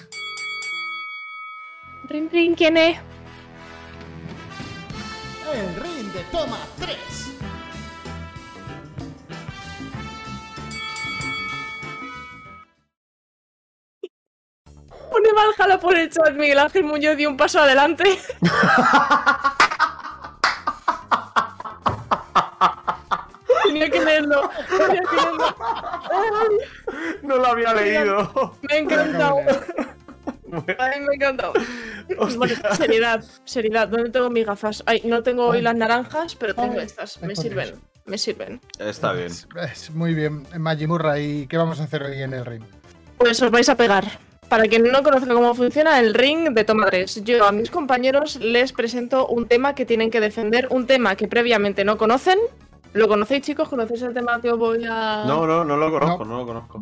Ring, 2.08 2.28
ring, 2.32 2.54
¿quién 2.56 2.76
es? 2.78 2.98
El 5.52 5.74
ring 5.82 6.12
de 6.12 6.20
toma 6.32 6.58
3. 6.78 6.96
Pone 15.10 15.28
Valhalla 15.34 15.78
por 15.80 15.96
el 15.96 16.08
chat, 16.10 16.32
Miguel 16.34 16.58
Ángel 16.58 16.84
Muñoz 16.84 17.16
dio 17.16 17.28
un 17.28 17.36
paso 17.36 17.60
adelante. 17.60 18.04
Tenía 23.70 23.90
que 23.90 24.04
leerlo. 24.04 24.50
Tenía 24.68 25.02
que 25.02 25.16
leerlo. 25.16 25.56
No 27.22 27.36
lo 27.36 27.46
había 27.46 27.72
leído. 27.74 28.56
me 28.62 28.74
ha 28.74 28.78
encantado. 28.78 29.36
Ay, 30.78 31.00
me 31.00 31.12
ha 31.12 31.14
encantado. 31.14 31.52
Bueno, 32.36 32.54
seriedad, 32.76 33.24
seriedad. 33.44 33.88
¿Dónde 33.88 34.10
tengo 34.10 34.28
mis 34.30 34.44
gafas? 34.44 34.82
Ay, 34.86 35.02
no 35.04 35.22
tengo 35.22 35.46
hoy 35.46 35.62
las 35.62 35.76
naranjas, 35.76 36.34
pero 36.34 36.54
tengo 36.54 36.78
Ay, 36.78 36.86
estas. 36.86 37.22
Me 37.22 37.36
sirven. 37.36 37.80
Me 38.06 38.18
sirven. 38.18 38.60
Está 38.80 39.12
bien. 39.12 39.30
Es 39.72 39.90
muy 39.92 40.14
bien. 40.14 40.44
Maggi 40.58 40.88
Murray, 40.88 41.46
¿qué 41.46 41.56
vamos 41.56 41.80
a 41.80 41.84
hacer 41.84 42.02
hoy 42.02 42.20
en 42.20 42.34
el 42.34 42.44
ring? 42.44 42.64
Pues 43.18 43.40
os 43.40 43.50
vais 43.50 43.68
a 43.68 43.76
pegar. 43.76 44.04
Para 44.48 44.64
quien 44.64 44.82
no 44.82 45.04
conozca 45.04 45.32
cómo 45.32 45.54
funciona 45.54 46.00
el 46.00 46.12
ring 46.12 46.50
de 46.50 46.64
toma 46.64 46.86
3, 46.86 47.22
yo 47.22 47.46
a 47.46 47.52
mis 47.52 47.70
compañeros 47.70 48.34
les 48.40 48.72
presento 48.72 49.28
un 49.28 49.46
tema 49.46 49.76
que 49.76 49.86
tienen 49.86 50.10
que 50.10 50.18
defender, 50.18 50.66
un 50.70 50.88
tema 50.88 51.14
que 51.14 51.28
previamente 51.28 51.84
no 51.84 51.96
conocen. 51.96 52.38
¿Lo 52.92 53.08
conocéis, 53.08 53.42
chicos? 53.42 53.68
¿Conocéis 53.68 54.02
el 54.02 54.14
tema 54.14 54.40
que 54.40 54.50
os 54.50 54.58
voy 54.58 54.84
a.? 54.84 55.24
No, 55.26 55.46
no, 55.46 55.64
no 55.64 55.76
lo 55.76 55.90
conozco, 55.90 56.24
no, 56.24 56.38
lo 56.38 56.46
conozco. 56.46 56.80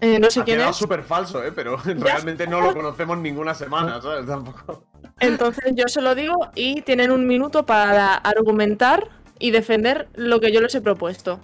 Eh, 0.00 0.18
no 0.18 0.30
sé 0.30 0.40
Ha 0.40 0.44
quién 0.44 0.60
es. 0.60 0.76
súper 0.76 1.02
falso, 1.02 1.42
¿eh? 1.44 1.52
Pero 1.52 1.76
realmente 1.84 2.46
no 2.46 2.60
lo 2.60 2.72
conocemos 2.72 3.18
ninguna 3.18 3.54
semana, 3.54 4.00
¿sabes? 4.00 4.26
Tampoco. 4.26 4.84
Entonces 5.18 5.72
yo 5.74 5.88
se 5.88 6.00
lo 6.00 6.14
digo 6.14 6.34
y 6.54 6.82
tienen 6.82 7.10
un 7.10 7.26
minuto 7.26 7.66
para 7.66 8.14
argumentar 8.14 9.08
y 9.38 9.50
defender 9.50 10.08
lo 10.14 10.40
que 10.40 10.52
yo 10.52 10.60
les 10.60 10.74
he 10.74 10.80
propuesto. 10.80 11.40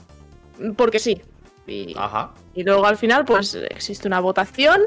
Porque 0.76 0.98
sí. 0.98 1.20
Y, 1.66 1.94
Ajá. 1.96 2.32
y 2.54 2.64
luego 2.64 2.86
al 2.86 2.96
final, 2.96 3.24
pues 3.24 3.54
existe 3.54 4.08
una 4.08 4.20
votación 4.20 4.80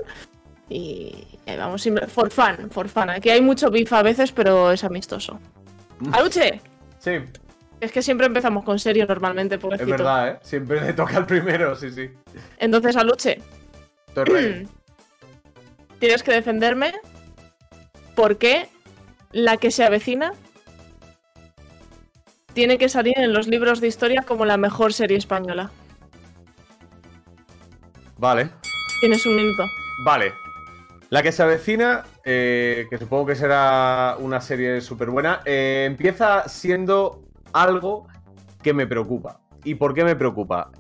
y 0.69 1.25
ahí 1.45 1.58
vamos, 1.58 1.88
for 2.08 2.31
fun, 2.31 2.69
for 2.71 2.89
fun. 2.89 3.10
Aquí 3.10 3.29
hay 3.29 3.41
mucho 3.41 3.69
beef 3.69 3.91
a 3.93 4.01
veces, 4.03 4.31
pero 4.31 4.71
es 4.71 4.84
amistoso. 4.84 5.39
¡Aluche! 6.12 6.62
Sí, 6.99 7.12
Es 7.79 7.91
que 7.91 8.01
siempre 8.01 8.27
empezamos 8.27 8.63
con 8.63 8.79
serio 8.79 9.05
normalmente, 9.07 9.55
es 9.55 9.61
pobrecito. 9.61 9.89
verdad, 9.89 10.29
¿eh? 10.29 10.39
Siempre 10.41 10.81
le 10.81 10.93
toca 10.93 11.17
el 11.17 11.25
primero, 11.25 11.75
sí, 11.75 11.91
sí. 11.91 12.09
Entonces, 12.57 12.95
Aluche, 12.95 13.39
ready. 14.15 14.67
tienes 15.99 16.23
que 16.23 16.31
defenderme 16.31 16.93
porque 18.15 18.69
la 19.31 19.57
que 19.57 19.71
se 19.71 19.83
avecina 19.83 20.33
tiene 22.53 22.77
que 22.77 22.88
salir 22.88 23.17
en 23.17 23.33
los 23.33 23.47
libros 23.47 23.81
de 23.81 23.88
historia 23.88 24.21
como 24.21 24.45
la 24.45 24.55
mejor 24.55 24.93
serie 24.93 25.17
española. 25.17 25.71
Vale. 28.17 28.49
Tienes 29.01 29.25
un 29.25 29.35
minuto. 29.35 29.63
Vale. 30.05 30.31
La 31.09 31.21
que 31.21 31.33
se 31.33 31.43
avecina, 31.43 32.05
eh, 32.23 32.88
que 32.89 32.97
supongo 32.97 33.27
que 33.27 33.35
será 33.35 34.15
una 34.19 34.39
serie 34.39 34.79
súper 34.79 35.09
buena, 35.09 35.41
eh, 35.45 35.83
empieza 35.85 36.47
siendo 36.47 37.24
algo 37.55 38.07
que 38.61 38.73
me 38.73 38.85
preocupa. 38.85 39.39
¿Y 39.63 39.75
por 39.75 39.93
qué 39.93 40.03
me 40.03 40.15
preocupa? 40.15 40.71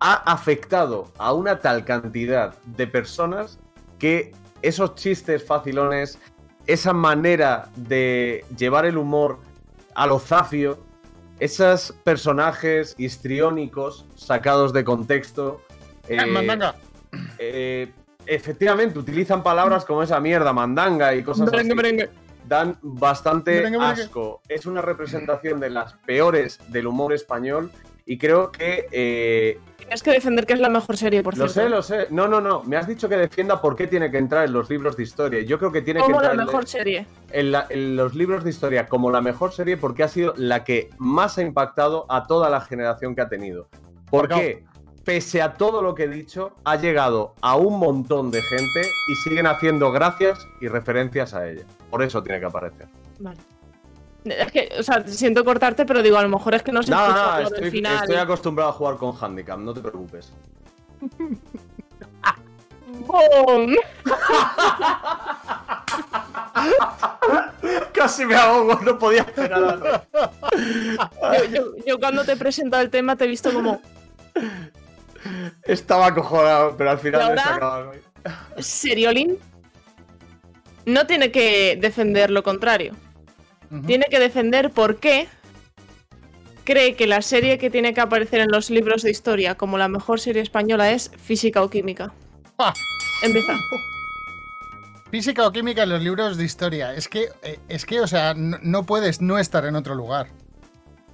Ha 0.00 0.14
afectado 0.32 1.12
a 1.18 1.32
una 1.32 1.60
tal 1.60 1.84
cantidad 1.84 2.54
de 2.64 2.86
personas 2.86 3.58
que 3.98 4.32
esos 4.62 4.94
chistes 4.96 5.44
facilones, 5.44 6.18
esa 6.66 6.92
manera 6.92 7.68
de 7.76 8.44
llevar 8.56 8.86
el 8.86 8.96
humor 8.96 9.38
a 9.94 10.06
lo 10.06 10.18
zafio, 10.18 10.78
esos 11.38 11.92
personajes 12.04 12.94
histriónicos 12.98 14.06
sacados 14.14 14.72
de 14.72 14.82
contexto. 14.84 15.60
eh, 16.08 16.24
Mandanga. 16.26 16.74
eh, 17.38 17.92
efectivamente, 18.26 18.98
utilizan 18.98 19.42
palabras 19.42 19.84
como 19.84 20.02
esa 20.02 20.18
mierda, 20.20 20.52
mandanga 20.52 21.14
y 21.14 21.22
cosas 21.22 21.50
Merengue, 21.50 21.72
así. 21.72 21.76
merengue. 21.76 22.10
Dan 22.46 22.78
bastante 22.82 23.64
asco. 23.80 24.40
Es 24.48 24.66
una 24.66 24.80
representación 24.82 25.60
de 25.60 25.70
las 25.70 25.94
peores 26.06 26.58
del 26.68 26.86
humor 26.86 27.12
español 27.12 27.70
y 28.06 28.18
creo 28.18 28.52
que... 28.52 28.86
eh, 28.92 29.58
Tienes 29.78 30.02
que 30.02 30.10
defender 30.12 30.46
que 30.46 30.54
es 30.54 30.60
la 30.60 30.68
mejor 30.70 30.96
serie, 30.96 31.22
por 31.22 31.36
lo 31.36 31.46
cierto. 31.48 31.62
sé, 31.62 31.68
lo 31.68 31.82
sé. 31.82 32.06
No, 32.10 32.26
no, 32.28 32.40
no. 32.40 32.62
Me 32.64 32.76
has 32.76 32.86
dicho 32.86 33.08
que 33.08 33.16
defienda 33.16 33.60
por 33.60 33.76
qué 33.76 33.86
tiene 33.86 34.10
que 34.10 34.16
entrar 34.18 34.44
en 34.46 34.52
los 34.52 34.68
libros 34.70 34.96
de 34.96 35.02
historia. 35.02 35.42
Yo 35.42 35.58
creo 35.58 35.72
que 35.72 35.82
tiene 35.82 36.00
que 36.00 36.04
Como 36.04 36.20
la 36.20 36.28
entrar 36.28 36.40
en- 36.40 36.46
mejor 36.46 36.66
serie. 36.66 37.06
en, 37.30 37.52
la- 37.52 37.66
en 37.70 37.96
los 37.96 38.14
libros 38.14 38.44
de 38.44 38.50
historia 38.50 38.86
como 38.88 39.10
la 39.10 39.20
mejor 39.20 39.52
serie 39.52 39.76
porque 39.76 40.02
ha 40.02 40.08
sido 40.08 40.32
la 40.36 40.64
que 40.64 40.90
más 40.98 41.36
ha 41.38 41.42
impactado 41.42 42.06
a 42.10 42.26
toda 42.26 42.48
la 42.50 42.60
generación 42.62 43.14
que 43.14 43.20
ha 43.22 43.28
tenido. 43.28 43.68
Porque, 44.10 44.64
pese 45.04 45.42
a 45.42 45.52
todo 45.54 45.82
lo 45.82 45.94
que 45.94 46.04
he 46.04 46.08
dicho, 46.08 46.52
ha 46.64 46.76
llegado 46.76 47.34
a 47.42 47.56
un 47.56 47.78
montón 47.78 48.30
de 48.30 48.40
gente 48.42 48.82
y 49.08 49.14
siguen 49.16 49.46
haciendo 49.46 49.92
gracias 49.92 50.46
y 50.60 50.68
referencias 50.68 51.34
a 51.34 51.46
ella. 51.48 51.64
Por 51.90 52.02
eso 52.02 52.22
tiene 52.22 52.40
que 52.40 52.46
aparecer. 52.46 52.88
Vale. 53.18 53.38
Es 54.24 54.50
que, 54.50 54.70
o 54.78 54.82
sea, 54.82 55.06
siento 55.06 55.44
cortarte, 55.44 55.84
pero 55.84 56.02
digo, 56.02 56.16
a 56.16 56.22
lo 56.22 56.30
mejor 56.30 56.54
es 56.54 56.62
que 56.62 56.72
no 56.72 56.82
se 56.82 56.90
nada, 56.90 57.40
lo 57.42 57.50
del 57.50 57.54
estoy, 57.56 57.70
final. 57.70 57.96
estoy 58.04 58.16
acostumbrado 58.16 58.70
a 58.70 58.72
jugar 58.72 58.96
con 58.96 59.12
handicap, 59.20 59.58
no 59.58 59.74
te 59.74 59.80
preocupes. 59.82 60.32
¡Bum! 63.06 63.74
Casi 67.92 68.26
me 68.26 68.34
ahogo, 68.34 68.74
no 68.80 68.98
podía 68.98 69.22
hacer 69.22 69.50
nada. 69.50 70.04
Yo, 70.12 71.44
yo- 71.50 71.72
yo 71.86 71.98
cuando 71.98 72.24
te 72.24 72.32
he 72.32 72.36
presentado 72.36 72.82
el 72.82 72.90
tema 72.90 73.16
te 73.16 73.24
he 73.24 73.28
visto 73.28 73.52
como 73.52 73.80
Estaba 75.64 76.06
acojonado, 76.06 76.76
pero 76.76 76.90
al 76.90 76.98
¿Y 76.98 77.00
final 77.00 77.38
ahora? 77.38 77.92
Seriolín. 78.58 79.38
No 80.86 81.06
tiene 81.06 81.30
que 81.30 81.78
defender 81.80 82.30
lo 82.30 82.42
contrario. 82.42 82.94
Tiene 83.86 84.06
que 84.08 84.20
defender 84.20 84.70
por 84.70 84.98
qué 84.98 85.26
cree 86.62 86.94
que 86.94 87.06
la 87.06 87.22
serie 87.22 87.58
que 87.58 87.70
tiene 87.70 87.92
que 87.92 88.00
aparecer 88.00 88.40
en 88.40 88.50
los 88.50 88.70
libros 88.70 89.02
de 89.02 89.10
historia 89.10 89.56
como 89.56 89.78
la 89.78 89.88
mejor 89.88 90.20
serie 90.20 90.42
española 90.42 90.92
es 90.92 91.10
Física 91.16 91.62
o 91.62 91.68
Química. 91.68 92.12
Ah. 92.58 92.72
Empieza. 93.22 93.54
Física 95.10 95.46
o 95.46 95.52
química 95.52 95.84
en 95.84 95.90
los 95.90 96.02
libros 96.02 96.36
de 96.36 96.44
historia. 96.44 96.92
Es 96.94 97.08
que, 97.08 97.28
eh, 97.42 97.58
es 97.68 97.86
que, 97.86 98.00
o 98.00 98.06
sea, 98.06 98.34
no, 98.34 98.58
no 98.62 98.84
puedes 98.84 99.20
no 99.20 99.38
estar 99.38 99.64
en 99.64 99.76
otro 99.76 99.94
lugar. 99.94 100.28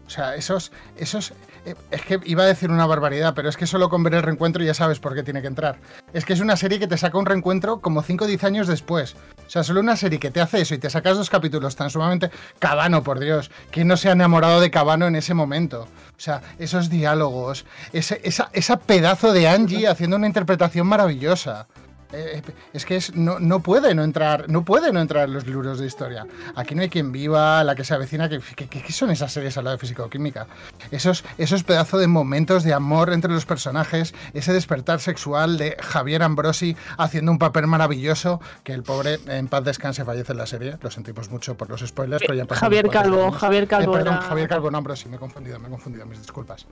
O 0.06 0.10
sea, 0.10 0.34
esos, 0.34 0.72
esos, 0.96 1.32
es 1.64 2.02
que 2.02 2.20
iba 2.24 2.42
a 2.42 2.46
decir 2.46 2.70
una 2.70 2.86
barbaridad, 2.86 3.34
pero 3.34 3.48
es 3.48 3.56
que 3.56 3.66
solo 3.66 3.88
con 3.88 4.02
ver 4.02 4.14
el 4.14 4.22
reencuentro 4.22 4.62
ya 4.62 4.74
sabes 4.74 4.98
por 4.98 5.14
qué 5.14 5.22
tiene 5.22 5.40
que 5.42 5.48
entrar. 5.48 5.78
Es 6.12 6.24
que 6.24 6.32
es 6.32 6.40
una 6.40 6.56
serie 6.56 6.78
que 6.78 6.86
te 6.86 6.96
saca 6.96 7.18
un 7.18 7.26
reencuentro 7.26 7.80
como 7.80 8.02
5 8.02 8.24
o 8.24 8.28
10 8.28 8.44
años 8.44 8.66
después. 8.66 9.14
O 9.46 9.50
sea, 9.50 9.64
solo 9.64 9.80
una 9.80 9.96
serie 9.96 10.18
que 10.18 10.30
te 10.30 10.40
hace 10.40 10.60
eso 10.60 10.74
y 10.74 10.78
te 10.78 10.90
sacas 10.90 11.16
dos 11.16 11.28
capítulos 11.30 11.76
tan 11.76 11.90
sumamente... 11.90 12.30
Cabano, 12.58 13.02
por 13.02 13.18
Dios. 13.18 13.50
¿Quién 13.70 13.88
no 13.88 13.96
se 13.96 14.08
ha 14.08 14.12
enamorado 14.12 14.60
de 14.60 14.70
Cabano 14.70 15.06
en 15.06 15.16
ese 15.16 15.34
momento? 15.34 15.82
O 15.82 16.20
sea, 16.20 16.40
esos 16.58 16.88
diálogos, 16.88 17.64
ese, 17.92 18.20
esa, 18.24 18.50
esa 18.52 18.78
pedazo 18.78 19.32
de 19.32 19.48
Angie 19.48 19.88
haciendo 19.88 20.16
una 20.16 20.26
interpretación 20.26 20.86
maravillosa. 20.86 21.66
Eh, 22.12 22.42
es 22.72 22.84
que 22.84 22.96
es, 22.96 23.14
no, 23.14 23.38
no 23.38 23.60
puede 23.60 23.94
no 23.94 24.02
entrar, 24.02 24.48
no 24.48 24.64
puede 24.64 24.92
no 24.92 25.00
entrar 25.00 25.28
en 25.28 25.34
los 25.34 25.46
libros 25.46 25.78
de 25.78 25.86
historia. 25.86 26.26
Aquí 26.56 26.74
no 26.74 26.82
hay 26.82 26.88
quien 26.88 27.12
viva, 27.12 27.62
la 27.64 27.74
que 27.74 27.84
se 27.84 27.94
avecina, 27.94 28.28
que, 28.28 28.40
que- 28.56 28.68
que- 28.68 28.82
¿qué 28.82 28.92
son 28.92 29.10
esas 29.10 29.32
series 29.32 29.56
al 29.58 29.64
lado 29.64 29.76
de 29.76 29.80
físico-química? 29.80 30.46
Esos, 30.90 31.24
esos 31.38 31.62
pedazos 31.62 32.00
de 32.00 32.06
momentos 32.08 32.64
de 32.64 32.74
amor 32.74 33.12
entre 33.12 33.30
los 33.32 33.46
personajes, 33.46 34.14
ese 34.34 34.52
despertar 34.52 35.00
sexual 35.00 35.56
de 35.58 35.76
Javier 35.80 36.22
Ambrosi 36.22 36.76
haciendo 36.98 37.30
un 37.32 37.38
papel 37.38 37.66
maravilloso, 37.66 38.40
que 38.64 38.72
el 38.72 38.82
pobre 38.82 39.18
en 39.26 39.48
paz 39.48 39.64
descanse 39.64 40.04
fallece 40.04 40.32
en 40.32 40.38
la 40.38 40.46
serie. 40.46 40.78
Lo 40.80 40.90
sentimos 40.90 41.30
mucho 41.30 41.56
por 41.56 41.68
los 41.70 41.80
spoilers, 41.86 42.22
pero 42.26 42.34
ya 42.34 42.46
Javier 42.54 42.88
Calvo. 42.88 43.30
Javier 43.32 43.68
Calvo 43.68 43.92
Eh, 43.94 43.98
perdón, 43.98 44.14
era- 44.14 44.22
Javier 44.26 44.48
Calvo, 44.48 44.70
no 44.70 44.78
Ambrosi, 44.78 45.08
me 45.08 45.16
he 45.16 45.18
confundido, 45.18 45.58
me 45.58 45.68
he 45.68 45.70
confundido, 45.70 46.06
mis 46.06 46.18
disculpas. 46.20 46.66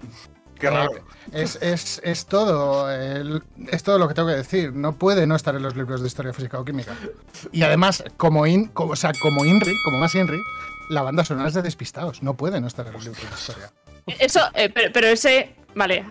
Qué 0.59 0.67
Eh, 0.67 0.71
raro. 0.71 0.91
Es, 1.33 1.57
es, 1.63 2.01
es 2.05 2.27
todo, 2.27 2.91
el- 2.91 3.43
es 3.71 3.83
todo 3.83 3.99
lo 3.99 4.09
que 4.09 4.15
tengo 4.15 4.29
que 4.29 4.35
decir. 4.35 4.73
No 4.73 4.95
puede 4.97 5.27
no 5.27 5.37
estar 5.37 5.55
en 5.55 5.63
los 5.63 5.77
libros 5.77 6.01
de 6.01 6.07
historia 6.09 6.33
física 6.33 6.59
o 6.59 6.65
química. 6.65 6.95
Y 7.53 7.63
además, 7.63 8.03
como, 8.17 8.47
in, 8.47 8.67
como, 8.69 8.93
o 8.93 8.97
sea, 8.97 9.13
como 9.21 9.45
Inri, 9.45 9.73
como 9.85 9.99
más 9.99 10.15
Inri, 10.15 10.41
la 10.91 11.03
banda 11.03 11.25
sonora 11.25 11.49
es 11.49 11.55
de 11.55 11.63
despistados. 11.63 12.23
No 12.23 12.35
puede 12.35 12.61
no 12.61 12.67
estar 12.67 12.87
en 12.87 12.93
los 12.95 13.05
libros 13.05 13.23
de 13.23 13.37
historia. 13.37 13.71
Eso, 14.19 14.41
eh, 14.55 14.71
pero, 14.75 14.91
pero 14.93 15.07
ese, 15.09 15.55
vale, 15.75 16.05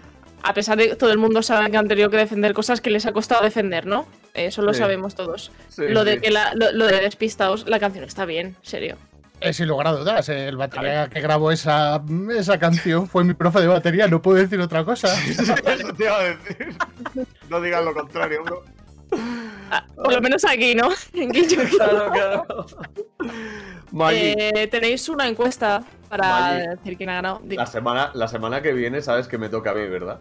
a 0.43 0.53
pesar 0.53 0.77
de 0.77 0.89
que 0.89 0.95
todo 0.95 1.11
el 1.11 1.17
mundo 1.17 1.41
sabe 1.41 1.69
que 1.71 1.77
han 1.77 1.87
tenido 1.87 2.09
que 2.11 2.17
defender 2.17 2.53
cosas 2.53 2.79
que 2.79 2.91
les 2.91 3.05
ha 3.07 3.11
costado 3.11 3.43
defender, 3.43 3.85
¿no? 3.87 4.05
Eso 4.35 4.61
lo 4.61 4.71
Sí. 4.73 4.79
sabemos 4.79 5.15
todos. 5.15 5.51
Sí, 5.69 5.81
lo 5.89 6.03
de 6.05 6.13
sí. 6.15 6.21
que 6.21 6.29
la- 6.31 6.53
lo, 6.53 6.71
lo 6.71 6.85
de 6.85 6.99
despistados, 7.01 7.67
la 7.67 7.79
canción 7.79 8.03
está 8.05 8.25
bien, 8.25 8.55
serio. 8.61 8.97
Eh, 9.39 9.53
sin 9.53 9.67
lugar 9.67 9.87
a 9.87 9.91
dudas, 9.91 10.29
eh, 10.29 10.47
el 10.47 10.57
batería 10.57 11.07
que 11.09 11.21
grabó 11.21 11.51
esa, 11.51 12.03
esa 12.35 12.57
canción 12.57 13.07
fue 13.07 13.23
mi 13.23 13.35
profe 13.35 13.61
de 13.61 13.67
batería, 13.67 14.07
no 14.07 14.21
puedo 14.21 14.37
decir 14.37 14.59
otra 14.59 14.83
cosa. 14.83 15.13
Eso 15.27 15.53
te 15.93 16.03
iba 16.03 16.17
a 16.17 16.23
decir. 16.23 16.75
No 17.49 17.61
digas 17.61 17.85
lo 17.85 17.93
contrario, 17.93 18.43
bro. 18.43 18.63
Por 19.95 20.13
lo 20.13 20.21
menos 20.21 20.43
aquí, 20.43 20.73
¿no? 20.75 20.89
En 21.13 21.31
Guillo. 21.31 21.61
Claro, 21.77 22.11
claro. 22.11 22.65
Eh, 24.11 24.67
tenéis 24.69 25.07
una 25.07 25.27
encuesta 25.27 25.83
para 26.09 26.53
decir 26.75 26.97
quién 26.97 27.09
ha 27.09 27.15
ganado. 27.15 27.41
La 27.45 27.65
semana, 27.65 28.11
la 28.13 28.27
semana 28.27 28.61
que 28.61 28.73
viene 28.73 29.01
sabes 29.01 29.27
que 29.27 29.37
me 29.37 29.49
toca 29.49 29.71
a 29.71 29.73
mí, 29.75 29.87
¿verdad? 29.87 30.19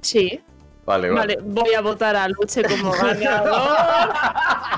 Sí. 0.00 0.40
Vale, 0.86 1.10
vale. 1.10 1.34
Vale, 1.34 1.38
voy 1.42 1.74
a 1.74 1.80
votar 1.80 2.14
a 2.14 2.28
Luche 2.28 2.62
como 2.62 2.92
ganador. 2.92 4.14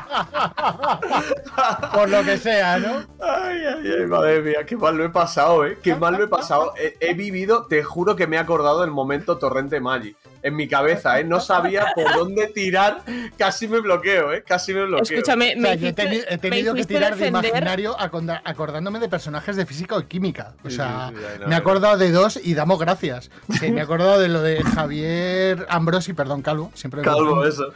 Por 1.92 2.08
lo 2.08 2.24
que 2.24 2.38
sea, 2.38 2.78
¿no? 2.78 3.04
Ay, 3.20 3.58
ay, 3.66 3.92
ay, 3.98 4.06
madre 4.06 4.40
mía, 4.40 4.64
qué 4.64 4.74
mal 4.74 4.96
lo 4.96 5.04
he 5.04 5.10
pasado, 5.10 5.66
¿eh? 5.66 5.78
Qué 5.82 5.94
mal 5.94 6.14
lo 6.14 6.24
he 6.24 6.28
pasado. 6.28 6.72
He, 6.78 6.96
he 7.00 7.12
vivido, 7.12 7.66
te 7.66 7.82
juro 7.82 8.16
que 8.16 8.26
me 8.26 8.36
he 8.36 8.38
acordado 8.38 8.80
del 8.80 8.90
momento 8.90 9.36
Torrente 9.36 9.80
Maggi. 9.80 10.16
En 10.42 10.54
mi 10.54 10.68
cabeza, 10.68 11.18
¿eh? 11.18 11.24
No 11.24 11.40
sabía 11.40 11.86
por 11.94 12.12
dónde 12.14 12.46
tirar. 12.48 13.02
Casi 13.36 13.66
me 13.66 13.80
bloqueo, 13.80 14.32
¿eh? 14.32 14.44
Casi 14.46 14.72
me 14.72 14.84
bloqueo. 14.84 15.02
Escúchame, 15.02 15.48
O 15.48 15.52
sea, 15.52 15.60
me 15.60 15.78
yo 15.78 15.88
he, 15.88 15.92
me 16.30 16.38
tenido 16.38 16.74
que 16.74 16.84
tirar 16.84 17.16
de 17.16 17.26
defender- 17.26 17.48
imaginario 17.48 17.96
acordándome 17.98 19.00
de 19.00 19.08
personajes 19.08 19.56
de 19.56 19.66
física 19.66 19.96
o 19.96 20.06
química. 20.06 20.54
O 20.64 20.70
sea, 20.70 21.10
sí, 21.10 21.16
sí, 21.18 21.24
ay, 21.32 21.38
no, 21.40 21.48
me 21.48 21.54
he 21.54 21.58
acordado 21.58 21.96
de 21.98 22.10
dos 22.12 22.38
y 22.42 22.54
damos 22.54 22.78
gracias. 22.78 23.30
Sí, 23.58 23.70
me 23.72 23.80
he 23.80 23.82
acordado 23.84 24.18
de 24.20 24.28
lo 24.28 24.42
de 24.42 24.62
Javier 24.62 25.66
Ambrosi, 25.68 26.12
perdón, 26.12 26.42
Calvo. 26.42 26.70
Siempre 26.74 27.02
lo 27.02 27.12
Calvo, 27.12 27.44
eso. 27.44 27.72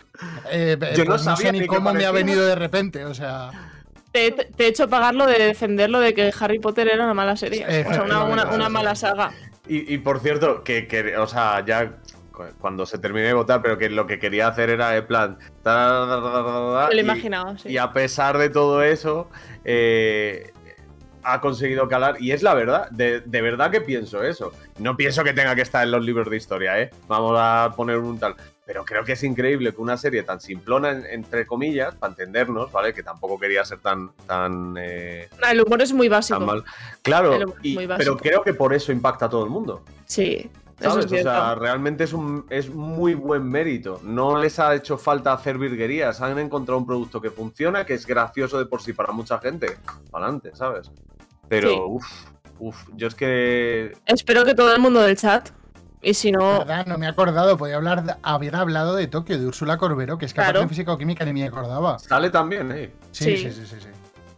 Eh, 0.50 0.76
Yo 0.96 1.04
no 1.04 1.10
pues 1.10 1.24
no 1.24 1.36
sabía 1.36 1.52
sé 1.52 1.58
ni 1.58 1.66
cómo 1.66 1.92
me 1.92 2.04
ha 2.04 2.12
venido 2.12 2.46
de 2.46 2.54
repente, 2.54 3.04
o 3.04 3.14
sea. 3.14 3.50
Te, 4.12 4.34
he 4.58 4.66
hecho 4.66 4.88
pagarlo 4.88 5.26
de 5.26 5.38
defenderlo 5.38 5.98
de 5.98 6.12
que 6.14 6.32
Harry 6.38 6.58
Potter 6.58 6.88
era 6.88 7.02
una 7.04 7.14
mala 7.14 7.36
serie. 7.36 7.64
O 7.64 7.92
sea, 7.92 8.02
una, 8.02 8.68
mala 8.68 8.94
saga. 8.94 9.32
Y, 9.66 9.94
y 9.94 9.98
por 9.98 10.20
cierto, 10.20 10.62
que, 10.62 10.86
que, 10.86 11.16
o 11.16 11.26
sea, 11.26 11.64
ya 11.64 11.92
cuando 12.60 12.86
se 12.86 12.98
termine 12.98 13.26
de 13.28 13.34
votar, 13.34 13.62
pero 13.62 13.78
que 13.78 13.88
lo 13.90 14.06
que 14.06 14.18
quería 14.18 14.48
hacer 14.48 14.70
era 14.70 14.96
en 14.96 15.06
plan. 15.06 15.38
lo 15.64 16.90
he 16.92 16.96
y- 16.96 17.00
imaginado, 17.00 17.58
sí. 17.58 17.68
Y 17.70 17.78
a 17.78 17.92
pesar 17.92 18.38
de 18.38 18.48
todo 18.50 18.82
eso, 18.82 19.28
eh, 19.64 20.50
ha 21.24 21.40
conseguido 21.40 21.88
calar. 21.88 22.16
Y 22.20 22.32
es 22.32 22.42
la 22.42 22.54
verdad, 22.54 22.90
de, 22.90 23.20
de 23.20 23.42
verdad 23.42 23.70
que 23.70 23.80
pienso 23.80 24.22
eso. 24.24 24.52
No 24.78 24.96
pienso 24.96 25.22
que 25.22 25.32
tenga 25.32 25.54
que 25.54 25.62
estar 25.62 25.84
en 25.84 25.90
los 25.92 26.04
libros 26.04 26.28
de 26.28 26.36
historia, 26.36 26.80
¿eh? 26.80 26.90
Vamos 27.08 27.36
a 27.38 27.72
poner 27.76 27.98
un 27.98 28.18
tal. 28.18 28.34
Pero 28.64 28.84
creo 28.84 29.04
que 29.04 29.12
es 29.12 29.22
increíble 29.24 29.72
que 29.72 29.80
una 29.80 29.96
serie 29.96 30.22
tan 30.22 30.40
simplona, 30.40 30.90
en- 30.90 31.04
entre 31.06 31.46
comillas, 31.46 31.94
para 31.96 32.12
entendernos, 32.12 32.70
¿vale? 32.72 32.92
Que 32.94 33.02
tampoco 33.02 33.38
quería 33.38 33.64
ser 33.64 33.78
tan. 33.78 34.10
tan 34.26 34.76
eh, 34.78 35.28
El 35.50 35.60
humor 35.62 35.82
es 35.82 35.92
muy 35.92 36.08
básico. 36.08 36.38
tan 36.38 36.46
mal. 36.46 36.64
Claro, 37.02 37.38
y- 37.62 37.76
pero 37.86 38.16
creo 38.16 38.42
que 38.42 38.54
por 38.54 38.72
eso 38.72 38.90
impacta 38.92 39.26
a 39.26 39.28
todo 39.28 39.44
el 39.44 39.50
mundo. 39.50 39.84
Sí, 40.06 40.48
eso 40.86 41.02
¿Sabes? 41.02 41.12
es 41.12 41.20
o 41.26 41.30
sea, 41.30 41.54
realmente 41.54 42.04
es, 42.04 42.12
un, 42.12 42.46
es 42.50 42.68
muy 42.70 43.14
buen 43.14 43.44
mérito. 43.48 44.00
No 44.02 44.38
les 44.38 44.58
ha 44.58 44.74
hecho 44.74 44.98
falta 44.98 45.32
hacer 45.32 45.58
virguerías. 45.58 46.20
Han 46.20 46.38
encontrado 46.38 46.78
un 46.78 46.86
producto 46.86 47.20
que 47.20 47.30
funciona, 47.30 47.84
que 47.86 47.94
es 47.94 48.06
gracioso 48.06 48.58
de 48.58 48.66
por 48.66 48.82
sí 48.82 48.92
para 48.92 49.12
mucha 49.12 49.38
gente. 49.38 49.78
Para 50.10 50.26
adelante, 50.26 50.50
¿sabes? 50.54 50.90
Pero, 51.48 51.68
Sí. 51.70 51.76
uff, 51.84 52.06
uff, 52.60 52.88
yo 52.94 53.08
es 53.08 53.14
que. 53.14 53.92
Espero 54.06 54.44
que 54.44 54.54
todo 54.54 54.74
el 54.74 54.80
mundo 54.80 55.00
del 55.00 55.16
chat. 55.16 55.50
Y 56.04 56.14
si 56.14 56.32
no, 56.32 56.58
¿Verdad? 56.58 56.86
No 56.86 56.98
me 56.98 57.06
he 57.06 57.08
acordado, 57.08 57.56
podía 57.56 57.76
hablar, 57.76 58.02
de- 58.02 58.14
haber 58.24 58.56
hablado 58.56 58.96
de 58.96 59.06
Tokio, 59.06 59.38
de 59.38 59.46
Úrsula 59.46 59.76
Corbero, 59.78 60.18
que 60.18 60.24
es 60.26 60.32
que 60.34 60.40
Claro. 60.40 60.60
de 60.60 60.66
física 60.68 60.92
o 60.92 60.98
química 60.98 61.24
ni 61.24 61.32
me 61.32 61.44
acordaba. 61.46 61.98
Sale 62.00 62.28
también, 62.30 62.72
¿eh? 62.72 62.92
Sí, 63.12 63.36
Sí. 63.36 63.36
sí, 63.36 63.52
sí, 63.52 63.66
sí. 63.66 63.76
sí. 63.82 63.88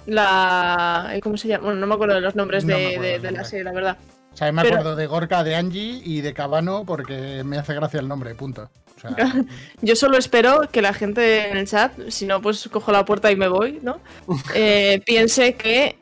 la. 0.07 1.19
¿Cómo 1.23 1.37
se 1.39 1.49
llama? 1.49 1.65
Bueno, 1.65 1.81
no 1.81 1.87
me 1.87 1.95
acuerdo 1.95 2.15
de 2.17 2.21
los 2.21 2.35
nombres 2.35 2.65
No 2.67 2.77
de, 2.77 3.19
de- 3.21 3.33
la 3.33 3.45
serie, 3.45 3.65
la 3.65 3.73
verdad. 3.73 3.97
O 4.35 4.37
sea, 4.37 4.51
me 4.53 4.63
Pero- 4.63 4.75
acuerdo 4.77 4.97
de 4.97 5.07
Gorka, 5.07 5.43
de 5.45 5.55
Angie 5.55 6.03
y 6.05 6.21
de 6.21 6.35
Cabano 6.35 6.85
porque 6.87 7.43
me 7.45 7.57
hace 7.57 7.73
gracia 7.75 8.01
el 8.01 8.09
nombre, 8.09 8.35
punto. 8.35 8.69
O 8.97 9.01
sea, 9.01 9.11
Yo 9.83 9.97
solo 9.97 10.17
espero 10.19 10.69
que 10.71 10.83
la 10.83 10.93
gente 10.93 11.49
en 11.51 11.57
el 11.57 11.67
chat, 11.69 11.93
si 12.09 12.27
no, 12.27 12.43
pues 12.43 12.69
cojo 12.71 12.91
la 12.93 13.05
puerta 13.05 13.31
y 13.31 13.37
me 13.37 13.49
voy, 13.49 13.79
¿no? 13.83 14.01
Eh, 14.55 15.01
piense 15.07 15.55
que 15.55 15.97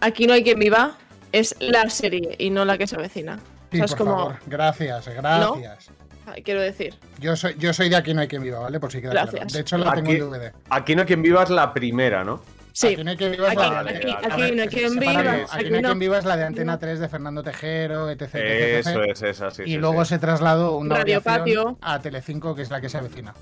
aquí 0.00 0.26
no 0.26 0.34
hay 0.34 0.42
quien 0.44 0.58
viva, 0.58 0.92
es 1.32 1.56
la 1.60 1.88
serie 1.88 2.36
y 2.38 2.50
no 2.50 2.64
la 2.64 2.76
que 2.76 2.86
se 2.86 2.96
avecina. 2.96 3.38
sí, 3.70 3.76
o 3.76 3.76
sea, 3.78 3.84
es 3.86 3.90
por 3.92 3.98
como. 3.98 4.16
favor, 4.18 4.36
gracias, 4.46 5.08
gracias. 5.08 5.90
Ay, 6.26 6.42
Quiero 6.42 6.60
decir. 6.60 6.94
Yo 7.18 7.34
soy, 7.36 7.56
yo 7.58 7.72
soy 7.72 7.88
de 7.88 7.96
aquí 7.96 8.12
no 8.14 8.20
hay 8.20 8.28
quien 8.28 8.42
viva, 8.42 8.58
¿vale? 8.60 8.78
Por 8.78 8.92
si 8.92 9.00
queda 9.00 9.10
claro. 9.12 9.32
Gracias. 9.32 9.52
De 9.54 9.60
hecho, 9.60 9.76
la 9.78 9.92
tengo 9.94 10.10
en 10.10 10.18
DVD. 10.30 10.52
aquí 10.70 10.94
no 10.94 11.00
hay 11.02 11.06
quien 11.06 11.22
viva 11.22 11.42
es 11.42 11.50
la 11.50 11.72
primera, 11.74 12.22
¿no? 12.22 12.42
Sí. 12.74 12.86
Aquí 12.88 13.04
no 13.04 13.10
hay 13.10 13.16
quien 13.16 13.32
viva 13.32 13.52
es 13.52 13.58
Aquí- 13.58 13.70
la 13.70 13.84
de 13.84 13.90
aquí- 13.96 14.10
a 14.10 14.18
aquí 14.18 14.40
ver, 14.42 14.56
no 14.56 14.62
hay 14.62 14.68
quien 14.68 14.90
sepárame, 14.92 15.22
viva, 15.22 15.32
Aquí 15.32 15.42
aquí 15.52 15.70
no 15.70 15.76
hay 15.76 15.82
no. 15.82 15.88
quien 15.90 15.98
viva 15.98 16.18
es 16.18 16.24
la 16.24 16.36
de 16.36 16.44
Antena 16.44 16.78
3 16.78 17.00
de 17.00 17.08
Fernando 17.08 17.42
Tejero, 17.42 18.08
etc. 18.10 18.22
etc, 18.22 18.34
etc. 18.34 18.86
Eso 18.86 19.02
es, 19.04 19.22
esa, 19.22 19.50
sí. 19.50 19.62
y 19.62 19.66
sí, 19.66 19.76
luego 19.76 20.04
sí. 20.04 20.10
se 20.10 20.18
trasladó 20.18 20.76
una 20.78 20.96
Radio 20.96 21.20
Patio. 21.20 21.76
a 21.80 22.00
Telecinco, 22.00 22.54
que 22.54 22.62
es 22.62 22.70
la 22.70 22.80
que 22.80 22.88
se 22.88 22.98
avecina. 22.98 23.34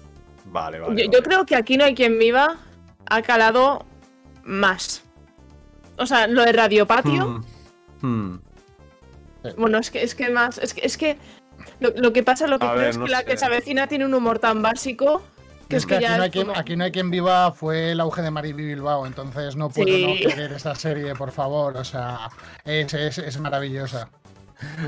Vale, 0.47 0.81
vale. 0.81 0.91
Yo, 1.01 1.07
vale. 1.07 1.17
yo 1.17 1.23
creo 1.23 1.47
que 1.47 1.55
aquí 1.57 1.77
no 1.77 1.85
hay 1.85 1.95
quien 1.95 2.19
viva 2.19 2.57
ha 3.09 3.23
calado 3.23 3.85
más. 4.45 5.03
O 5.97 6.07
sea, 6.07 6.27
lo 6.27 6.43
de 6.43 6.53
Radio 6.53 6.87
Patio. 6.87 7.43
Hmm. 8.01 8.33
Hmm. 8.33 8.41
Bueno, 9.57 9.79
es 9.79 9.91
que 9.91 10.03
es 10.03 10.15
que 10.15 10.29
más. 10.31 10.59
Es 10.59 10.75
que, 10.75 10.81
es 10.85 10.97
que 10.99 11.17
lo, 11.79 11.91
lo 11.97 12.13
que 12.13 12.23
pasa, 12.23 12.47
lo 12.47 12.59
que 12.59 12.67
A 12.67 12.71
creo 12.71 12.81
ver, 12.81 12.91
es 12.91 12.99
no 12.99 13.05
que 13.05 13.11
la 13.11 13.19
sé. 13.21 13.25
que 13.27 13.37
se 13.37 13.45
avecina 13.45 13.87
tiene 13.87 14.05
un 14.07 14.15
humor 14.15 14.39
tan 14.39 14.61
básico 14.63 15.23
que 15.71 15.77
es 15.77 15.87
que, 15.87 16.01
ya 16.01 16.11
aquí, 16.11 16.19
no 16.19 16.23
hay 16.25 16.31
quien, 16.31 16.51
aquí 16.55 16.77
no 16.77 16.85
hay 16.85 16.93
quien 16.93 17.11
viva 17.11 17.53
fue 17.53 17.93
el 17.93 18.01
auge 18.01 18.21
de 18.23 18.31
Mariby 18.31 18.67
Bilbao, 18.67 19.07
entonces 19.07 19.57
no 19.57 19.71
puedo 19.71 19.87
Sí. 19.87 20.05
no 20.23 20.31
querer 20.31 20.53
esta 20.53 20.75
serie, 20.75 21.15
por 21.15 21.31
favor. 21.33 21.77
O 21.77 21.85
sea, 21.85 22.29
es, 22.65 22.93
es, 22.93 23.19
es 23.19 23.39
maravillosa. 23.39 24.11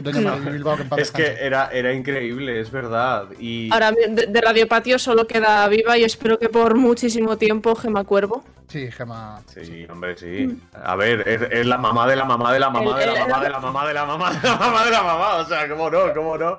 Doña 0.03 0.21
Mariby 0.31 0.51
Bilbao, 0.53 0.77
que 0.77 0.83
en 0.83 0.89
paz 0.89 0.99
Es 1.01 1.11
que 1.11 1.37
era, 1.41 1.71
era 1.73 1.93
increíble, 1.93 2.61
es 2.61 2.71
verdad. 2.71 3.27
Y 3.39 3.73
Ahora 3.73 3.93
de, 3.93 4.27
de 4.29 4.41
Radio 4.41 4.67
Patio 4.69 4.99
solo 4.99 5.27
queda 5.27 5.67
viva 5.69 5.97
y 5.99 6.05
espero 6.05 6.39
que 6.39 6.49
por 6.49 6.77
muchísimo 6.77 7.37
tiempo 7.39 7.75
Gema 7.75 8.05
Cuervo. 8.05 8.45
Sí, 8.69 8.91
Gema. 8.91 9.43
Sí, 9.47 9.87
hombre, 9.91 10.17
sí. 10.17 10.59
A 10.83 10.97
ver, 10.97 11.29
es, 11.29 11.43
es 11.51 11.67
la 11.67 11.77
mamá 11.77 12.07
de 12.07 12.17
la 12.17 12.25
mamá 12.25 12.53
de 12.55 12.59
la 12.61 12.71
mamá 12.71 12.99
de 12.99 13.07
la 13.07 13.27
mamá 13.27 13.43
de 13.45 13.51
la 13.51 13.59
mamá 13.61 13.87
de 13.87 13.93
la 13.95 14.07
mamá 14.07 14.31
de 14.33 14.49
la 14.49 14.57
mamá 14.57 14.85
de 14.85 14.91
la 14.91 15.03
mamá. 15.03 15.35
O 15.37 15.45
sea, 15.45 15.69
¿cómo 15.69 15.91
no? 15.91 16.15
¿Cómo 16.15 16.39
no? 16.39 16.59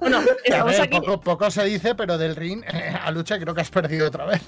Bueno, 0.00 0.18
A 0.18 0.24
estamos 0.44 0.80
aquí. 0.80 0.98
poco, 1.00 1.20
poco 1.20 1.50
se 1.50 1.64
dice, 1.64 1.94
pero 1.94 2.16
del 2.18 2.36
ring 2.36 2.62
eh, 2.72 2.96
a 3.02 3.10
lucha 3.10 3.38
creo 3.38 3.54
que 3.54 3.60
has 3.60 3.70
perdido 3.70 4.08
otra 4.08 4.24
vez. 4.26 4.42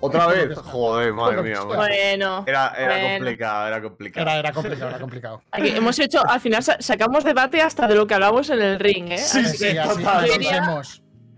¿Otra 0.00 0.26
vez? 0.26 0.56
Joder, 0.58 1.12
madre 1.12 1.42
mía. 1.42 1.60
Bueno, 1.62 2.44
Era, 2.46 2.72
era 2.76 2.94
bueno. 2.98 3.14
complicado, 3.16 3.68
era 3.68 3.82
complicado. 3.82 4.22
Era, 4.28 4.38
era 4.38 4.52
complicado, 4.52 4.88
era 4.90 4.98
complicado. 4.98 5.42
Aquí 5.50 5.68
hemos 5.68 5.98
hecho, 5.98 6.22
al 6.28 6.40
final 6.40 6.62
sa- 6.62 6.76
sacamos 6.80 7.24
debate 7.24 7.60
hasta 7.60 7.86
de 7.88 7.94
lo 7.94 8.06
que 8.06 8.14
hablamos 8.14 8.48
en 8.50 8.60
el 8.62 8.78
ring, 8.78 9.10
¿eh? 9.12 9.18
Sí, 9.18 9.40
Así 9.40 9.56
sí, 9.56 9.64
que 9.72 9.80
así, 9.80 9.98
total, 9.98 10.26
yo 10.26 10.34
iría, 10.34 10.82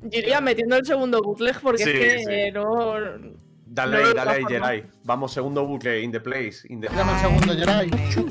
yo 0.03 0.19
iría 0.19 0.41
metiendo 0.41 0.77
el 0.77 0.85
segundo 0.85 1.21
bootleg 1.23 1.61
porque 1.61 1.85
Sí, 1.85 1.91
es 1.91 1.99
que 1.99 2.19
sí. 2.19 2.25
eh, 2.29 2.53
no. 2.53 2.95
Dale 3.67 3.99
no 3.99 4.07
ahí, 4.09 4.15
dale 4.15 4.31
ahí. 4.31 4.45
Jedi. 4.47 4.85
Vamos, 5.03 5.33
segundo 5.33 5.67
bucle, 5.67 6.01
in 6.03 6.13
the 6.13 6.21
place. 6.21 6.67
In 6.69 6.81
the... 6.81 6.89
Dame 6.89 7.13
un 7.13 7.19
segundo. 7.21 7.55
True 8.13 8.31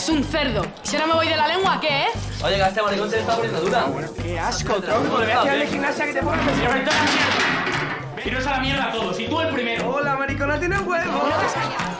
Eres 0.00 0.08
un 0.08 0.24
cerdo. 0.24 0.64
Si 0.82 0.96
ahora 0.96 1.08
me 1.08 1.12
voy 1.12 1.28
de 1.28 1.36
la 1.36 1.46
lengua, 1.46 1.78
¿qué, 1.78 1.88
eh? 1.88 2.06
Oye, 2.42 2.56
que 2.56 2.62
este 2.62 2.80
maricón 2.80 3.10
se 3.10 3.16
le 3.16 3.20
está 3.20 3.36
poniendo 3.36 3.60
dura. 3.60 3.84
Qué 4.22 4.40
asco, 4.40 4.80
tronco. 4.80 5.18
Le 5.18 5.26
voy 5.26 5.34
a 5.34 5.42
tirar 5.42 5.58
de 5.58 5.66
gimnasia 5.66 6.06
que 6.06 6.12
te. 6.14 6.20
Señor, 6.20 6.72
vete 6.72 6.90
a 6.90 6.94
la 6.94 7.02
mierda. 8.22 8.48
A 8.48 8.50
la 8.50 8.60
mierda 8.60 8.84
a 8.86 8.92
todos. 8.92 9.20
Y 9.20 9.26
tú 9.26 9.40
el 9.42 9.48
primero. 9.48 9.94
Hola, 9.94 10.16
maricona, 10.16 10.58
tiene 10.58 10.78
huevo. 10.78 11.22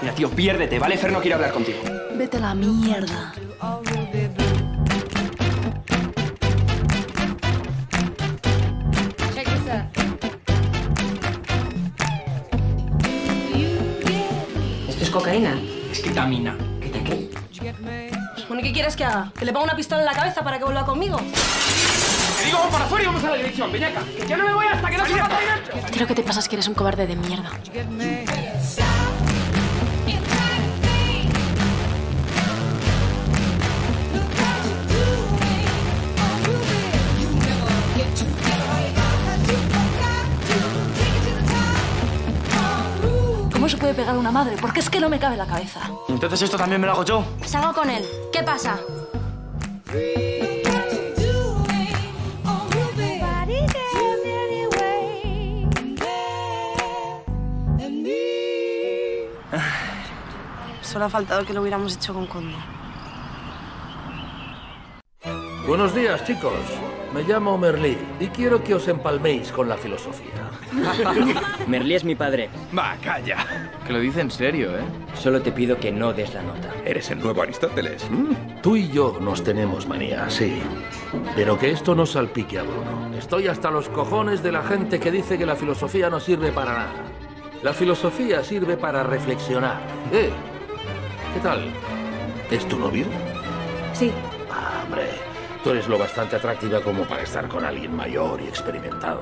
Mira, 0.00 0.14
tío, 0.14 0.30
piérdete, 0.30 0.78
¿vale? 0.78 0.96
Fer 0.96 1.12
no 1.12 1.20
quiere 1.20 1.34
hablar 1.34 1.52
contigo. 1.52 1.78
Vete 2.14 2.38
a 2.38 2.40
la 2.40 2.54
mierda. 2.54 3.34
¿Esto 14.88 15.04
es 15.04 15.10
cocaína? 15.10 15.60
Es 15.92 16.00
ketamina. 16.00 16.56
Bueno, 18.50 18.62
¿y 18.64 18.66
qué 18.66 18.72
quieres 18.72 18.96
que 18.96 19.04
haga? 19.04 19.30
¿Que 19.38 19.44
le 19.44 19.52
ponga 19.52 19.66
una 19.66 19.76
pistola 19.76 20.00
en 20.00 20.06
la 20.06 20.12
cabeza 20.12 20.42
para 20.42 20.58
que 20.58 20.64
vuelva 20.64 20.84
conmigo? 20.84 21.18
Te 21.18 22.46
digo, 22.46 22.58
vamos 22.58 22.72
para 22.72 22.84
afuera 22.84 23.04
y 23.04 23.06
vamos 23.06 23.22
a 23.22 23.30
la 23.30 23.36
dirección, 23.36 23.70
Peñaca. 23.70 24.02
Que 24.02 24.26
yo 24.26 24.36
no 24.36 24.44
me 24.44 24.52
voy 24.52 24.66
hasta 24.66 24.90
que 24.90 24.96
no 24.96 25.06
salga 25.06 25.38
ahí 25.38 25.46
dentro. 25.46 25.92
Creo 25.92 26.06
que 26.08 26.14
te 26.16 26.22
pasa 26.24 26.40
es 26.40 26.48
que 26.48 26.56
eres 26.56 26.66
un 26.66 26.74
cobarde 26.74 27.06
de 27.06 27.14
mierda. 27.14 27.48
Se 43.70 43.76
puede 43.76 43.94
pegar 43.94 44.16
a 44.16 44.18
una 44.18 44.32
madre? 44.32 44.56
Porque 44.60 44.80
es 44.80 44.90
que 44.90 44.98
no 44.98 45.08
me 45.08 45.18
cabe 45.20 45.34
en 45.34 45.38
la 45.38 45.46
cabeza. 45.46 45.80
Entonces 46.08 46.42
esto 46.42 46.56
también 46.56 46.80
me 46.80 46.88
lo 46.88 46.94
hago 46.94 47.04
yo. 47.04 47.24
Salgo 47.46 47.72
con 47.72 47.88
él. 47.88 48.04
¿Qué 48.32 48.42
pasa? 48.42 48.80
Solo 60.82 61.04
ha 61.04 61.08
faltado 61.08 61.46
que 61.46 61.52
lo 61.52 61.60
hubiéramos 61.60 61.94
hecho 61.94 62.12
con 62.12 62.26
Condo. 62.26 62.58
Buenos 65.66 65.94
días, 65.94 66.24
chicos. 66.24 66.52
Me 67.14 67.22
llamo 67.22 67.58
Merlí 67.58 67.98
y 68.18 68.26
quiero 68.28 68.62
que 68.62 68.74
os 68.74 68.86
empalméis 68.88 69.52
con 69.52 69.68
la 69.68 69.76
filosofía. 69.76 70.50
Merlí 71.66 71.94
es 71.94 72.04
mi 72.04 72.14
padre. 72.14 72.48
Va, 72.76 72.96
calla. 73.02 73.36
Que 73.86 73.92
lo 73.92 73.98
dice 74.00 74.20
en 74.20 74.30
serio, 74.30 74.70
¿eh? 74.76 74.82
Solo 75.14 75.42
te 75.42 75.52
pido 75.52 75.76
que 75.78 75.90
no 75.92 76.12
des 76.12 76.32
la 76.34 76.42
nota. 76.42 76.72
Eres 76.84 77.10
el 77.10 77.20
nuevo 77.20 77.42
Aristóteles. 77.42 78.06
Tú 78.62 78.76
y 78.76 78.88
yo 78.90 79.18
nos 79.20 79.42
tenemos 79.44 79.86
manía, 79.86 80.30
sí. 80.30 80.62
Pero 81.34 81.58
que 81.58 81.70
esto 81.70 81.94
no 81.94 82.06
salpique 82.06 82.58
a 82.58 82.62
Bruno. 82.62 83.14
Estoy 83.16 83.48
hasta 83.48 83.70
los 83.70 83.88
cojones 83.88 84.42
de 84.42 84.52
la 84.52 84.62
gente 84.62 84.98
que 85.00 85.10
dice 85.10 85.36
que 85.36 85.46
la 85.46 85.56
filosofía 85.56 86.10
no 86.10 86.20
sirve 86.20 86.52
para 86.52 86.72
nada. 86.72 86.92
La 87.62 87.74
filosofía 87.74 88.42
sirve 88.44 88.76
para 88.76 89.02
reflexionar. 89.02 89.80
¿Eh? 90.12 90.30
¿Qué 91.34 91.40
tal? 91.40 91.64
¿Es 92.50 92.66
tu 92.66 92.78
novio? 92.78 93.04
Sí. 93.92 94.10
Ah, 94.50 94.82
hombre, 94.84 95.08
tú 95.62 95.70
eres 95.70 95.88
lo 95.88 95.98
bastante 95.98 96.36
atractiva 96.36 96.80
como 96.80 97.04
para 97.04 97.22
estar 97.22 97.48
con 97.48 97.64
alguien 97.64 97.94
mayor 97.94 98.40
y 98.40 98.48
experimentado. 98.48 99.20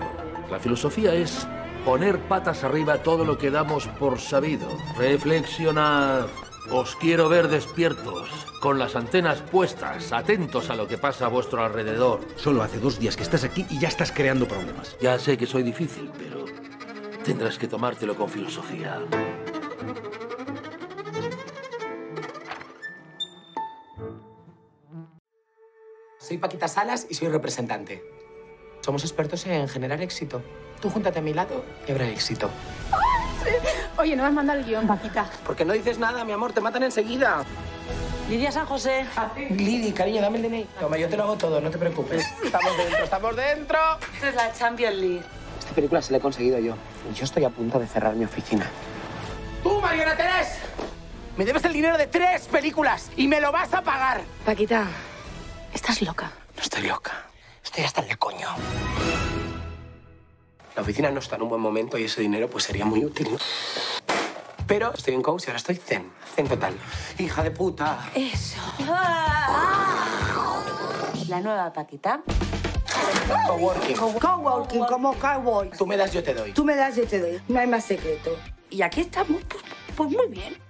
La 0.50 0.58
filosofía 0.58 1.14
es 1.14 1.46
poner 1.84 2.18
patas 2.20 2.64
arriba 2.64 3.02
todo 3.02 3.24
lo 3.24 3.38
que 3.38 3.50
damos 3.50 3.86
por 3.98 4.18
sabido. 4.18 4.68
Reflexionad. 4.96 6.26
Os 6.70 6.96
quiero 6.96 7.28
ver 7.30 7.48
despiertos, 7.48 8.28
con 8.60 8.78
las 8.78 8.94
antenas 8.94 9.40
puestas, 9.40 10.12
atentos 10.12 10.68
a 10.68 10.76
lo 10.76 10.86
que 10.86 10.98
pasa 10.98 11.26
a 11.26 11.28
vuestro 11.28 11.64
alrededor. 11.64 12.20
Solo 12.36 12.62
hace 12.62 12.78
dos 12.78 12.98
días 12.98 13.16
que 13.16 13.22
estás 13.22 13.44
aquí 13.44 13.64
y 13.70 13.78
ya 13.78 13.88
estás 13.88 14.12
creando 14.12 14.46
problemas. 14.46 14.96
Ya 15.00 15.18
sé 15.18 15.38
que 15.38 15.46
soy 15.46 15.62
difícil, 15.62 16.10
pero 16.18 16.44
tendrás 17.24 17.58
que 17.58 17.68
tomártelo 17.68 18.14
con 18.14 18.28
filosofía. 18.28 18.98
Soy 26.28 26.36
Paquita 26.36 26.68
Salas 26.68 27.06
y 27.08 27.14
soy 27.14 27.28
representante. 27.28 28.04
Somos 28.82 29.02
expertos 29.02 29.46
en 29.46 29.66
generar 29.66 30.02
éxito. 30.02 30.42
Tú 30.78 30.90
júntate 30.90 31.20
a 31.20 31.22
mi 31.22 31.32
lado 31.32 31.64
y 31.86 31.90
habrá 31.90 32.06
éxito. 32.06 32.50
Oye, 33.96 34.14
no 34.14 34.24
me 34.24 34.28
has 34.28 34.34
mandado 34.34 34.58
el 34.58 34.66
guion, 34.66 34.86
Paquita. 34.86 35.30
Porque 35.46 35.64
no 35.64 35.72
dices 35.72 35.98
nada, 35.98 36.26
mi 36.26 36.32
amor, 36.32 36.52
te 36.52 36.60
matan 36.60 36.82
enseguida. 36.82 37.44
Lidia 38.28 38.52
San 38.52 38.66
José. 38.66 39.06
Lidi, 39.48 39.90
cariño, 39.92 40.20
dame 40.20 40.36
el 40.36 40.42
DNI. 40.42 40.68
Toma, 40.78 40.98
yo 40.98 41.08
te 41.08 41.16
lo 41.16 41.22
hago 41.22 41.36
todo, 41.38 41.62
no 41.62 41.70
te 41.70 41.78
preocupes. 41.78 42.26
Estamos 42.44 42.76
dentro, 42.76 43.04
estamos 43.04 43.36
dentro. 43.36 43.78
Esta 44.12 44.28
es 44.28 44.34
la 44.34 44.52
Champions 44.52 44.96
League. 44.96 45.22
Esta 45.58 45.72
película 45.72 46.02
se 46.02 46.12
la 46.12 46.18
he 46.18 46.20
conseguido 46.20 46.58
yo. 46.58 46.74
Y 47.10 47.14
yo 47.14 47.24
estoy 47.24 47.44
a 47.44 47.48
punto 47.48 47.78
de 47.78 47.86
cerrar 47.86 48.14
mi 48.14 48.26
oficina. 48.26 48.66
¡Tú, 49.62 49.80
Mariana 49.80 50.14
Terés! 50.14 50.58
Me 51.38 51.46
debes 51.46 51.64
el 51.64 51.72
dinero 51.72 51.96
de 51.96 52.06
tres 52.06 52.48
películas 52.48 53.10
y 53.16 53.28
me 53.28 53.40
lo 53.40 53.50
vas 53.50 53.72
a 53.72 53.80
pagar. 53.80 54.20
Paquita, 54.44 54.88
estás 55.78 56.02
loca. 56.02 56.32
No 56.56 56.62
estoy 56.62 56.82
loca. 56.82 57.26
Estoy 57.62 57.84
hasta 57.84 58.00
el 58.00 58.18
coño. 58.18 58.48
La 60.74 60.82
oficina 60.82 61.10
no 61.10 61.20
está 61.20 61.36
en 61.36 61.42
un 61.42 61.48
buen 61.48 61.60
momento 61.60 61.96
y 61.96 62.04
ese 62.04 62.20
dinero 62.20 62.50
pues 62.50 62.64
sería 62.64 62.84
muy 62.84 63.04
útil, 63.04 63.30
¿no? 63.30 63.38
Pero 64.66 64.92
estoy 64.92 65.14
en 65.14 65.22
coach 65.22 65.44
y 65.44 65.46
ahora 65.46 65.58
estoy 65.58 65.76
zen. 65.76 66.10
Zen 66.34 66.48
total. 66.48 66.74
Hija 67.18 67.44
de 67.44 67.52
puta. 67.52 68.10
Eso. 68.14 68.60
La 71.28 71.40
nueva 71.40 71.72
Paquita. 71.72 72.22
Coworking. 73.46 73.96
Coworking, 73.96 74.84
como 74.84 75.14
cowboy. 75.14 75.70
Tú 75.70 75.86
me 75.86 75.96
das, 75.96 76.12
yo 76.12 76.22
te 76.24 76.34
doy. 76.34 76.52
Tú 76.52 76.64
me 76.64 76.74
das, 76.74 76.96
yo 76.96 77.06
te 77.06 77.20
doy. 77.20 77.40
No 77.46 77.60
hay 77.60 77.68
más 77.68 77.84
secreto. 77.84 78.36
Y 78.68 78.82
aquí 78.82 79.02
estamos, 79.02 79.42
pues, 79.48 79.62
pues 79.96 80.10
muy 80.10 80.26
bien. 80.26 80.67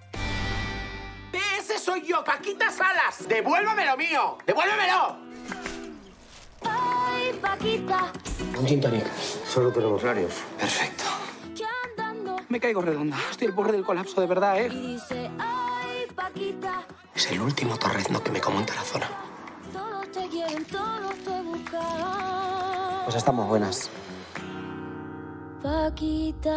Ese 1.68 1.78
soy 1.78 2.00
yo, 2.02 2.24
Paquita 2.24 2.70
Salas. 2.70 3.28
Devuélvame 3.28 3.84
lo 3.84 3.94
mío. 3.98 4.38
Devuélvemelo. 4.46 5.16
Ay, 6.64 7.38
Paquita, 7.42 8.10
Un 8.58 8.66
gin 8.66 8.80
tonic. 8.80 9.04
Solo 9.46 9.70
tenemos 9.70 10.02
varios. 10.02 10.32
Perfecto. 10.58 11.04
Me 12.48 12.58
caigo 12.58 12.80
redonda. 12.80 13.18
Estoy 13.30 13.48
al 13.48 13.52
borde 13.52 13.72
del 13.72 13.84
colapso, 13.84 14.18
de 14.22 14.26
verdad, 14.26 14.58
¿eh? 14.58 14.70
Y 14.72 14.94
dice, 14.94 15.30
ay, 15.38 16.06
Paquita, 16.14 16.86
Es 17.14 17.30
el 17.30 17.42
último 17.42 17.76
torrezno 17.78 18.24
que 18.24 18.30
me 18.30 18.40
como 18.40 18.60
en 18.60 18.64
Tarazona. 18.64 19.06
todos 19.70 20.10
te 20.10 20.26
quieren, 20.28 20.64
todos 20.64 21.14
te 21.22 21.42
buscan. 21.42 23.04
Pues 23.04 23.16
estamos 23.16 23.46
buenas. 23.46 23.90
Paquita. 25.62 26.54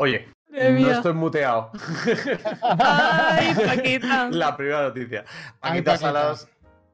Oye, 0.00 0.28
no 0.48 0.70
mía. 0.70 0.92
estoy 0.92 1.12
muteado. 1.12 1.70
Ay, 2.62 3.54
Paquita. 3.66 4.28
La 4.30 4.56
primera 4.56 4.82
noticia. 4.82 5.24
Ay, 5.60 5.82
Paquita. 5.82 5.96
Salas 5.98 6.48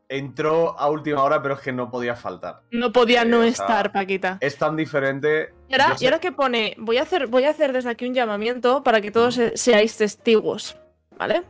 entró 0.08 0.78
a 0.78 0.88
última 0.88 1.22
hora, 1.22 1.40
pero 1.42 1.54
es 1.54 1.60
que 1.60 1.72
no 1.72 1.88
podía 1.90 2.14
faltar. 2.16 2.62
No 2.70 2.92
podía 2.92 3.24
no 3.24 3.38
o 3.38 3.42
sea, 3.42 3.48
estar, 3.50 3.92
Paquita. 3.92 4.38
Es 4.40 4.56
tan 4.56 4.76
diferente. 4.76 5.52
Y 5.68 5.74
ahora, 5.80 5.96
y 5.98 6.20
que 6.20 6.32
pone, 6.32 6.74
voy 6.78 6.98
a 6.98 7.02
hacer, 7.02 7.26
voy 7.28 7.44
a 7.44 7.50
hacer 7.50 7.72
desde 7.72 7.90
aquí 7.90 8.06
un 8.08 8.14
llamamiento 8.14 8.82
para 8.82 9.00
que 9.00 9.10
todos 9.10 9.34
se- 9.34 9.56
seáis 9.56 9.96
testigos, 9.96 10.76
¿vale? 11.16 11.42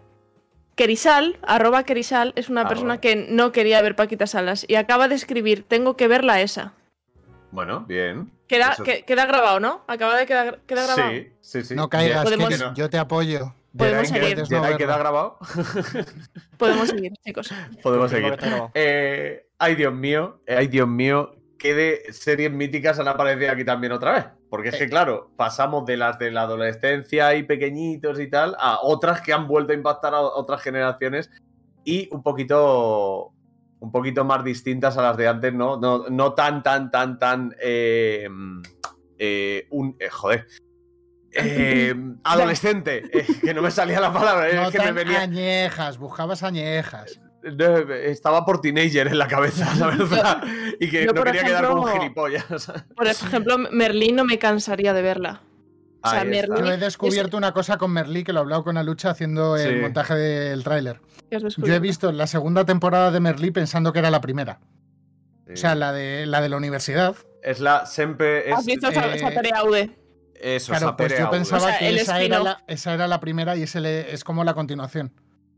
Kerisal, 0.75 1.39
arroba 1.43 1.85
Kerisal, 1.85 2.33
es 2.37 2.51
una 2.51 2.61
Arroba. 2.63 2.69
persona 2.75 3.01
que 3.01 3.17
no 3.31 3.51
quería 3.53 3.81
ver 3.81 3.97
Paquita 3.97 4.27
Salas 4.27 4.67
y 4.69 4.75
acaba 4.75 5.09
de 5.09 5.15
escribir, 5.15 5.65
tengo 5.67 5.97
que 5.97 6.07
verla 6.09 6.41
esa. 6.43 6.75
Bueno, 7.57 7.81
bien. 7.89 8.31
Queda, 8.47 8.73
Eso- 8.75 8.85
que- 8.85 9.03
queda 9.05 9.25
grabado, 9.25 9.61
¿no? 9.61 9.83
Acaba 9.89 10.15
de 10.19 10.27
quedar, 10.27 10.59
queda 10.67 10.85
grabado. 10.85 11.11
Sí, 11.11 11.33
sí, 11.41 11.63
sí. 11.65 11.75
No 11.75 11.89
caigas, 11.89 12.23
Podemos- 12.23 12.49
Keris, 12.51 12.65
yo 12.75 12.91
te 12.91 12.99
apoyo. 12.99 13.55
Podemos 13.75 14.09
seguir. 14.09 14.39
no 14.39 14.77
¿Queda, 14.77 14.99
grabado? 14.99 15.39
Podemos 16.59 16.89
seguir, 16.91 17.13
chicos. 17.25 17.53
Podemos 17.83 18.11
seguir. 18.11 18.37
que. 18.37 18.71
Eh, 18.75 19.47
ay, 19.59 19.75
Dios 19.75 19.95
mío, 19.95 20.41
eh, 20.47 20.57
ay, 20.59 20.67
Dios 20.69 20.87
mío, 20.87 21.35
qué 21.59 21.73
de 21.73 22.13
series 22.13 22.53
míticas 22.53 22.99
han 22.99 23.09
aparecido 23.09 23.51
aquí 23.53 23.65
también 23.65 23.93
otra 23.93 24.13
vez. 24.13 24.25
Porque 24.51 24.69
es 24.69 24.77
que, 24.77 24.89
claro, 24.91 25.31
pasamos 25.37 25.87
de 25.87 25.97
las 25.97 26.19
de 26.19 26.31
la 26.31 26.43
adolescencia 26.43 27.35
y 27.37 27.43
pequeñitos 27.43 28.21
y 28.21 28.29
tal 28.29 28.55
a 28.59 28.81
otras 28.83 29.23
que 29.23 29.33
han 29.33 29.49
vuelto 29.49 29.73
a 29.73 29.77
impactar 29.77 30.15
a 30.15 30.21
otras 30.21 30.61
generaciones 30.61 31.31
y 31.85 32.09
un 32.13 32.23
poquito 32.23 33.33
un 33.87 33.93
poquito 33.93 34.25
más 34.25 34.43
distintas 34.45 34.97
a 34.99 35.03
las 35.03 35.17
de 35.17 35.29
antes, 35.29 35.55
¿no? 35.55 35.77
No, 35.79 36.09
no 36.11 36.35
tan, 36.35 36.63
tan, 36.63 36.91
tan, 36.91 37.19
tan. 37.19 37.55
eh, 37.61 38.29
eh, 39.19 39.67
un, 39.71 39.97
eh, 39.99 40.09
joder. 40.11 40.47
adolescente, 42.25 43.03
que 43.43 43.55
no 43.55 43.63
me 43.63 43.71
salía 43.71 44.01
la 44.01 44.13
palabra, 44.13 44.49
No 44.53 44.63
es 44.65 44.71
que 44.73 44.79
me 44.79 44.85
tan 44.87 44.95
venía. 44.95 45.21
añejas, 45.21 45.99
buscabas 45.99 46.43
añejas. 46.43 47.21
No, 47.43 47.77
estaba 47.93 48.45
por 48.45 48.61
teenager 48.61 49.07
en 49.07 49.19
la 49.19 49.29
cabeza, 49.29 49.73
la 49.77 49.87
verdad. 49.97 50.43
Y 50.81 50.91
que 50.91 51.05
yo, 51.07 51.13
no 51.13 51.23
quería 51.23 51.45
quedar 51.45 51.67
como 51.69 51.83
un 51.83 51.89
ejemplo- 51.89 52.01
gilipollas. 52.29 52.73
Por 52.97 53.07
ejemplo, 53.07 53.59
Merlín 53.71 54.17
no 54.17 54.25
me 54.25 54.39
cansaría 54.39 54.93
de 54.93 55.03
verla. 55.03 55.43
O 56.07 56.11
sea, 56.11 56.21
Ahí 56.21 56.31
está. 56.31 56.55
Merlí- 56.55 56.61
Yo 56.61 56.73
he 56.73 56.77
descubierto 56.77 57.37
una 57.37 57.53
cosa 57.53 57.77
con 57.79 57.91
Merlí 57.93 58.25
que 58.25 58.33
lo 58.33 58.41
he 58.41 58.43
hablado 58.43 58.65
con 58.65 58.77
Alucha 58.77 59.11
haciendo 59.11 59.57
el 59.57 59.83
montaje 59.83 60.15
del 60.15 60.65
tráiler. 60.65 61.01
¿Qué 61.31 61.37
has 61.37 61.57
Yo 61.57 61.75
he 61.75 61.81
visto 61.81 62.13
la 62.13 62.27
segunda 62.27 62.65
temporada 62.65 63.11
de 63.11 63.21
Merlí 63.21 63.51
pensando 63.51 63.93
que 63.93 63.99
era 63.99 64.11
la 64.11 64.21
primera. 64.21 64.61
O 65.53 65.57
sea, 65.57 65.75
la 65.75 65.93
de, 65.93 66.27
la 66.27 66.41
de 66.41 66.49
la 66.49 66.57
universidad. 66.57 67.15
Es 67.43 67.61
la 67.61 67.87
siempre. 67.87 68.51
Es, 68.51 68.57
¿Has 68.57 68.67
visto 68.67 68.89
esa, 68.89 69.07
eh, 69.07 69.17
esa 69.17 69.29
Sapere 69.29 69.51
Aude? 69.55 69.91
Eso, 70.35 70.73
Claro, 70.73 70.97
pues 70.97 71.19
yo 71.19 71.31
pensaba 71.31 71.63
O 71.63 71.67
sea, 71.69 71.79
que 71.79 71.89
esa 71.95 72.21
era, 72.21 72.41
la, 72.41 72.65
esa 72.67 72.93
era 72.93 73.07
la 73.07 73.21
primera 73.21 73.57
y 73.57 73.63
es, 73.63 74.25
como 74.25 74.45
la 74.45 74.55
continuación. 74.55 75.13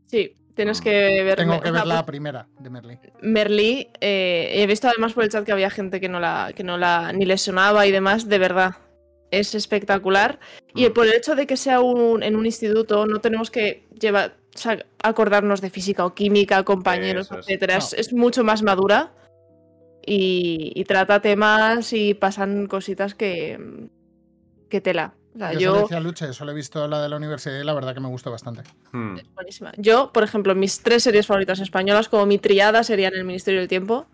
Sí, 0.05 0.37
tienes 0.55 0.79
que 0.79 1.23
ver. 1.23 1.35
Tengo 1.35 1.59
que 1.59 1.71
ver 1.71 1.85
la 1.85 1.95
pues, 1.95 2.03
primera 2.03 2.47
de 2.59 2.69
Merlí. 2.69 2.99
Merlí, 3.21 3.89
eh, 3.99 4.51
he 4.53 4.67
visto 4.67 4.87
además 4.87 5.13
por 5.13 5.23
el 5.23 5.29
chat 5.29 5.43
que 5.43 5.51
había 5.51 5.69
gente 5.69 5.99
que 5.99 6.07
no 6.07 6.19
la, 6.19 6.51
que 6.55 6.63
no 6.63 6.77
la 6.77 7.11
ni 7.11 7.25
le 7.25 7.37
sonaba 7.37 7.87
y 7.87 7.91
demás, 7.91 8.29
de 8.29 8.37
verdad. 8.37 8.75
Es 9.31 9.55
espectacular. 9.55 10.39
Mm. 10.73 10.79
Y 10.79 10.89
por 10.89 11.05
el 11.05 11.13
hecho 11.13 11.35
de 11.35 11.45
que 11.47 11.57
sea 11.57 11.81
un, 11.81 12.23
en 12.23 12.35
un 12.35 12.45
instituto, 12.45 13.05
no 13.05 13.19
tenemos 13.19 13.51
que 13.51 13.87
llevar, 13.99 14.37
o 14.55 14.57
sea, 14.57 14.85
acordarnos 15.03 15.61
de 15.61 15.69
física 15.69 16.05
o 16.05 16.13
química, 16.13 16.63
compañeros, 16.63 17.31
es. 17.31 17.37
etcétera. 17.39 17.77
Es, 17.77 17.93
No. 17.93 17.99
es 17.99 18.13
mucho 18.13 18.43
más 18.43 18.63
madura 18.63 19.13
y, 20.05 20.71
y 20.75 20.83
trata 20.85 21.21
temas 21.21 21.93
y 21.93 22.13
pasan 22.13 22.67
cositas 22.67 23.13
que, 23.15 23.87
que 24.69 24.81
tela. 24.81 25.13
O 25.35 25.37
sea, 25.37 25.53
Yo, 25.53 25.59
yo, 25.59 26.01
decía 26.13 26.33
solo 26.33 26.51
he 26.51 26.55
visto 26.55 26.87
la 26.87 27.03
de 27.03 27.09
la 27.09 27.15
universidad 27.17 27.59
y 27.59 27.63
la 27.63 27.73
verdad 27.73 27.93
que 27.93 27.99
me 27.99 28.07
gustó 28.07 28.31
bastante. 28.31 28.63
Hmm. 28.91 29.17
Buenísima. 29.35 29.71
Yo, 29.77 30.11
por 30.11 30.23
ejemplo, 30.23 30.55
mis 30.55 30.81
tres 30.81 31.03
series 31.03 31.27
favoritas 31.27 31.59
españolas, 31.59 32.09
como 32.09 32.25
mi 32.25 32.39
triada, 32.39 32.83
serían 32.83 33.13
El 33.13 33.25
Ministerio 33.25 33.59
del 33.59 33.69
Tiempo, 33.69 34.07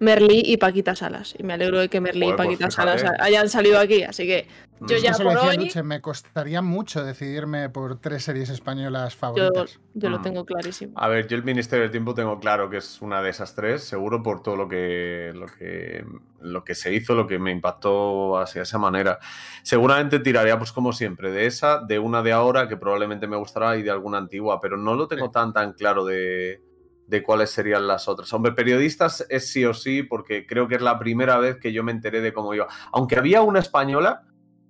Merlí 0.00 0.42
y 0.44 0.56
Paquita 0.56 0.96
Salas. 0.96 1.34
Y 1.38 1.42
me 1.42 1.52
alegro 1.52 1.78
de 1.78 1.88
que 1.90 2.00
Merlí 2.00 2.22
Joder, 2.22 2.34
y 2.34 2.36
pues 2.36 2.48
Paquita. 2.48 2.70
Salas 2.70 3.04
hayan 3.20 3.48
salido 3.50 3.78
aquí. 3.78 4.02
Así 4.02 4.26
que 4.26 4.46
yo 4.80 4.96
Mm. 4.96 5.00
ya 5.02 5.10
Yo 5.10 5.14
se 5.18 5.24
lo 5.24 5.30
por 5.34 5.38
hoy, 5.40 5.56
Luche, 5.58 5.82
me 5.82 6.00
costaría 6.00 6.62
mucho 6.62 7.04
decidirme 7.04 7.68
por 7.68 8.00
tres 8.00 8.24
series 8.24 8.48
españolas 8.48 9.12
yo, 9.12 9.18
favoritas. 9.20 9.78
yo 9.92 10.08
lo 10.08 10.18
Mm. 10.18 10.22
tengo 10.22 10.44
clarísimo. 10.46 10.94
A 10.96 11.06
ver, 11.08 11.26
yo 11.28 11.36
el 11.36 11.44
Ministerio 11.44 11.82
del 11.82 11.90
Tiempo 11.90 12.14
tengo 12.14 12.40
claro 12.40 12.70
que 12.70 12.78
es 12.78 13.02
una 13.02 13.20
de 13.20 13.28
esas 13.28 13.54
tres, 13.54 13.84
seguro 13.84 14.22
por 14.22 14.42
todo 14.42 14.56
lo 14.56 14.68
que, 14.68 15.32
lo 15.34 15.44
que, 15.46 16.02
lo 16.40 16.64
que 16.64 16.74
se 16.74 16.94
hizo, 16.94 17.14
lo 17.14 17.26
que 17.26 17.38
me 17.38 17.50
impactó 17.52 18.38
así 18.38 18.58
de 18.58 18.62
esa 18.62 18.78
manera. 18.78 19.18
Seguramente 19.62 20.18
tiraría, 20.18 20.56
pues 20.56 20.72
como 20.72 20.94
siempre, 20.94 21.30
de 21.30 21.44
esa, 21.44 21.80
de 21.80 21.98
una 21.98 22.22
de 22.22 22.32
ahora, 22.32 22.66
que 22.66 22.78
probablemente 22.78 23.26
me 23.26 23.36
gustará, 23.36 23.76
y 23.76 23.82
de 23.82 23.90
alguna 23.90 24.16
antigua, 24.16 24.62
pero 24.62 24.78
no 24.78 24.94
lo 24.94 25.06
tengo 25.08 25.30
tan 25.30 25.52
tan 25.52 25.74
claro 25.74 26.06
de, 26.06 26.62
de 27.10 27.22
cuáles 27.24 27.50
serían 27.50 27.86
las 27.88 28.08
otras. 28.08 28.32
Hombre, 28.32 28.52
periodistas 28.52 29.26
es 29.28 29.50
sí 29.50 29.64
o 29.64 29.74
sí, 29.74 30.04
porque 30.04 30.46
creo 30.46 30.68
que 30.68 30.76
es 30.76 30.80
la 30.80 30.98
primera 30.98 31.38
vez 31.38 31.58
que 31.58 31.72
yo 31.72 31.82
me 31.82 31.90
enteré 31.90 32.20
de 32.20 32.32
cómo 32.32 32.54
iba. 32.54 32.68
Aunque 32.92 33.16
había 33.16 33.42
una 33.42 33.58
española 33.58 34.22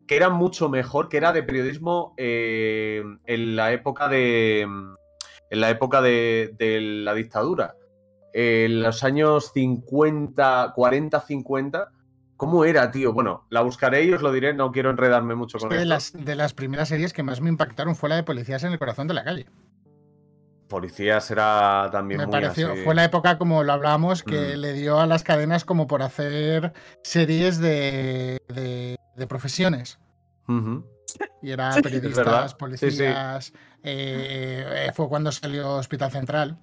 que 0.07 0.17
era 0.17 0.31
mucho 0.31 0.71
mejor, 0.71 1.11
que 1.11 1.19
era 1.19 1.33
de 1.33 1.43
periodismo 1.43 2.15
eh, 2.17 3.03
en 3.27 3.57
la 3.57 3.73
época 3.73 4.09
de. 4.09 4.63
En 4.63 5.61
la 5.61 5.69
época 5.69 6.01
de, 6.01 6.55
de 6.59 6.81
la 6.81 7.13
dictadura. 7.13 7.75
En 8.33 8.83
los 8.83 9.05
años 9.05 9.51
50, 9.53 10.73
40, 10.75 11.21
50. 11.21 11.91
¿Cómo 12.37 12.65
era, 12.65 12.91
tío? 12.91 13.13
Bueno, 13.13 13.45
la 13.51 13.61
buscaré 13.61 14.05
y 14.05 14.13
os 14.15 14.23
lo 14.23 14.33
diré, 14.33 14.55
no 14.55 14.73
quiero 14.73 14.89
enredarme 14.89 15.35
mucho 15.35 15.59
con 15.59 15.69
de, 15.69 15.77
esto. 15.77 15.89
las, 15.89 16.13
de 16.13 16.35
las 16.37 16.55
primeras 16.55 16.89
series 16.89 17.13
que 17.13 17.23
más 17.23 17.43
me 17.43 17.51
impactaron 17.51 17.95
fue 17.95 18.09
la 18.09 18.17
de 18.17 18.23
Policías 18.23 18.65
en 18.65 18.73
el 18.73 18.79
corazón 18.79 19.09
de 19.09 19.15
la 19.15 19.25
calle. 19.25 19.47
Policías 20.71 21.31
era 21.31 21.89
también 21.93 22.21
Me 22.21 22.27
muy 22.27 22.33
pareció, 22.33 22.73
así. 22.73 22.83
fue 22.85 22.95
la 22.95 23.05
época, 23.05 23.37
como 23.37 23.63
lo 23.65 23.73
hablábamos, 23.75 24.23
que 24.23 24.55
Mm. 24.57 24.61
le 24.61 24.73
dio 24.73 24.99
a 25.01 25.07
las 25.07 25.23
cadenas 25.25 25.65
como 25.67 25.87
por 25.87 26.03
hacer 26.03 26.73
series 27.03 27.59
de, 27.59 28.41
de- 28.49 28.97
de 29.17 29.27
profesiones. 29.27 29.99
Y 31.43 31.51
era 31.51 31.75
periodistas. 31.83 32.43
Sí, 32.43 32.49
sí. 32.51 32.57
policías. 32.59 33.53
eh, 33.83 34.87
eh, 34.89 34.93
fue 34.95 35.09
cuando 35.09 35.33
salió 35.33 35.77
Hospital 35.77 36.11
Central. 36.11 36.59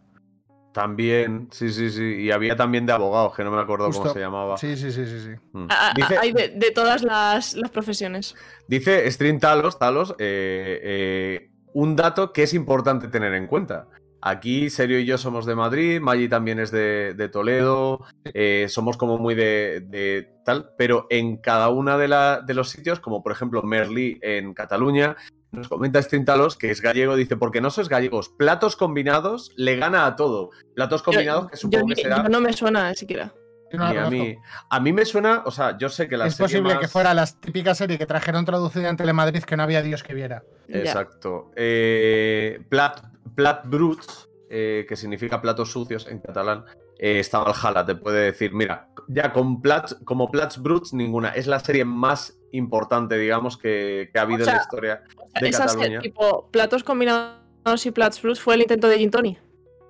También, 0.74 1.48
sí, 1.52 1.72
sí, 1.72 1.90
sí. 1.90 2.04
Y 2.04 2.32
había 2.32 2.56
también 2.56 2.86
de 2.86 2.94
abogados, 2.94 3.36
que 3.36 3.44
no 3.44 3.50
me 3.52 3.60
acuerdo 3.62 3.90
cómo 3.90 4.14
se 4.14 4.20
llamaba. 4.20 4.58
Sí, 4.58 4.76
sí, 4.78 4.92
sí, 4.92 5.06
sí. 5.06 5.20
sí. 5.22 5.30
Mm. 5.54 5.68
A- 5.70 5.90
a- 5.90 5.94
Dice- 5.96 6.18
Hay 6.20 6.32
de, 6.34 6.50
de 6.50 6.72
todas 6.72 7.02
las, 7.04 7.56
las 7.56 7.72
profesiones. 7.72 8.36
Dice 8.68 9.10
Stream 9.12 9.40
Talos, 9.40 9.80
Talos 9.80 10.12
eh, 10.20 10.80
eh, 10.84 11.50
un 11.74 11.96
dato 11.96 12.32
que 12.32 12.44
es 12.44 12.54
importante 12.54 13.08
tener 13.08 13.34
en 13.34 13.48
cuenta. 13.48 13.88
Aquí 14.22 14.70
Serio 14.70 15.00
y 15.00 15.06
yo 15.06 15.18
somos 15.18 15.46
de 15.46 15.56
Madrid, 15.56 16.02
Maggi 16.02 16.28
también 16.28 16.60
es 16.60 16.72
de, 16.72 17.14
de 17.16 17.30
Toledo, 17.30 18.04
eh, 18.26 18.66
somos 18.68 18.98
como 18.98 19.18
muy 19.18 19.36
de, 19.36 19.82
de 19.88 20.28
tal, 20.44 20.72
pero 20.78 21.06
en 21.10 21.38
cada 21.38 21.70
una 21.70 21.98
de, 21.98 22.08
la- 22.08 22.42
de 22.42 22.54
los 22.56 22.70
sitios, 22.70 23.00
como 23.00 23.22
por 23.22 23.32
ejemplo 23.32 23.62
Merlí 23.64 24.18
en 24.24 24.54
Cataluña, 24.56 25.16
nos 25.52 25.68
comenta 25.70 26.02
Stream 26.02 26.26
Talos 26.26 26.58
que 26.58 26.72
es 26.72 26.82
gallego, 26.82 27.16
dice, 27.16 27.38
porque 27.38 27.62
no 27.62 27.70
sois 27.70 27.90
gallegos, 27.90 28.30
platos 28.30 28.76
combinados 28.76 29.52
le 29.56 29.76
gana 29.76 30.06
a 30.06 30.16
todo. 30.16 30.50
Platos 30.76 31.04
combinados 31.04 31.50
que 31.50 31.58
supongo 31.58 31.88
que 31.88 31.96
será... 32.02 32.24
yo 32.24 32.30
no 32.30 32.42
me 32.42 32.54
suena 32.54 32.94
siquiera. 32.96 33.34
No 33.74 33.84
a, 33.84 34.10
mí, 34.10 34.34
a 34.70 34.80
mí 34.80 34.94
me 34.94 35.04
suena, 35.04 35.44
o 35.46 35.52
sea, 35.52 35.78
yo 35.78 35.90
sé 35.90 36.08
que 36.08 36.16
la 36.16 36.28
es 36.28 36.36
serie 36.36 36.46
posible 36.46 36.74
más- 36.76 36.80
que 36.82 36.88
fuera 36.88 37.14
la 37.14 37.26
típica 37.28 37.76
serie 37.76 37.98
que 37.98 38.06
trajeron 38.06 38.46
traducida 38.46 38.88
en 38.90 38.96
Telemadrid 38.96 39.44
que 39.44 39.58
no 39.58 39.64
había 39.64 39.82
Dios 39.82 40.04
que 40.04 40.14
viera. 40.14 40.44
Exacto. 40.70 41.52
Eh, 41.56 42.62
plat, 42.70 43.02
plat 43.36 43.66
bruts, 43.66 44.30
eh, 44.50 44.86
que 44.88 44.96
significa 44.96 45.42
platos 45.42 45.72
sucios 45.72 46.08
en 46.08 46.20
catalán, 46.20 46.66
eh, 47.00 47.20
está 47.20 47.40
Valhalla, 47.40 47.86
te 47.86 47.96
puede 47.96 48.26
decir, 48.26 48.54
mira, 48.54 48.90
ya 49.08 49.32
con 49.32 49.62
plats, 49.62 49.98
como 50.04 50.32
plats 50.32 50.62
bruts, 50.62 50.94
ninguna. 50.94 51.30
Es 51.30 51.48
la 51.48 51.60
serie 51.60 51.86
más 51.86 52.40
importante, 52.52 53.18
digamos, 53.18 53.58
que, 53.58 54.10
que 54.12 54.20
ha 54.20 54.24
habido 54.24 54.42
O 54.42 54.46
sea, 54.46 54.54
en 54.54 54.58
la 54.58 54.64
historia 54.64 55.04
de 55.40 55.48
eh, 55.48 55.52
Cataluña. 55.52 56.00
tipo, 56.00 56.50
platos 56.50 56.84
combinados 56.84 57.86
y 57.86 57.92
plats 57.92 58.20
plus 58.20 58.40
fue 58.40 58.56
el 58.56 58.62
intento 58.62 58.88
de 58.88 58.98
Gin 58.98 59.12
Tony. 59.12 59.38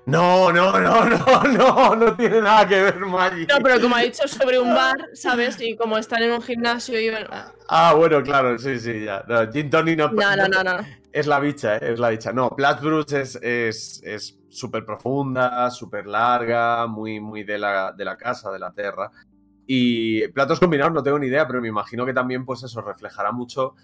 No, 0.05 0.53
no, 0.53 0.79
no, 0.79 1.05
no, 1.09 1.43
no, 1.43 1.95
no 1.95 2.15
tiene 2.15 2.41
nada 2.41 2.67
que 2.67 2.81
ver, 2.81 2.97
Maggi. 2.99 3.45
No, 3.45 3.57
pero 3.61 3.79
como 3.81 3.95
ha 3.95 4.01
dicho 4.01 4.25
sobre 4.27 4.57
un 4.57 4.73
bar, 4.73 4.95
¿sabes? 5.13 5.59
Y 5.61 5.75
como 5.75 5.97
están 5.97 6.23
en 6.23 6.31
un 6.31 6.41
gimnasio 6.41 6.99
y... 6.99 7.09
ah, 7.09 7.53
Ah, 7.67 7.93
bueno, 7.93 8.23
claro, 8.23 8.57
sí, 8.57 8.79
sí, 8.79 9.03
ya. 9.03 9.23
No, 9.27 9.51
Gin 9.51 9.69
Tony 9.69 9.95
no, 9.97 10.09
No, 10.09 10.35
no, 10.35 10.47
no, 10.47 10.63
no. 10.63 10.77
Es 11.11 11.25
la 11.25 11.39
bicha, 11.39 11.77
¿eh? 11.77 11.93
es 11.93 11.99
la 11.99 12.09
bicha. 12.09 12.31
No, 12.31 12.49
Platts 12.49 12.81
Bruce 12.81 13.21
es 13.21 13.35
es 13.41 14.01
es 14.03 14.37
súper 14.49 14.85
profunda, 14.85 15.69
súper 15.71 16.07
larga, 16.07 16.87
muy, 16.87 17.19
muy 17.19 17.43
de 17.43 17.57
la, 17.57 17.91
de 17.91 18.05
la 18.05 18.17
casa, 18.17 18.51
de 18.51 18.59
la 18.59 18.71
tierra. 18.71 19.11
Y 19.65 20.27
platos 20.29 20.59
combinados 20.59 20.93
no 20.93 21.03
tengo 21.03 21.19
ni 21.19 21.27
idea, 21.27 21.45
pero 21.45 21.61
me 21.61 21.67
imagino 21.67 22.05
que 22.05 22.13
también, 22.13 22.45
pues 22.45 22.63
eso, 22.63 22.81
reflejará 22.81 23.31
mucho 23.31 23.75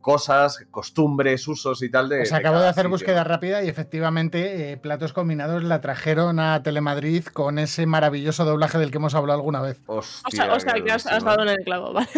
cosas, 0.00 0.66
costumbres, 0.70 1.46
usos 1.46 1.82
y 1.82 1.90
tal 1.90 2.08
de. 2.08 2.18
Pues 2.18 2.32
acabo 2.32 2.58
de 2.58 2.68
hacer 2.68 2.84
sitio. 2.84 2.90
búsqueda 2.90 3.24
rápida 3.24 3.62
y 3.62 3.68
efectivamente 3.68 4.72
eh, 4.72 4.76
Platos 4.76 5.12
Combinados 5.12 5.62
la 5.62 5.80
trajeron 5.80 6.40
a 6.40 6.62
Telemadrid 6.62 7.26
con 7.26 7.58
ese 7.58 7.86
maravilloso 7.86 8.44
doblaje 8.44 8.78
del 8.78 8.90
que 8.90 8.98
hemos 8.98 9.14
hablado 9.14 9.38
alguna 9.38 9.60
vez. 9.60 9.80
O 9.86 10.02
sea, 10.02 10.52
o 10.52 10.60
sea, 10.60 10.74
que 10.74 10.90
has, 10.90 11.06
has 11.06 11.24
dado 11.24 11.42
en 11.42 11.50
el 11.50 11.64
clavo, 11.64 11.92
¿vale? 11.94 12.08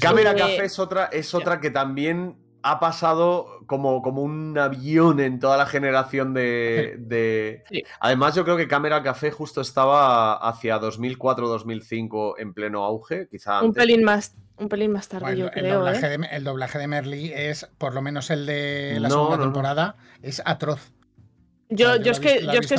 Cámara 0.00 0.32
Eh, 0.32 0.36
Café 0.36 0.64
es 0.64 0.78
otra, 0.78 1.06
es 1.06 1.34
otra 1.34 1.60
que 1.60 1.70
también 1.70 2.36
ha 2.62 2.80
pasado 2.80 3.60
como, 3.66 4.02
como 4.02 4.22
un 4.22 4.58
avión 4.58 5.20
en 5.20 5.38
toda 5.38 5.56
la 5.56 5.66
generación 5.66 6.34
de. 6.34 6.96
de- 7.00 7.62
Además, 8.00 8.34
yo 8.34 8.44
creo 8.44 8.56
que 8.56 8.66
Cámara 8.68 9.02
Café 9.02 9.30
justo 9.30 9.60
estaba 9.60 10.34
hacia 10.34 10.80
2004-2005 10.80 12.34
en 12.38 12.54
pleno 12.54 12.84
auge, 12.84 13.28
quizá 13.30 13.62
Un 13.62 13.72
pelín 13.72 14.02
más, 14.02 14.34
un 14.56 14.68
pelín 14.68 14.92
más 14.92 15.08
tarde, 15.08 15.24
Bueno, 15.26 15.38
yo 15.38 15.46
el, 15.46 15.52
creo, 15.52 15.78
doblaje 15.78 16.06
¿eh? 16.14 16.18
de, 16.18 16.26
el 16.32 16.44
doblaje 16.44 16.78
de 16.78 16.86
Merly 16.86 17.32
es, 17.32 17.68
por 17.78 17.94
lo 17.94 18.02
menos 18.02 18.30
el 18.30 18.46
de 18.46 18.98
la 19.00 19.08
No, 19.08 19.14
segunda 19.14 19.36
no, 19.36 19.38
no. 19.38 19.42
temporada, 19.44 19.96
es 20.22 20.42
atroz. 20.44 20.92
Yo, 21.70 21.86
O 21.86 21.94
sea, 21.94 21.96
yo 21.98 22.02
yo 22.04 22.10
es 22.12 22.20
que, 22.20 22.42
yo 22.44 22.52
es 22.52 22.66
que 22.66 22.78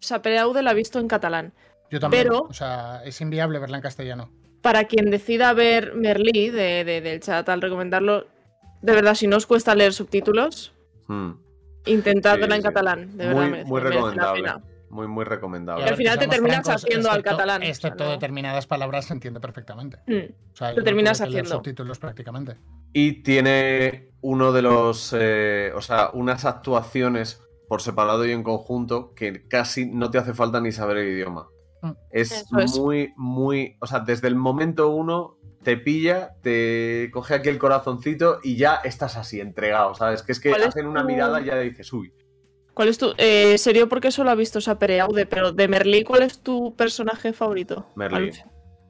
Sapré 0.00 0.38
Aude 0.38 0.62
la 0.62 0.70
he 0.72 0.74
visto 0.74 0.98
en 0.98 1.08
catalán. 1.08 1.52
Yo 1.90 2.00
también. 2.00 2.24
Pero 2.24 2.42
O 2.42 2.52
sea, 2.52 3.02
es 3.04 3.20
inviable 3.20 3.58
verla 3.58 3.76
en 3.78 3.82
castellano. 3.82 4.30
Para 4.64 4.84
quien 4.84 5.10
decida 5.10 5.52
ver 5.52 5.94
Merlí 5.94 6.48
de, 6.48 6.84
de- 6.84 7.00
del 7.02 7.20
chat 7.20 7.46
al 7.50 7.60
recomendarlo, 7.60 8.26
de 8.80 8.92
verdad, 8.92 9.14
si 9.14 9.26
no 9.26 9.36
os 9.36 9.46
cuesta 9.46 9.74
leer 9.74 9.92
subtítulos, 9.92 10.72
Hmm. 11.06 11.32
intentad 11.84 12.34
Sí, 12.36 12.40
verla 12.40 12.56
en 12.56 12.62
sí. 12.62 12.68
catalán. 12.68 13.16
De 13.18 13.26
verdad, 13.26 13.40
muy, 13.42 13.50
merece, 13.50 13.68
muy 13.68 13.80
merece 13.82 13.94
la 13.94 14.00
recomendable. 14.00 14.42
pena. 14.42 14.62
Muy, 14.88 15.06
muy 15.08 15.24
recomendable. 15.24 15.84
Y 15.84 15.88
al 15.88 15.96
final 15.96 16.18
te 16.18 16.28
terminas 16.28 16.62
francos, 16.64 16.84
haciendo 16.84 17.10
al 17.10 17.16
excepto- 17.18 17.30
catalán. 17.36 17.60
o 17.60 17.64
sea, 17.64 17.70
Excepto 17.70 18.04
no- 18.04 18.10
determinadas 18.12 18.66
palabras 18.66 19.04
se 19.04 19.12
entiende 19.12 19.40
perfectamente. 19.40 19.98
Mm. 20.06 20.32
O 20.52 20.56
sea, 20.56 20.70
Te 20.72 20.76
no 20.78 20.84
terminas 20.84 21.20
haciendo. 21.20 21.50
subtítulos 21.50 21.98
prácticamente. 21.98 22.56
Y 22.94 23.22
tiene 23.22 24.08
uno 24.22 24.52
de 24.52 24.62
los. 24.62 25.14
eh, 25.18 25.72
o 25.74 25.80
sea, 25.82 26.08
unas 26.14 26.44
actuaciones 26.46 27.42
por 27.68 27.82
separado 27.82 28.24
y 28.24 28.30
en 28.32 28.42
conjunto 28.44 29.14
que 29.14 29.46
casi 29.48 29.84
no 29.86 30.10
te 30.10 30.18
hace 30.18 30.32
falta 30.32 30.60
ni 30.60 30.70
saber 30.72 30.98
el 30.98 31.08
idioma. 31.08 31.48
Mm. 31.84 31.96
Es 32.10 32.44
muy, 32.78 33.12
muy. 33.16 33.76
O 33.80 33.86
sea, 33.86 34.00
desde 34.00 34.28
el 34.28 34.36
momento 34.36 34.88
uno 34.88 35.36
te 35.62 35.76
pilla, 35.76 36.34
te 36.42 37.10
coge 37.12 37.34
aquí 37.34 37.48
el 37.48 37.58
corazoncito 37.58 38.38
y 38.42 38.56
ya 38.56 38.76
estás 38.84 39.16
así, 39.16 39.40
entregado, 39.40 39.94
¿sabes? 39.94 40.22
Que 40.22 40.32
es 40.32 40.40
que 40.40 40.50
¿Cuál 40.50 40.62
es 40.62 40.68
hacen 40.68 40.86
una 40.86 41.02
mirada 41.02 41.40
y 41.40 41.46
ya 41.46 41.58
dices, 41.58 41.92
uy. 41.92 42.12
¿Cuál 42.74 42.88
es 42.88 42.98
tu. 42.98 43.14
Eh, 43.18 43.56
serio, 43.58 43.88
porque 43.88 44.10
solo 44.10 44.30
ha 44.30 44.34
visto 44.34 44.60
Sapere 44.60 45.00
Aude, 45.00 45.26
pero 45.26 45.52
de 45.52 45.68
Merlí, 45.68 46.04
¿cuál 46.04 46.22
es 46.22 46.42
tu 46.42 46.74
personaje 46.74 47.32
favorito? 47.32 47.86
Merlí. 47.94 48.32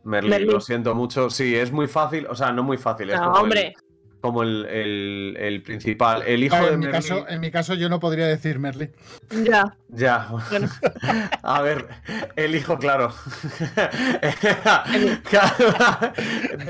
Merlí, 0.05 0.31
Merlí. 0.31 0.47
lo 0.47 0.61
siento 0.61 0.95
mucho. 0.95 1.31
Sí, 1.31 1.55
es 1.55 1.73
muy 1.73 1.87
fácil, 1.87 2.27
o 2.29 2.35
sea, 2.35 2.53
no 2.53 2.63
muy 2.63 2.77
fácil, 2.77 3.11
es 3.11 3.17
No, 3.17 3.27
como, 3.27 3.41
hombre. 3.41 3.75
El, 4.25 4.31
como 4.31 4.43
el, 4.43 4.65
el- 4.67 5.37
el 5.39 5.63
principal. 5.63 6.23
El 6.27 6.43
hijo 6.45 6.57
Ah, 6.57 6.63
de 6.67 6.73
en, 6.73 6.81
mi 6.81 6.87
caso, 6.89 7.29
en 7.29 7.41
mi 7.41 7.51
caso 7.51 7.75
yo 7.75 7.91
no 7.91 8.01
podría 8.01 8.27
decir 8.27 8.59
Merly. 8.59 8.91
Ya. 9.45 9.77
Ya. 9.89 10.29
A 11.43 11.61
ver, 11.61 11.87
el 12.37 12.55
hijo, 12.55 12.79
claro. 12.79 13.13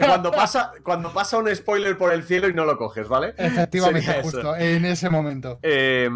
cuando, 0.04 0.30
pasa, 0.32 0.72
cuando 0.82 1.12
pasa 1.12 1.38
un 1.38 1.54
spoiler 1.54 1.96
por 1.96 2.12
el 2.12 2.24
cielo 2.24 2.48
y 2.48 2.54
no 2.54 2.64
lo 2.64 2.76
coges, 2.76 3.08
¿vale? 3.08 3.34
Efectivamente, 3.36 4.00
Sería 4.02 4.20
eso. 4.20 4.30
justo, 4.30 4.56
en 4.56 4.84
ese 4.84 5.08
momento. 5.10 5.58
Eh, 5.62 6.08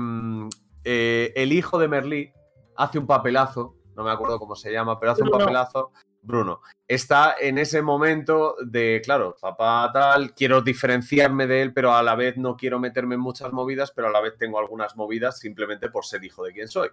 eh, 0.84 1.32
el 1.36 1.52
hijo 1.52 1.78
de 1.78 1.88
Merlí 1.88 2.32
hace 2.76 2.98
un 2.98 3.06
papelazo, 3.06 3.76
no 3.96 4.02
me 4.04 4.10
acuerdo 4.10 4.38
cómo 4.38 4.54
se 4.56 4.72
llama, 4.72 4.98
pero 4.98 5.12
hace 5.12 5.22
un 5.22 5.30
papelazo. 5.30 5.92
Bruno 6.28 6.60
está 6.86 7.34
en 7.40 7.58
ese 7.58 7.82
momento 7.82 8.54
de, 8.64 9.00
claro, 9.04 9.34
papá 9.40 9.90
tal, 9.92 10.32
quiero 10.34 10.60
diferenciarme 10.62 11.48
de 11.48 11.62
él, 11.62 11.72
pero 11.72 11.92
a 11.94 12.02
la 12.04 12.14
vez 12.14 12.36
no 12.36 12.56
quiero 12.56 12.78
meterme 12.78 13.16
en 13.16 13.20
muchas 13.20 13.52
movidas, 13.52 13.90
pero 13.90 14.06
a 14.06 14.10
la 14.12 14.20
vez 14.20 14.36
tengo 14.38 14.60
algunas 14.60 14.94
movidas 14.94 15.40
simplemente 15.40 15.90
por 15.90 16.04
ser 16.04 16.22
hijo 16.22 16.44
de 16.44 16.52
quien 16.52 16.68
soy. 16.68 16.90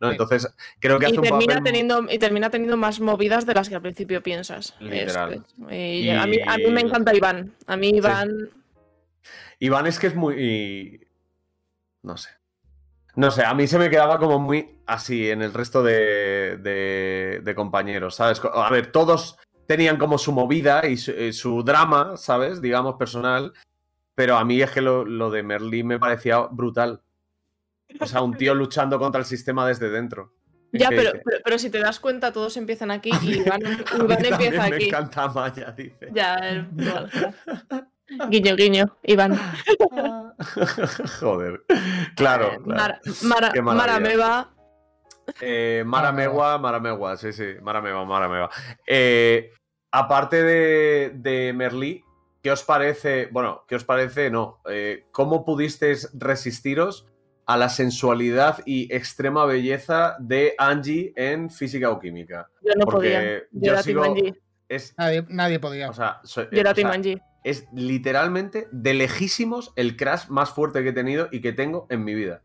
¿no? 0.00 0.10
Entonces, 0.12 0.48
creo 0.78 0.98
que 0.98 1.06
Y 1.06 1.08
hace 1.08 1.18
un 1.18 1.24
termina, 1.24 1.54
papel 1.54 1.64
teniendo, 1.64 2.06
y 2.08 2.18
termina 2.18 2.50
teniendo 2.50 2.76
más 2.76 3.00
movidas 3.00 3.44
de 3.46 3.54
las 3.54 3.68
que 3.68 3.74
al 3.74 3.82
principio 3.82 4.22
piensas. 4.22 4.74
Literal. 4.80 5.44
Es- 5.68 5.72
y 5.72 6.00
Y- 6.06 6.10
a, 6.10 6.24
mí, 6.26 6.38
a 6.46 6.56
mí 6.56 6.70
me 6.70 6.80
encanta 6.80 7.14
Iván. 7.14 7.52
A 7.66 7.76
mí 7.76 7.90
Iván. 7.90 8.48
Iván 9.58 9.86
es 9.88 9.98
que 9.98 10.06
es 10.06 10.14
muy. 10.14 11.04
No 12.02 12.16
sé. 12.16 12.30
No 13.18 13.32
sé, 13.32 13.44
a 13.44 13.52
mí 13.52 13.66
se 13.66 13.80
me 13.80 13.90
quedaba 13.90 14.16
como 14.20 14.38
muy 14.38 14.78
así 14.86 15.28
en 15.28 15.42
el 15.42 15.52
resto 15.52 15.82
de, 15.82 16.56
de- 16.58 17.40
de 17.42 17.54
compañeros, 17.56 18.14
¿sabes? 18.14 18.40
A 18.54 18.70
ver, 18.70 18.92
todos 18.92 19.36
tenían 19.66 19.96
como 19.96 20.18
su 20.18 20.30
movida 20.30 20.86
y 20.86 20.96
su, 20.96 21.10
eh, 21.10 21.32
su 21.32 21.64
drama, 21.64 22.16
¿sabes? 22.16 22.60
Digamos, 22.62 22.94
personal. 22.94 23.52
Pero 24.14 24.36
a 24.36 24.44
mí 24.44 24.62
es 24.62 24.70
que 24.70 24.82
lo, 24.82 25.04
lo 25.04 25.32
de 25.32 25.42
Merlí 25.42 25.82
me 25.82 25.98
parecía 25.98 26.38
brutal. 26.48 27.02
O 27.98 28.06
sea, 28.06 28.22
un 28.22 28.36
tío 28.36 28.54
luchando 28.54 29.00
contra 29.00 29.18
el 29.18 29.26
sistema 29.26 29.66
desde 29.66 29.90
dentro. 29.90 30.32
Ya, 30.70 30.90
pero, 30.90 31.10
pero, 31.24 31.38
pero 31.44 31.58
si 31.58 31.70
te 31.70 31.80
das 31.80 31.98
cuenta, 31.98 32.32
todos 32.32 32.56
empiezan 32.56 32.92
aquí 32.92 33.10
y 33.20 33.38
Iván, 33.40 33.62
empieza 33.64 34.68
me 34.68 34.76
aquí. 34.76 34.84
encanta 34.86 35.26
Maya, 35.26 35.72
dice. 35.76 36.08
Ya, 36.14 36.36
el- 36.36 36.68
igual. 36.78 37.10
Guiño, 38.30 38.56
guiño, 38.56 38.96
Iván. 39.02 39.38
Joder. 41.20 41.60
Claro, 42.16 42.62
claro. 42.62 42.64
Mara, 42.64 43.00
Mara, 43.22 43.52
maravilla. 43.62 43.62
Marameva. 43.74 44.54
Eh, 45.40 45.82
Maramegua, 45.86 46.58
Maramegua, 46.58 47.16
sí, 47.16 47.32
sí, 47.32 47.54
Maramegua, 47.60 48.04
Maramegua. 48.04 48.50
Eh, 48.86 49.52
aparte 49.90 50.42
de, 50.42 51.12
de 51.16 51.52
Merlí, 51.52 52.02
¿qué 52.42 52.50
os 52.50 52.62
parece? 52.64 53.28
Bueno, 53.30 53.64
¿qué 53.68 53.74
os 53.76 53.84
parece? 53.84 54.30
No. 54.30 54.60
eh, 54.70 55.04
¿Cómo 55.12 55.44
pudisteis 55.44 56.08
resistiros 56.14 57.06
a 57.46 57.56
la 57.58 57.68
sensualidad 57.68 58.60
y 58.64 58.94
extrema 58.94 59.44
belleza 59.44 60.16
de 60.18 60.54
Angie 60.56 61.12
en 61.14 61.50
física 61.50 61.90
o 61.90 61.98
química? 62.00 62.48
Yo 62.62 62.72
no 62.78 62.84
Porque 62.86 62.96
podía. 62.96 63.38
Yo 63.38 63.46
yo 63.52 63.72
era 63.72 63.82
sigo- 63.82 64.02
Team 64.02 64.14
Angie. 64.16 64.42
Es, 64.70 64.94
Nadie, 64.98 65.24
nadie 65.30 65.58
podía. 65.60 65.88
o 65.90 65.94
sea, 65.94 66.20
soy- 66.24 66.48
Yo 66.52 66.60
era 66.60 66.72
o 66.72 66.74
sea, 66.74 66.82
Team 66.84 66.90
Angie. 66.90 67.22
Es 67.44 67.66
literalmente 67.72 68.68
de 68.72 68.94
lejísimos 68.94 69.72
el 69.76 69.96
crash 69.96 70.28
más 70.28 70.50
fuerte 70.50 70.82
que 70.82 70.90
he 70.90 70.92
tenido 70.92 71.28
y 71.30 71.40
que 71.40 71.52
tengo 71.52 71.86
en 71.90 72.04
mi 72.04 72.14
vida. 72.14 72.42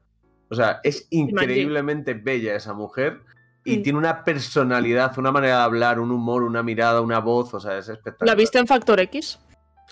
O 0.50 0.56
sea, 0.56 0.80
es 0.84 1.08
increíblemente 1.10 2.14
bella 2.14 2.56
esa 2.56 2.74
mujer 2.74 3.22
y 3.66 3.78
Mm. 3.78 3.82
tiene 3.84 4.00
una 4.00 4.24
personalidad, 4.24 5.18
una 5.18 5.32
manera 5.32 5.58
de 5.58 5.64
hablar, 5.64 6.00
un 6.00 6.12
humor, 6.12 6.44
una 6.44 6.62
mirada, 6.64 7.02
una 7.02 7.20
voz, 7.20 7.54
o 7.54 7.60
sea, 7.60 7.78
es 7.78 7.90
espectacular. 7.90 8.36
¿La 8.36 8.36
viste 8.36 8.60
en 8.60 8.68
Factor 8.68 9.00
X? 9.00 9.40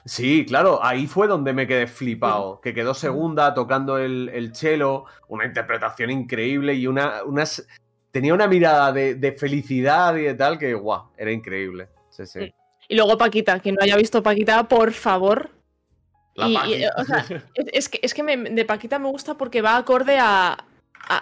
Sí, 0.05 0.45
claro, 0.45 0.83
ahí 0.83 1.07
fue 1.07 1.27
donde 1.27 1.53
me 1.53 1.67
quedé 1.67 1.87
flipado, 1.87 2.59
que 2.59 2.73
quedó 2.73 2.93
segunda 2.93 3.53
tocando 3.53 3.97
el, 3.97 4.29
el 4.33 4.55
cello, 4.55 5.05
una 5.27 5.45
interpretación 5.45 6.09
increíble 6.09 6.73
y 6.73 6.87
una, 6.87 7.23
unas... 7.23 7.65
Tenía 8.11 8.33
una 8.33 8.47
mirada 8.47 8.91
de, 8.91 9.15
de 9.15 9.31
felicidad 9.31 10.15
y 10.17 10.23
de 10.23 10.33
tal 10.33 10.57
que, 10.57 10.73
guau, 10.73 11.11
era 11.15 11.31
increíble. 11.31 11.87
Sí, 12.09 12.25
sí. 12.25 12.53
Y 12.91 12.95
luego 12.95 13.17
Paquita. 13.17 13.59
Quien 13.59 13.75
no 13.75 13.83
haya 13.83 13.95
visto 13.95 14.21
Paquita, 14.21 14.67
por 14.67 14.91
favor. 14.91 15.49
La 16.35 16.47
Y- 16.47 16.53
y, 16.81 16.85
o 16.85 17.05
sea, 17.05 17.25
es, 17.55 17.65
es 17.73 17.89
que, 17.89 17.99
es 18.03 18.13
que 18.13 18.21
me- 18.23 18.37
de 18.37 18.65
Paquita 18.65 18.99
me 18.99 19.07
gusta 19.07 19.35
porque 19.35 19.61
va 19.61 19.77
acorde 19.77 20.17
a, 20.19 20.51
a- 20.53 20.57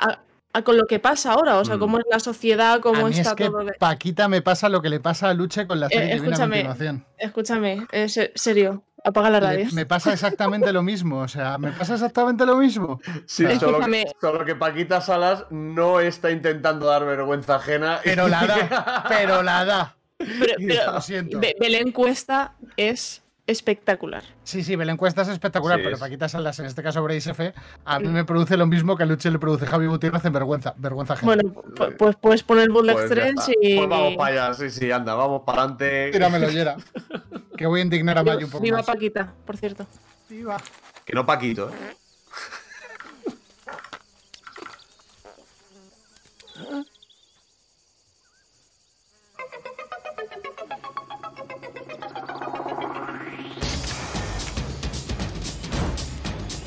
a- 0.10 0.20
a 0.54 0.62
con 0.64 0.78
lo 0.78 0.86
que 0.88 0.98
pasa 1.00 1.34
ahora. 1.34 1.58
O 1.60 1.66
sea, 1.66 1.76
Mm. 1.78 1.80
cómo 1.80 2.00
es 2.00 2.06
la 2.10 2.20
sociedad, 2.20 2.80
cómo 2.80 3.06
a 3.06 3.10
mí 3.10 3.16
está 3.16 3.30
es 3.30 3.36
que 3.36 3.46
todo. 3.46 3.64
de- 3.66 3.74
Paquita 3.74 4.28
me 4.28 4.42
pasa 4.42 4.68
lo 4.68 4.82
que 4.82 4.90
le 4.90 5.00
pasa 5.00 5.30
a 5.30 5.34
Luche 5.36 5.68
con 5.68 5.80
la 5.80 5.86
Eh, 5.88 5.90
serie 5.92 6.08
que 6.08 6.14
viene 6.14 6.28
a 6.28 6.30
escúchame, 6.32 6.56
continuación. 6.66 7.06
escúchame, 7.18 7.88
es 7.92 8.18
eh, 8.18 8.32
serio. 8.36 8.84
Apaga 9.04 9.30
la 9.30 9.40
Le- 9.40 9.46
radio. 9.46 9.68
me 9.74 9.86
pasa 9.86 10.12
exactamente 10.12 10.74
lo 10.74 10.82
mismo, 10.84 11.20
o 11.20 11.28
sea, 11.30 11.58
me 11.58 11.72
pasa 11.72 11.94
exactamente 11.94 12.46
lo 12.46 12.58
mismo. 12.58 13.00
Sí, 13.28 13.46
O 13.46 13.50
sea, 13.50 13.60
solo 13.60 13.72
Escúchame. 13.78 14.04
que, 14.06 14.12
solo 14.20 14.44
que 14.44 14.56
Paquita 14.56 15.00
Salas 15.02 15.46
no 15.52 16.00
está 16.02 16.32
intentando 16.32 16.88
dar 16.88 17.06
vergüenza 17.06 17.56
ajena. 17.56 18.00
Pero 18.04 18.28
la 18.28 18.46
da, 18.46 19.06
pero 19.08 19.42
la 19.44 19.64
da. 19.66 19.96
Pero, 20.20 20.54
pero 20.68 20.92
Lo 20.94 21.02
siento. 21.02 21.40
Be- 21.40 21.56
Belén 21.60 21.92
Cuesta 21.92 22.54
es 22.78 23.24
espectacular. 23.48 24.24
Sí, 24.44 24.64
sí, 24.64 24.76
la 24.76 24.92
encuesta 24.92 25.24
es 25.24 25.30
espectacular, 25.30 25.80
Sí, 25.80 25.84
pero 25.84 25.96
es- 25.96 26.00
Paquita 26.00 26.30
Salas, 26.30 26.60
en 26.60 26.68
este 26.68 26.84
caso 26.84 27.02
Brace 27.02 27.32
F, 27.32 27.52
a 27.84 28.00
mí 28.00 28.08
me 28.10 28.24
produce 28.24 28.56
lo 28.58 28.68
mismo 28.68 28.96
que 28.96 29.02
a 29.02 29.06
Luche 29.08 29.32
le 29.32 29.40
produce 29.40 29.66
Javi 29.66 29.88
Gutiérrez 29.88 30.24
en 30.26 30.34
vergüenza, 30.34 30.76
vergüenza 30.78 31.14
ajena. 31.14 31.34
Bueno, 31.36 31.54
pu- 31.56 31.96
pues 31.98 32.16
puedes 32.18 32.44
poner 32.44 32.70
Bootleg 32.70 32.96
Pues, 32.96 33.10
ya 33.10 33.16
3 33.16 33.30
está. 33.40 33.52
y. 33.60 33.78
Pues 33.78 33.90
vamos 33.90 34.16
para 34.18 34.46
allá, 34.46 34.54
sí, 34.54 34.70
sí, 34.70 34.92
anda, 34.92 35.16
vamos 35.16 35.42
para 35.48 35.64
adelante. 35.64 36.12
Tíramelo, 36.12 36.52
Yera. 36.52 36.76
Que 37.58 37.66
voy 37.66 37.80
a 37.80 37.84
indignar 37.84 38.20
a 38.20 38.24
Mayu 38.24 38.46
un 38.46 38.52
poco 38.52 38.64
Viva 38.64 38.78
más. 38.78 38.86
Paquita, 38.86 39.34
por 39.46 39.58
cierto. 39.58 39.88
Viva. 40.30 40.58
Que 41.04 41.14
no 41.14 41.26
Paquito, 41.26 41.70
¿eh? 41.72 41.96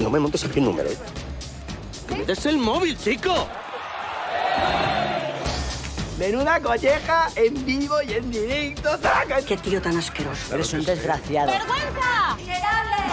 No 0.03 0.11
me 0.11 0.19
montes 0.19 0.45
aquí 0.45 0.59
un 0.59 0.67
número. 0.67 0.91
¿eh? 0.91 0.97
¡Es 2.27 2.45
el 2.47 2.59
móvil, 2.59 2.99
chico! 2.99 3.47
Menuda 6.19 6.61
colleja 6.61 7.29
en 7.37 7.65
vivo 7.65 8.03
y 8.03 8.15
en 8.15 8.31
directo. 8.31 8.91
Qué 9.47 9.57
tío 9.57 9.81
tan 9.81 9.97
asqueroso. 9.97 10.55
Eres 10.55 10.73
un 10.73 10.85
desgraciado. 10.85 11.53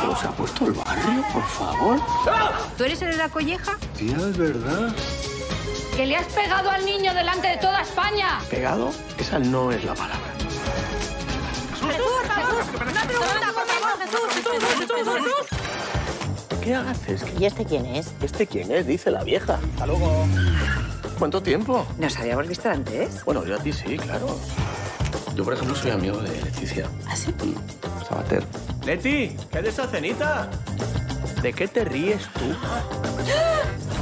¿Nos 0.04 0.24
ha 0.24 0.32
puesto 0.32 0.66
el 0.66 0.74
barrio, 0.74 1.24
por 1.32 1.48
favor? 1.48 2.02
¿Tú 2.78 2.84
eres 2.84 3.02
el 3.04 3.12
de 3.12 3.18
la 3.18 3.30
colleja? 3.30 3.78
Tía, 3.96 4.16
es 4.16 4.38
verdad. 4.38 4.94
¡Que 5.96 6.08
le 6.08 6.16
has 6.16 6.28
pegado 6.28 6.72
al 6.72 6.86
niño 6.86 7.14
delante 7.14 7.50
de 7.50 7.58
toda 7.58 7.82
España! 7.82 8.40
¿Pegado? 8.50 8.92
Esa 9.18 9.38
no 9.38 9.72
es 9.72 9.84
la 9.84 9.94
palabra. 9.94 10.34
¡Jesús, 11.82 12.06
Jesús! 12.36 12.82
¡Una 12.82 13.04
pregunta, 13.04 13.54
por 13.54 13.68
favor, 13.68 14.00
Jesús! 14.00 14.34
¡Jesús, 14.34 14.54
Jesús, 14.80 15.18
Jesús! 15.18 15.59
¿Qué 16.64 16.76
haces? 16.76 17.24
¿Y 17.40 17.46
este 17.46 17.66
quién 17.66 17.86
es? 17.86 18.12
¿Este 18.22 18.46
quién 18.46 18.72
es? 18.72 18.86
Dice 18.86 19.12
la 19.12 19.24
vieja. 19.24 19.60
Hasta 19.74 19.88
luego. 19.88 20.26
¿Cuánto 21.18 21.42
tiempo? 21.42 21.86
¿Nos 21.98 22.18
habíamos 22.18 22.48
visto 22.48 22.70
antes? 22.70 23.24
Bueno, 23.26 23.46
yo 23.46 23.56
a 23.56 23.60
ti 23.60 23.72
sí, 23.74 23.98
claro. 23.98 24.38
Yo, 25.36 25.44
por 25.44 25.54
ejemplo, 25.54 25.76
soy 25.76 25.92
amigo 25.92 26.18
de 26.18 26.30
Leticia. 26.42 26.88
¿Ah, 27.08 27.16
sí? 27.16 27.34
Sabater. 28.08 28.44
Leti, 28.86 29.36
¿qué 29.52 29.62
de 29.62 29.70
esa 29.70 29.88
cenita? 29.88 30.50
¿De 31.42 31.54
qué 31.54 31.68
te 31.68 31.86
ríes 31.86 32.24
tú? 32.34 32.46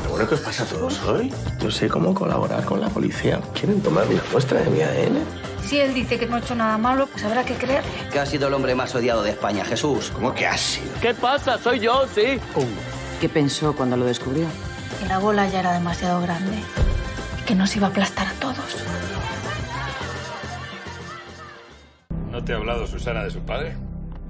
Lo 0.04 0.10
bueno 0.10 0.28
que 0.28 0.36
os 0.36 0.42
pasa 0.42 0.64
a 0.64 0.66
todos 0.66 1.02
hoy. 1.04 1.32
Yo 1.60 1.70
sé 1.70 1.88
cómo 1.88 2.14
colaborar 2.14 2.66
con 2.66 2.82
la 2.82 2.90
policía. 2.90 3.40
¿Quieren 3.54 3.82
tomar 3.82 4.08
una 4.08 4.22
muestra 4.32 4.62
de 4.62 4.70
mi 4.70 4.82
ADN? 4.82 5.47
Si 5.68 5.78
él 5.78 5.94
dice 5.94 6.18
que 6.18 6.26
no 6.26 6.38
ha 6.38 6.40
hecho 6.40 6.56
nada 6.56 6.78
malo, 6.78 7.08
pues 7.08 7.26
habrá 7.26 7.44
que 7.44 7.56
creerle. 7.56 7.92
Que 8.10 8.20
ha 8.20 8.26
sido 8.26 8.48
el 8.48 8.54
hombre 8.54 8.74
más 8.74 8.96
odiado 8.96 9.22
de 9.22 9.32
España, 9.32 9.66
Jesús. 9.66 10.12
¿Cómo 10.14 10.34
que 10.34 10.48
has 10.48 10.62
sido? 10.62 10.94
¿Qué 11.02 11.14
pasa? 11.14 11.58
Soy 11.58 11.82
yo, 11.82 12.06
sí. 12.08 12.40
¿Qué 13.20 13.28
pensó 13.28 13.76
cuando 13.76 13.98
lo 13.98 14.06
descubrió? 14.06 14.48
Que 14.98 15.08
la 15.08 15.20
bola 15.20 15.46
ya 15.50 15.60
era 15.60 15.74
demasiado 15.74 16.22
grande 16.22 16.58
y 17.38 17.42
que 17.44 17.54
nos 17.54 17.76
iba 17.76 17.88
a 17.88 17.90
aplastar 17.90 18.28
a 18.28 18.32
todos. 18.40 18.86
¿No 22.32 22.42
te 22.46 22.54
ha 22.54 22.56
hablado 22.56 22.88
Susana 22.88 23.26
de 23.26 23.32
su 23.32 23.42
padre? 23.42 23.76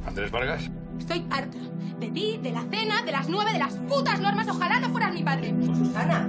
¿Andrés 0.07 0.31
Vargas? 0.31 0.71
Estoy 0.97 1.23
harta 1.29 1.57
de 1.99 2.09
ti, 2.09 2.39
de 2.41 2.49
la 2.49 2.63
cena, 2.71 3.03
de 3.03 3.11
las 3.11 3.29
nueve, 3.29 3.53
de 3.53 3.59
las 3.59 3.73
putas 3.75 4.19
normas. 4.19 4.47
Ojalá 4.47 4.79
no 4.79 4.89
fueras 4.89 5.13
mi 5.13 5.21
padre. 5.21 5.53
Susana. 5.65 6.27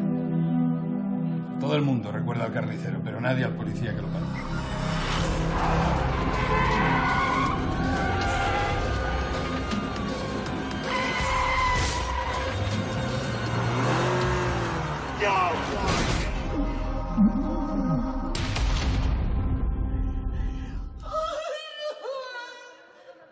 Todo 1.60 1.76
el 1.76 1.82
mundo 1.82 2.12
recuerda 2.12 2.44
al 2.44 2.52
carnicero, 2.52 3.00
pero 3.02 3.22
nadie 3.22 3.46
al 3.46 3.52
policía 3.52 3.94
que 3.94 4.02
lo 4.02 4.08
paró. 4.08 4.26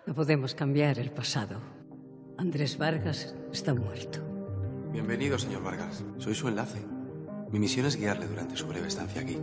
No 0.07 0.14
podemos 0.14 0.55
cambiar 0.55 0.99
el 0.99 1.11
pasado. 1.11 1.61
Andrés 2.39 2.79
Vargas 2.79 3.35
está 3.53 3.75
muerto. 3.75 4.21
Bienvenido, 4.93 5.39
señor 5.39 5.62
Vargas. 5.62 6.05
Soy 6.19 6.35
su 6.35 6.49
enlace. 6.49 6.79
Mi 7.51 7.59
misión 7.59 7.87
es 7.87 7.97
guiarle 7.97 8.27
durante 8.27 8.57
su 8.57 8.67
breve 8.67 8.89
estancia 8.89 9.21
aquí. 9.21 9.37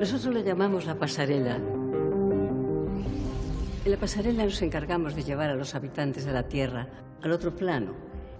Nosotros 0.00 0.34
le 0.34 0.42
llamamos 0.42 0.86
la 0.86 0.94
pasarela. 0.98 1.56
En 3.84 3.90
la 3.90 3.96
pasarela 3.98 4.44
nos 4.44 4.62
encargamos 4.62 5.14
de 5.14 5.22
llevar 5.24 5.50
a 5.50 5.54
los 5.54 5.74
habitantes 5.74 6.24
de 6.24 6.32
la 6.32 6.44
Tierra 6.48 6.88
al 7.22 7.32
otro 7.32 7.54
plano. 7.54 7.92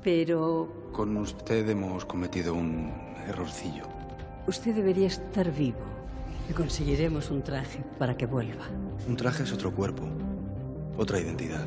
Pero 0.02 0.90
Con 0.92 1.16
usted 1.18 1.68
hemos 1.68 2.04
cometido 2.06 2.54
un 2.54 2.90
errorcillo. 3.28 3.84
usted 4.46 4.74
debería 4.74 5.06
estar 5.06 5.50
vivo. 5.52 5.78
Le 6.48 6.54
conseguiremos 6.54 7.30
un 7.30 7.42
traje 7.42 7.84
para 7.98 8.16
que 8.16 8.26
vuelva. 8.26 8.64
Un 9.06 9.16
traje 9.16 9.42
es 9.44 9.52
otro 9.52 9.72
cuerpo, 9.72 10.04
otra 10.96 11.20
identidad. 11.20 11.64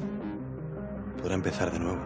Podrá 1.17 1.35
empezar 1.35 1.71
de 1.71 1.79
nuevo. 1.79 2.01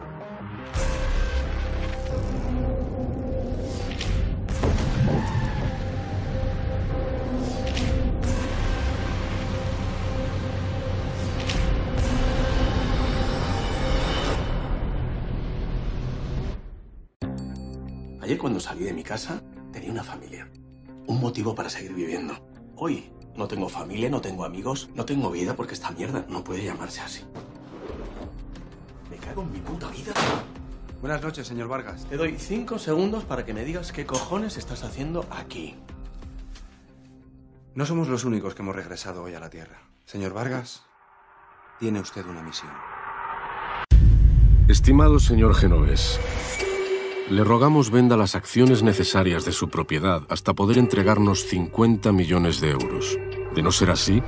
Ayer 18.27 18.37
cuando 18.39 18.59
salí 18.59 18.83
de 18.83 18.91
mi 18.91 19.03
casa 19.05 19.41
tenía 19.71 19.89
una 19.89 20.03
familia. 20.03 20.51
Un 21.05 21.21
motivo 21.21 21.55
para 21.55 21.69
seguir 21.69 21.93
viviendo. 21.93 22.33
Hoy 22.75 23.09
no 23.37 23.47
tengo 23.47 23.69
familia, 23.69 24.09
no 24.09 24.19
tengo 24.19 24.43
amigos, 24.43 24.89
no 24.95 25.05
tengo 25.05 25.31
vida 25.31 25.55
porque 25.55 25.75
esta 25.75 25.91
mierda 25.91 26.25
no 26.27 26.43
puede 26.43 26.65
llamarse 26.65 26.99
así. 26.99 27.23
Me 29.09 29.15
cago 29.15 29.43
en 29.43 29.53
mi 29.53 29.59
puta 29.59 29.87
vida. 29.87 30.11
Buenas 30.99 31.21
noches, 31.21 31.47
señor 31.47 31.69
Vargas. 31.69 32.03
Te 32.09 32.17
doy 32.17 32.35
cinco 32.37 32.77
segundos 32.79 33.23
para 33.23 33.45
que 33.45 33.53
me 33.53 33.63
digas 33.63 33.93
qué 33.93 34.05
cojones 34.05 34.57
estás 34.57 34.83
haciendo 34.83 35.25
aquí. 35.29 35.75
No 37.75 37.85
somos 37.85 38.09
los 38.09 38.25
únicos 38.25 38.55
que 38.55 38.61
hemos 38.61 38.75
regresado 38.75 39.23
hoy 39.23 39.35
a 39.35 39.39
la 39.39 39.49
Tierra. 39.49 39.83
Señor 40.03 40.33
Vargas, 40.33 40.83
tiene 41.79 42.01
usted 42.01 42.25
una 42.25 42.41
misión. 42.41 42.73
Estimado 44.67 45.17
señor 45.17 45.55
Genovés, 45.55 46.19
le 47.29 47.43
rogamos 47.43 47.91
venda 47.91 48.15
las 48.15 48.35
acciones 48.35 48.83
necesarias 48.83 49.43
de 49.43 49.51
su 49.51 49.69
propiedad 49.69 50.23
hasta 50.29 50.53
poder 50.53 50.77
entregarnos 50.77 51.43
50 51.45 52.11
millones 52.13 52.61
de 52.61 52.71
euros. 52.71 53.17
De 53.53 53.61
no 53.61 53.71
ser 53.71 53.91
así, 53.91 54.23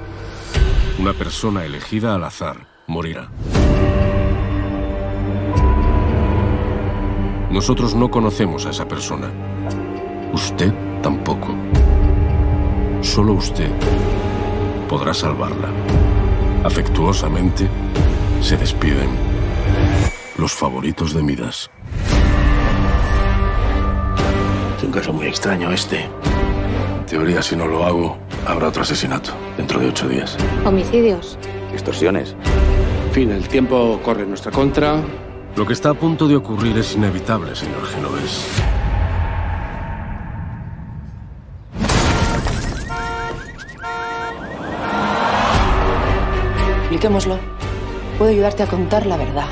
una 0.99 1.13
persona 1.13 1.63
elegida 1.63 2.15
al 2.15 2.25
azar 2.25 2.67
morirá. 2.87 3.29
Nosotros 7.51 7.95
no 7.95 8.11
conocemos 8.11 8.65
a 8.65 8.71
esa 8.71 8.87
persona. 8.87 9.31
Usted 10.33 10.73
tampoco. 11.01 11.55
Solo 13.01 13.33
usted 13.33 13.71
podrá 14.89 15.13
salvarla. 15.13 15.69
Afectuosamente, 16.65 17.69
se 18.41 18.57
despiden 18.57 19.09
los 20.37 20.53
favoritos 20.53 21.13
de 21.13 21.23
Midas. 21.23 21.71
Es 24.79 24.85
un 24.85 24.91
caso 24.93 25.11
muy 25.11 25.27
extraño 25.27 25.73
este. 25.73 26.03
En 26.03 27.05
teoría, 27.05 27.41
si 27.41 27.53
no 27.53 27.67
lo 27.67 27.83
hago, 27.83 28.17
habrá 28.47 28.69
otro 28.69 28.81
asesinato 28.81 29.31
dentro 29.57 29.77
de 29.77 29.89
ocho 29.89 30.07
días. 30.07 30.37
Homicidios. 30.63 31.37
Extorsiones. 31.73 32.33
En 33.07 33.11
fin, 33.11 33.29
el 33.29 33.45
tiempo 33.49 33.99
corre 34.01 34.23
en 34.23 34.29
nuestra 34.29 34.53
contra. 34.53 35.01
Lo 35.57 35.65
que 35.65 35.73
está 35.73 35.89
a 35.89 35.93
punto 35.95 36.29
de 36.29 36.37
ocurrir 36.37 36.77
es 36.77 36.95
inevitable, 36.95 37.53
señor 37.57 37.85
Genovés. 37.87 38.47
Expliquémoslo. 46.83 47.37
Puedo 48.17 48.31
ayudarte 48.31 48.63
a 48.63 48.67
contar 48.67 49.05
la 49.05 49.17
verdad. 49.17 49.49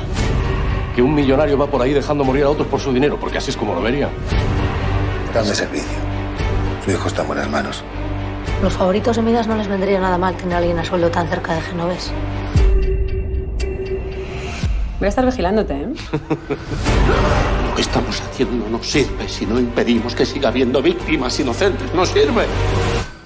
Que 0.96 1.02
un 1.02 1.14
millonario 1.14 1.58
va 1.58 1.66
por 1.66 1.82
ahí 1.82 1.92
dejando 1.92 2.24
morir 2.24 2.44
a 2.44 2.48
otros 2.48 2.66
por 2.68 2.80
su 2.80 2.94
dinero, 2.94 3.18
porque 3.20 3.36
así 3.36 3.50
es 3.50 3.58
como 3.58 3.74
lo 3.74 3.82
vería. 3.82 4.08
Están 5.28 5.46
de 5.46 5.54
servicio. 5.54 5.98
Su 6.82 6.90
hijo 6.90 7.06
está 7.06 7.20
en 7.20 7.28
buenas 7.28 7.50
manos. 7.50 7.84
Los 8.62 8.72
favoritos 8.72 9.14
de 9.14 9.20
Midas 9.20 9.46
no 9.46 9.56
les 9.56 9.68
vendría 9.68 10.00
nada 10.00 10.16
mal 10.16 10.34
tener 10.34 10.54
a 10.54 10.58
alguien 10.58 10.78
a 10.78 10.84
sueldo 10.84 11.10
tan 11.10 11.28
cerca 11.28 11.54
de 11.54 11.60
Genovés. 11.60 12.10
Voy 14.98 15.06
a 15.06 15.08
estar 15.08 15.26
vigilándote, 15.26 15.74
¿eh? 15.74 15.86
Lo 17.68 17.74
que 17.74 17.82
estamos 17.82 18.18
haciendo 18.22 18.70
no 18.70 18.82
sirve 18.82 19.28
si 19.28 19.44
no 19.44 19.60
impedimos 19.60 20.14
que 20.14 20.24
siga 20.24 20.48
habiendo 20.48 20.80
víctimas 20.80 21.38
inocentes. 21.38 21.92
No 21.92 22.06
sirve. 22.06 22.46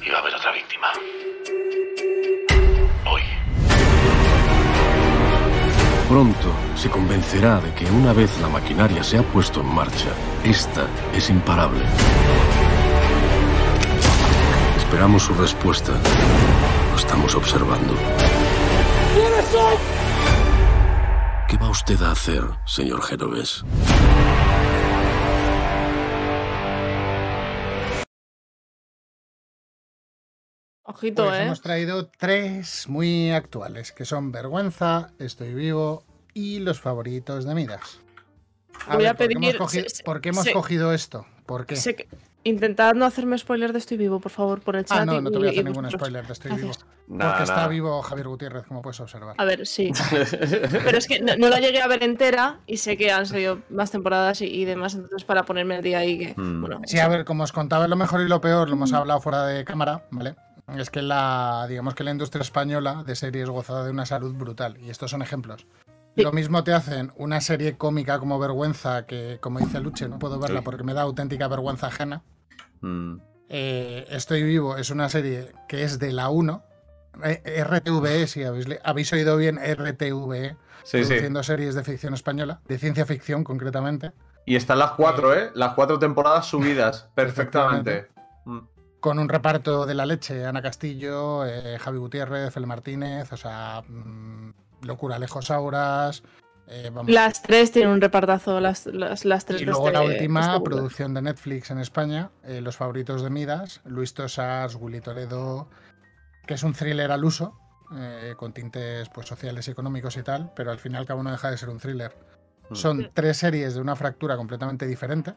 Y 0.05 0.11
va 0.11 0.19
a 0.19 0.21
haber 0.23 0.35
otra 0.35 0.52
Pronto 6.13 6.53
se 6.77 6.91
convencerá 6.91 7.59
de 7.59 7.73
que 7.73 7.87
una 7.87 8.13
vez 8.13 8.39
la 8.43 8.49
maquinaria 8.51 9.03
se 9.03 9.17
ha 9.17 9.23
puesto 9.23 9.63
en 9.63 9.75
marcha, 9.75 10.11
esta 10.45 10.87
es 11.15 11.31
imparable. 11.31 11.83
Esperamos 14.77 15.23
su 15.23 15.33
respuesta. 15.33 15.93
Lo 16.91 16.99
estamos 16.99 17.35
observando. 17.35 17.95
¿Quiénes 19.15 19.47
son? 19.47 19.75
¿Qué 21.49 21.57
va 21.57 21.71
usted 21.71 22.03
a 22.03 22.11
hacer, 22.11 22.45
señor 22.67 23.03
Genovés? 23.03 23.65
Ojito, 30.95 31.25
Pues 31.25 31.39
¿eh? 31.39 31.43
hemos 31.45 31.61
traído 31.63 32.07
tres 32.09 32.87
muy 32.89 33.31
actuales, 33.31 33.93
que 33.93 34.05
son 34.05 34.31
Vergüenza, 34.31 35.11
Estoy 35.19 35.55
Vivo 35.55 36.05
y 36.35 36.59
Los 36.59 36.81
Favoritos 36.81 37.45
de 37.47 37.55
Midas. 37.55 38.01
Voy 38.93 39.07
a 39.07 39.15
¿por 39.15 39.27
qué 39.29 39.35
hemos 39.35 39.47
pedir- 39.47 39.59
cogido, 39.59 39.85
se- 39.89 40.03
por 40.05 40.21
qué 40.21 40.29
hemos 40.31 40.45
se- 40.45 40.53
cogido 40.53 40.93
esto? 40.93 41.27
¿Por 41.47 41.67
qué? 41.67 41.75
Que- 41.77 42.09
Intentad 42.45 42.95
no 42.95 43.05
hacerme 43.05 43.39
spoiler 43.39 43.73
de 43.73 43.79
Estoy 43.79 43.97
Vivo, 43.97 44.19
por 44.19 44.33
favor, 44.33 44.61
por 44.63 44.75
el 44.75 44.85
chat. 44.85 44.99
Ah, 44.99 45.05
no, 45.07 45.17
y- 45.19 45.23
no 45.23 45.31
te 45.31 45.39
voy 45.39 45.47
a 45.47 45.51
hacer 45.51 45.61
y 45.61 45.65
ningún 45.65 45.89
spoiler 45.89 46.27
de 46.27 46.33
Estoy 46.33 46.51
Gracias. 46.51 46.79
Vivo. 47.07 47.19
Porque 47.21 47.43
está 47.45 47.69
vivo 47.69 48.03
Javier 48.03 48.27
Gutiérrez, 48.29 48.67
como 48.67 48.83
puedes 48.83 48.99
observar. 48.99 49.37
A 49.39 49.45
ver, 49.45 49.65
sí. 49.65 49.93
Pero 50.85 50.99
es 50.99 51.07
que 51.07 51.21
no, 51.21 51.37
no 51.37 51.49
la 51.49 51.61
llegué 51.61 51.81
a 51.81 51.87
ver 51.87 52.03
entera 52.03 52.59
y 52.67 52.79
sé 52.79 52.97
que 52.97 53.13
han 53.13 53.27
salido 53.27 53.61
más 53.71 53.93
temporadas 53.93 54.41
y, 54.43 54.47
y 54.47 54.65
demás, 54.65 54.95
entonces 54.95 55.23
para 55.25 55.45
ponerme 55.45 55.77
el 55.77 55.83
día 55.83 55.99
ahí 56.01 56.19
que. 56.19 56.35
Bueno, 56.37 56.81
Sí, 56.85 56.99
a 56.99 57.07
ver, 57.07 57.25
como 57.25 57.45
os 57.45 57.53
contaba 57.53 57.87
lo 57.87 57.95
mejor 57.97 58.21
y 58.23 58.29
lo 58.29 58.41
peor, 58.41 58.69
lo 58.69 58.75
hemos 58.75 58.93
hablado 58.93 59.21
fuera 59.21 59.47
de 59.47 59.65
cámara, 59.65 60.05
¿vale? 60.11 60.35
Es 60.79 60.91
que 60.91 61.03
la, 61.03 61.67
digamos 61.69 61.95
que 61.95 62.05
la 62.05 62.11
industria 62.11 62.43
española 62.43 63.03
de 63.05 63.15
series 63.17 63.49
goza 63.49 63.85
de 63.85 63.91
una 63.91 64.07
salud 64.07 64.35
brutal, 64.35 64.79
y 64.81 64.91
estos 64.91 65.11
son 65.11 65.23
ejemplos. 65.23 65.67
Lo 66.17 66.31
mismo 66.33 66.63
te 66.63 66.75
hacen 66.75 67.13
una 67.17 67.41
serie 67.41 67.77
cómica 67.79 68.19
como 68.19 68.39
Vergüenza, 68.39 69.07
que 69.07 69.39
como 69.41 69.59
dice 69.61 69.81
Luche, 69.81 70.09
no 70.09 70.19
puedo 70.19 70.39
verla 70.39 70.61
Sí. 70.61 70.65
porque 70.65 70.83
me 70.85 70.93
da 70.95 71.03
auténtica 71.03 71.49
vergüenza 71.49 71.87
ajena. 71.87 72.23
Mm. 72.83 73.17
Eh, 73.49 74.07
Estoy 74.11 74.43
vivo 74.43 74.77
es 74.77 74.91
una 74.91 75.09
serie 75.09 75.53
que 75.69 75.85
es 75.85 75.99
de 75.99 76.13
la 76.13 76.29
1. 76.29 76.63
eh, 77.25 77.63
RTVE, 77.65 78.27
si 78.27 78.43
habéis, 78.45 79.13
oído 79.13 79.37
bien, 79.37 79.59
RTVE, 79.59 80.57
Sí, 80.83 80.99
sí. 80.99 81.05
produciendo 81.05 81.43
series 81.43 81.75
de 81.75 81.85
ficción 81.85 82.15
española, 82.15 82.61
de 82.67 82.79
ciencia 82.79 83.05
ficción 83.07 83.45
concretamente. 83.45 84.13
Y 84.47 84.57
están 84.57 84.79
las 84.79 84.93
cuatro, 84.93 85.35
¿eh? 85.35 85.51
Las 85.55 85.75
cuatro 85.75 85.99
temporadas 85.99 86.47
subidas 86.47 87.09
perfectamente. 87.15 88.09
Mm. 88.47 88.59
Con 89.03 89.19
un 89.19 89.29
reparto 89.29 89.85
de 89.85 89.95
la 89.95 90.07
leche, 90.07 90.47
Ana 90.47 90.63
Castillo, 90.63 91.45
eh, 91.45 91.77
Javi 91.81 91.99
Gutiérrez, 91.99 92.55
Fel 92.55 92.69
Martínez, 92.69 93.33
o 93.33 93.37
sea, 93.37 93.83
mm, 93.83 94.53
locura, 94.87 95.17
Alejo 95.17 95.43
Sauras, 95.43 96.23
eh, 96.69 96.89
vamos. 96.95 97.13
Las 97.13 97.43
tres 97.43 97.73
tienen 97.73 97.91
un 97.93 98.01
repartazo, 98.01 98.61
las, 98.61 98.87
las, 98.87 99.25
las 99.25 99.45
tres 99.45 99.61
y 99.61 99.65
de 99.65 99.73
luego 99.73 99.89
este- 99.89 99.99
la 99.99 100.05
última 100.05 100.41
este 100.55 100.61
producción 100.61 101.15
de 101.15 101.23
Netflix 101.23 101.73
en 101.73 101.81
España, 101.81 102.31
eh, 102.45 102.61
Los 102.61 102.77
favoritos 102.77 103.23
de 103.23 103.31
Midas, 103.31 103.81
Luis 103.85 104.15
Tosars, 104.15 104.77
Willy 104.77 105.01
Toledo, 105.01 105.69
que 106.47 106.55
es 106.55 106.63
un 106.63 106.73
thriller 106.73 107.11
al 107.11 107.25
uso, 107.25 107.59
eh, 107.97 108.35
con 108.37 108.53
tintes 108.53 109.09
pues, 109.09 109.27
sociales 109.27 109.67
y 109.67 109.73
económicos 109.73 110.17
y 110.17 110.23
tal, 110.23 110.53
pero 110.55 110.71
al 110.71 110.79
final 110.79 111.07
cada 111.07 111.19
uno 111.19 111.33
deja 111.33 111.51
de 111.51 111.59
ser 111.59 111.71
un 111.71 111.79
thriller. 111.81 112.15
Mm. 112.71 112.75
Son 112.77 113.11
tres 113.13 113.37
series 113.39 113.75
de 113.75 113.81
una 113.81 113.97
fractura 113.97 114.37
completamente 114.37 114.87
diferente, 114.87 115.35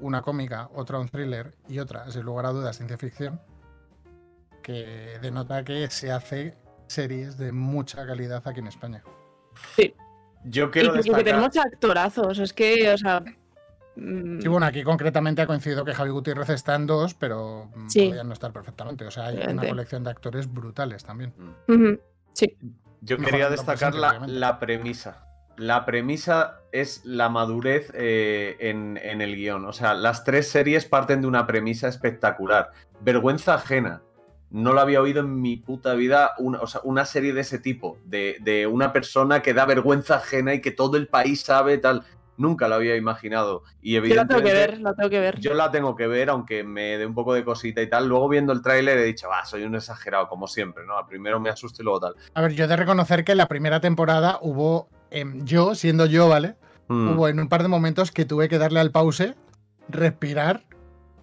una 0.00 0.22
cómica, 0.22 0.68
otra 0.74 0.98
un 0.98 1.08
thriller 1.08 1.54
y 1.68 1.78
otra, 1.78 2.10
sin 2.10 2.22
lugar 2.22 2.46
a 2.46 2.50
dudas, 2.50 2.76
ciencia 2.76 2.96
ficción, 2.98 3.40
que 4.62 5.18
denota 5.22 5.64
que 5.64 5.88
se 5.90 6.10
hace 6.12 6.56
series 6.86 7.36
de 7.38 7.52
mucha 7.52 8.06
calidad 8.06 8.42
aquí 8.46 8.60
en 8.60 8.66
España. 8.68 9.02
Sí. 9.76 9.94
Yo 10.44 10.66
Y 10.66 10.70
quiero 10.70 10.88
porque 10.90 11.02
destacar. 11.02 11.24
tenemos 11.24 11.56
actorazos, 11.56 12.38
es 12.38 12.52
que, 12.52 12.92
o 12.92 12.96
sea. 12.98 13.20
mm, 13.96 14.40
Sí, 14.40 14.48
bueno, 14.48 14.66
aquí 14.66 14.82
concretamente 14.84 15.42
ha 15.42 15.46
coincidido 15.46 15.84
que 15.84 15.94
Javi 15.94 16.10
Gutiérrez 16.10 16.48
está 16.50 16.76
en 16.76 16.86
dos, 16.86 17.14
pero 17.14 17.70
mm, 17.74 17.88
Sí. 17.88 18.06
podrían 18.06 18.28
no 18.28 18.34
estar 18.34 18.52
perfectamente. 18.52 19.04
O 19.04 19.10
sea, 19.10 19.26
hay 19.26 19.36
una 19.48 19.66
colección 19.68 20.04
de 20.04 20.10
actores 20.10 20.52
brutales 20.52 21.02
también. 21.04 21.34
Sí. 22.34 22.56
Yo 23.00 23.16
Mejor 23.18 23.30
quería 23.32 23.46
en 23.46 23.52
destacar 23.52 23.94
la, 23.94 24.20
la 24.26 24.58
premisa. 24.60 25.24
La 25.58 25.84
premisa 25.84 26.60
es 26.70 27.04
la 27.04 27.28
madurez 27.28 27.90
eh, 27.94 28.56
en, 28.60 28.96
en 29.02 29.20
el 29.20 29.34
guion. 29.34 29.64
O 29.64 29.72
sea, 29.72 29.92
las 29.94 30.22
tres 30.22 30.48
series 30.48 30.84
parten 30.84 31.20
de 31.20 31.26
una 31.26 31.46
premisa 31.46 31.88
espectacular. 31.88 32.70
Vergüenza 33.00 33.54
ajena. 33.54 34.02
No 34.50 34.72
lo 34.72 34.80
había 34.80 35.02
oído 35.02 35.20
en 35.20 35.40
mi 35.40 35.56
puta 35.56 35.94
vida. 35.94 36.32
Una, 36.38 36.60
o 36.60 36.66
sea, 36.66 36.80
una 36.84 37.04
serie 37.04 37.32
de 37.32 37.40
ese 37.40 37.58
tipo. 37.58 37.98
De, 38.04 38.36
de 38.40 38.68
una 38.68 38.92
persona 38.92 39.42
que 39.42 39.52
da 39.52 39.66
vergüenza 39.66 40.16
ajena 40.16 40.54
y 40.54 40.60
que 40.60 40.70
todo 40.70 40.96
el 40.96 41.08
país 41.08 41.42
sabe 41.42 41.76
tal. 41.78 42.04
Nunca 42.36 42.68
lo 42.68 42.76
había 42.76 42.94
imaginado. 42.94 43.64
Y 43.82 43.94
Yo 43.94 44.14
la 44.14 44.28
tengo 44.28 44.42
que 44.42 44.52
ver, 44.52 44.80
la 44.80 44.94
tengo 44.94 45.10
que 45.10 45.18
ver. 45.18 45.40
Yo 45.40 45.54
la 45.54 45.72
tengo 45.72 45.96
que 45.96 46.06
ver, 46.06 46.30
aunque 46.30 46.62
me 46.62 46.96
dé 46.96 47.04
un 47.04 47.14
poco 47.14 47.34
de 47.34 47.44
cosita 47.44 47.82
y 47.82 47.90
tal. 47.90 48.06
Luego 48.06 48.28
viendo 48.28 48.52
el 48.52 48.62
tráiler 48.62 48.96
he 48.96 49.02
dicho, 49.02 49.28
va, 49.28 49.44
soy 49.44 49.64
un 49.64 49.74
exagerado, 49.74 50.28
como 50.28 50.46
siempre, 50.46 50.86
¿no? 50.86 50.94
Primero 51.08 51.40
me 51.40 51.50
asusto 51.50 51.82
y 51.82 51.84
luego 51.84 51.98
tal. 51.98 52.14
A 52.34 52.42
ver, 52.42 52.52
yo 52.52 52.66
he 52.66 52.68
de 52.68 52.76
reconocer 52.76 53.24
que 53.24 53.32
en 53.32 53.38
la 53.38 53.48
primera 53.48 53.80
temporada 53.80 54.38
hubo, 54.40 54.88
em, 55.10 55.44
yo, 55.44 55.74
siendo 55.74 56.06
yo, 56.06 56.28
¿vale? 56.28 56.56
Mm. 56.88 57.10
Hubo 57.10 57.28
en 57.28 57.40
un 57.40 57.48
par 57.48 57.62
de 57.62 57.68
momentos 57.68 58.10
que 58.12 58.24
tuve 58.24 58.48
que 58.48 58.58
darle 58.58 58.80
al 58.80 58.90
pause, 58.90 59.34
respirar, 59.88 60.64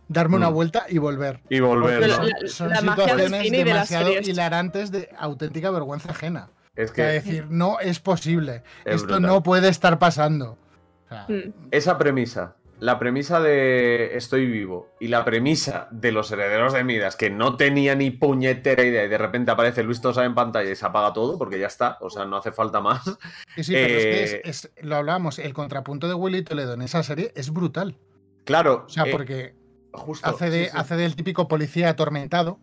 darme 0.07 0.35
una 0.37 0.49
Mm. 0.49 0.53
vuelta 0.53 0.85
y 0.89 0.97
volver. 0.97 1.41
Y 1.49 1.59
volver, 1.59 2.09
son, 2.11 2.27
La- 2.29 2.47
son 2.47 2.69
la 2.69 2.81
magia 2.81 3.15
del 3.15 3.25
situaciones 3.27 3.51
de 3.51 3.63
demasiado 3.63 4.09
hilarantes 4.11 4.91
de 4.91 5.09
auténtica 5.17 5.71
vergüenza 5.71 6.11
ajena. 6.11 6.49
Es 6.75 6.91
O 6.91 6.93
sea, 6.93 7.07
que 7.07 7.11
decir, 7.13 7.47
no 7.49 7.79
es 7.79 7.99
posible. 7.99 8.63
Es 8.83 8.95
Esto 8.95 9.07
brutal. 9.07 9.21
no 9.21 9.43
puede 9.43 9.69
estar 9.69 9.97
pasando. 9.97 10.57
O 11.05 11.09
sea, 11.09 11.25
Mm. 11.29 11.53
esa 11.71 11.97
premisa, 11.97 12.55
la 12.79 12.99
premisa 12.99 13.39
de 13.39 14.17
Estoy 14.17 14.45
vivo 14.45 14.89
y 14.99 15.07
la 15.07 15.23
premisa 15.23 15.87
de 15.91 16.11
los 16.11 16.29
herederos 16.31 16.73
de 16.73 16.83
Midas, 16.83 17.15
que 17.15 17.29
no 17.29 17.55
tenía 17.55 17.95
ni 17.95 18.11
puñetera 18.11 18.83
idea 18.83 19.05
y 19.05 19.07
de 19.07 19.17
repente 19.17 19.51
aparece 19.51 19.81
Luis 19.83 20.01
Tosa 20.01 20.25
en 20.25 20.35
pantalla 20.35 20.69
y 20.69 20.75
se 20.75 20.85
apaga 20.85 21.13
todo 21.13 21.37
porque 21.37 21.57
ya 21.59 21.67
está, 21.67 21.97
o 22.01 22.09
sea, 22.09 22.25
no 22.25 22.37
hace 22.37 22.51
falta 22.51 22.81
más. 22.81 23.03
Sí, 23.55 23.63
sí, 23.63 23.73
pero 23.73 23.97
es 23.97 24.03
que 24.03 24.23
Eh, 24.23 24.41
es- 24.43 24.65
es- 24.65 24.71
lo 24.83 24.97
hablábamos, 24.97 25.39
el 25.39 25.53
contrapunto 25.53 26.07
de 26.07 26.13
Willy 26.13 26.43
Toledo 26.43 26.73
en 26.73 26.81
esa 26.81 27.01
serie 27.03 27.31
es 27.35 27.51
brutal. 27.51 27.97
Claro, 28.43 28.83
O 28.85 28.89
sea, 28.89 29.05
eh, 29.05 29.11
porque 29.11 29.55
justo, 29.93 30.29
hace, 30.29 30.49
de, 30.49 30.65
sí, 30.65 30.71
sí. 30.71 30.77
hace 30.77 30.95
del 30.97 31.15
típico 31.15 31.47
policía 31.47 31.89
atormentado 31.89 32.59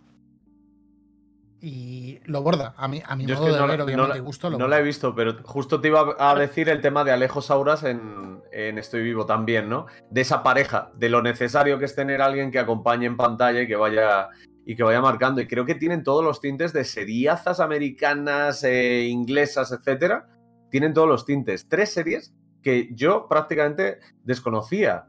y 1.62 2.18
lo 2.24 2.42
borda. 2.42 2.74
A 2.76 2.88
mi, 2.88 3.00
a 3.06 3.14
mi 3.14 3.24
Yo 3.24 3.34
es 3.34 3.40
modo 3.40 3.50
que 3.50 3.54
de 3.54 3.60
no, 3.60 3.66
ver, 3.68 3.80
obviamente, 3.82 4.18
no 4.18 4.24
gusto, 4.24 4.50
lo 4.50 4.58
no 4.58 4.64
borda. 4.64 4.76
la 4.76 4.80
he 4.80 4.84
visto, 4.84 5.14
pero 5.14 5.36
justo 5.44 5.80
te 5.80 5.88
iba 5.88 6.16
a 6.18 6.34
decir 6.34 6.68
el 6.68 6.80
tema 6.80 7.04
de 7.04 7.12
Alejo 7.12 7.40
Sauras 7.40 7.84
en, 7.84 8.42
en 8.50 8.78
Estoy 8.78 9.02
Vivo 9.04 9.26
también, 9.26 9.68
¿no? 9.68 9.86
De 10.10 10.22
esa 10.22 10.42
pareja, 10.42 10.90
de 10.96 11.08
lo 11.08 11.22
necesario 11.22 11.78
que 11.78 11.84
es 11.84 11.94
tener 11.94 12.20
a 12.20 12.26
alguien 12.26 12.50
que 12.50 12.58
acompañe 12.58 13.06
en 13.06 13.16
pantalla 13.16 13.62
y 13.62 13.68
que 13.68 13.76
vaya 13.76 14.28
y 14.66 14.74
que 14.74 14.82
vaya 14.82 15.00
marcando. 15.00 15.40
Y 15.40 15.46
creo 15.46 15.64
que 15.64 15.76
tienen 15.76 16.02
todos 16.02 16.24
los 16.24 16.40
tintes 16.40 16.72
de 16.72 16.84
seriazas 16.84 17.60
americanas, 17.60 18.64
eh, 18.64 19.04
inglesas, 19.04 19.70
etcétera. 19.72 20.26
Tienen 20.70 20.94
todos 20.94 21.08
los 21.08 21.24
tintes. 21.24 21.68
Tres 21.68 21.92
series 21.92 22.34
que 22.62 22.88
yo 22.92 23.28
prácticamente 23.28 23.98
desconocía. 24.24 25.06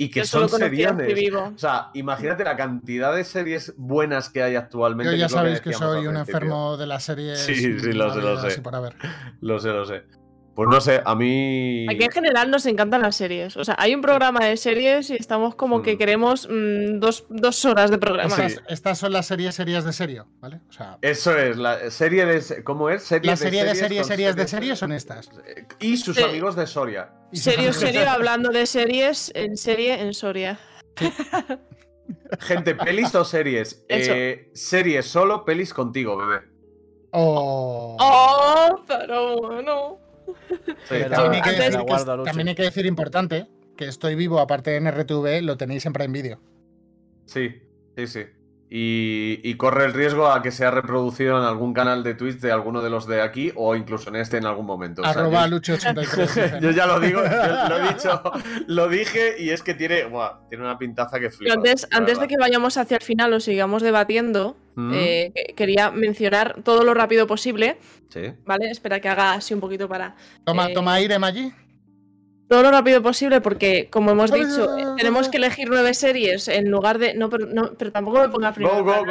Y 0.00 0.10
que 0.10 0.20
Yo 0.20 0.26
son. 0.26 0.62
Estoy 0.62 1.14
Vivo. 1.14 1.52
O 1.54 1.58
sea, 1.58 1.90
imagínate 1.92 2.44
la 2.44 2.56
cantidad 2.56 3.14
de 3.14 3.24
series 3.24 3.74
buenas 3.76 4.30
que 4.30 4.42
hay 4.44 4.54
actualmente. 4.54 5.12
Yo 5.12 5.18
ya 5.18 5.28
sabéis 5.28 5.60
que 5.60 5.72
soy 5.72 6.06
un 6.06 6.16
enfermo 6.16 6.76
de 6.76 6.86
las 6.86 7.02
series. 7.02 7.40
Sí, 7.40 7.54
sí, 7.56 7.92
lo 7.92 8.14
sé, 8.14 8.20
lo 8.20 8.40
sé. 8.40 8.62
Lo 9.40 9.58
sé, 9.58 9.68
lo 9.68 9.84
sé. 9.84 10.04
Pues 10.58 10.68
no 10.70 10.80
sé, 10.80 11.00
a 11.04 11.14
mí. 11.14 11.86
Aquí 11.88 12.02
en 12.02 12.10
general 12.10 12.50
nos 12.50 12.66
encantan 12.66 13.00
las 13.00 13.14
series. 13.14 13.56
O 13.56 13.64
sea, 13.64 13.76
hay 13.78 13.94
un 13.94 14.00
programa 14.00 14.44
de 14.44 14.56
series 14.56 15.08
y 15.08 15.14
estamos 15.14 15.54
como 15.54 15.82
que 15.82 15.96
queremos 15.96 16.48
mm, 16.50 16.98
dos, 16.98 17.26
dos 17.30 17.64
horas 17.64 17.92
de 17.92 17.98
programa. 17.98 18.34
Estas, 18.44 18.64
estas 18.68 18.98
son 18.98 19.12
las 19.12 19.26
series 19.26 19.54
series 19.54 19.84
de 19.84 19.92
serio, 19.92 20.26
¿vale? 20.40 20.60
O 20.68 20.72
sea, 20.72 20.98
Eso 21.00 21.38
es, 21.38 21.56
la 21.58 21.88
serie 21.92 22.26
de. 22.26 22.64
¿Cómo 22.64 22.90
es? 22.90 23.04
Serie 23.04 23.30
la 23.30 23.36
serie 23.36 23.62
de 23.62 23.76
series, 23.76 24.08
de 24.08 24.16
series- 24.16 24.48
series 24.48 24.78
son 24.80 24.90
estas. 24.90 25.30
Y 25.78 25.96
sus 25.96 26.16
Sí. 26.16 26.24
amigos 26.24 26.56
de 26.56 26.66
Soria. 26.66 27.12
Serio, 27.32 27.72
serio, 27.72 28.10
hablando 28.10 28.50
de 28.50 28.66
series, 28.66 29.30
en 29.36 29.56
serie, 29.56 30.00
en 30.00 30.12
Soria. 30.12 30.58
Gente, 32.40 32.74
pelis 32.74 33.14
o 33.14 33.24
series. 33.24 33.84
Eh, 33.88 34.50
series 34.54 35.06
solo, 35.06 35.44
pelis 35.44 35.72
contigo, 35.72 36.16
bebé. 36.16 36.40
Oh. 37.12 37.96
¡Oh! 38.00 38.84
Pero 38.88 39.36
bueno. 39.36 40.07
Sí. 40.88 40.94
También, 41.10 41.32
hay 41.34 41.42
que 41.42 41.50
Antes- 41.50 41.72
decir, 41.72 41.86
que 41.86 41.94
es- 41.94 42.04
también 42.24 42.48
hay 42.48 42.54
que 42.54 42.62
decir 42.62 42.86
importante 42.86 43.46
que 43.76 43.86
estoy 43.86 44.14
vivo, 44.14 44.40
aparte 44.40 44.70
de 44.70 44.76
NRTV, 44.78 45.42
lo 45.42 45.56
tenéis 45.56 45.82
siempre 45.82 46.04
en 46.04 46.12
vídeo. 46.12 46.40
Sí, 47.26 47.62
sí, 47.96 48.06
sí. 48.06 48.20
Y, 48.70 49.40
y 49.44 49.54
corre 49.54 49.86
el 49.86 49.94
riesgo 49.94 50.26
a 50.30 50.42
que 50.42 50.50
sea 50.50 50.70
reproducido 50.70 51.38
en 51.38 51.44
algún 51.44 51.72
canal 51.72 52.02
de 52.02 52.14
Twitch 52.14 52.38
de 52.38 52.52
alguno 52.52 52.82
de 52.82 52.90
los 52.90 53.06
de 53.06 53.22
aquí 53.22 53.50
o 53.54 53.74
incluso 53.74 54.10
en 54.10 54.16
este 54.16 54.36
en 54.36 54.44
algún 54.44 54.66
momento. 54.66 55.00
O 55.00 55.04
sea, 55.04 55.12
Arroba 55.22 55.48
yo- 55.48 55.56
Lucho83. 55.56 56.16
dice, 56.20 56.58
Yo 56.60 56.70
ya 56.72 56.86
lo 56.86 57.00
digo, 57.00 57.22
yo 57.24 57.28
lo 57.68 57.78
he 57.78 57.88
dicho, 57.94 58.22
lo 58.66 58.88
dije 58.88 59.36
y 59.38 59.50
es 59.50 59.62
que 59.62 59.72
tiene, 59.72 60.04
buah, 60.04 60.40
tiene 60.50 60.64
una 60.64 60.76
pintaza 60.76 61.18
que 61.18 61.28
Pero 61.30 61.36
flipa. 61.38 61.54
antes, 61.54 61.88
antes 61.92 62.20
de 62.20 62.28
que 62.28 62.36
vayamos 62.36 62.76
hacia 62.76 62.98
el 62.98 63.02
final 63.02 63.32
o 63.32 63.40
sigamos 63.40 63.82
debatiendo, 63.82 64.56
Mm. 64.74 64.92
eh, 64.94 65.32
que- 65.34 65.54
quería 65.56 65.90
mencionar 65.90 66.62
todo 66.62 66.84
lo 66.84 66.94
rápido 66.94 67.26
posible, 67.26 67.78
Sí. 68.10 68.32
¿vale? 68.46 68.70
Espera 68.70 69.00
que 69.00 69.08
haga 69.08 69.32
así 69.32 69.52
un 69.52 69.58
poquito 69.58 69.88
para. 69.88 70.14
Toma, 70.44 70.68
eh, 70.70 70.74
toma 70.74 70.94
aire, 70.94 71.18
Maggi. 71.18 71.52
Todo 72.48 72.62
lo 72.62 72.70
rápido 72.70 73.02
posible, 73.02 73.42
porque, 73.42 73.88
como 73.90 74.10
hemos 74.10 74.32
dicho, 74.32 74.74
tenemos 74.96 75.28
que 75.28 75.36
elegir 75.36 75.68
nueve 75.68 75.92
series 75.92 76.48
en 76.48 76.70
lugar 76.70 76.98
de. 76.98 77.12
No, 77.12 77.28
pero, 77.28 77.46
no, 77.46 77.74
pero 77.74 77.92
tampoco 77.92 78.20
me 78.20 78.28
pongas 78.30 78.54
primero. 78.54 79.04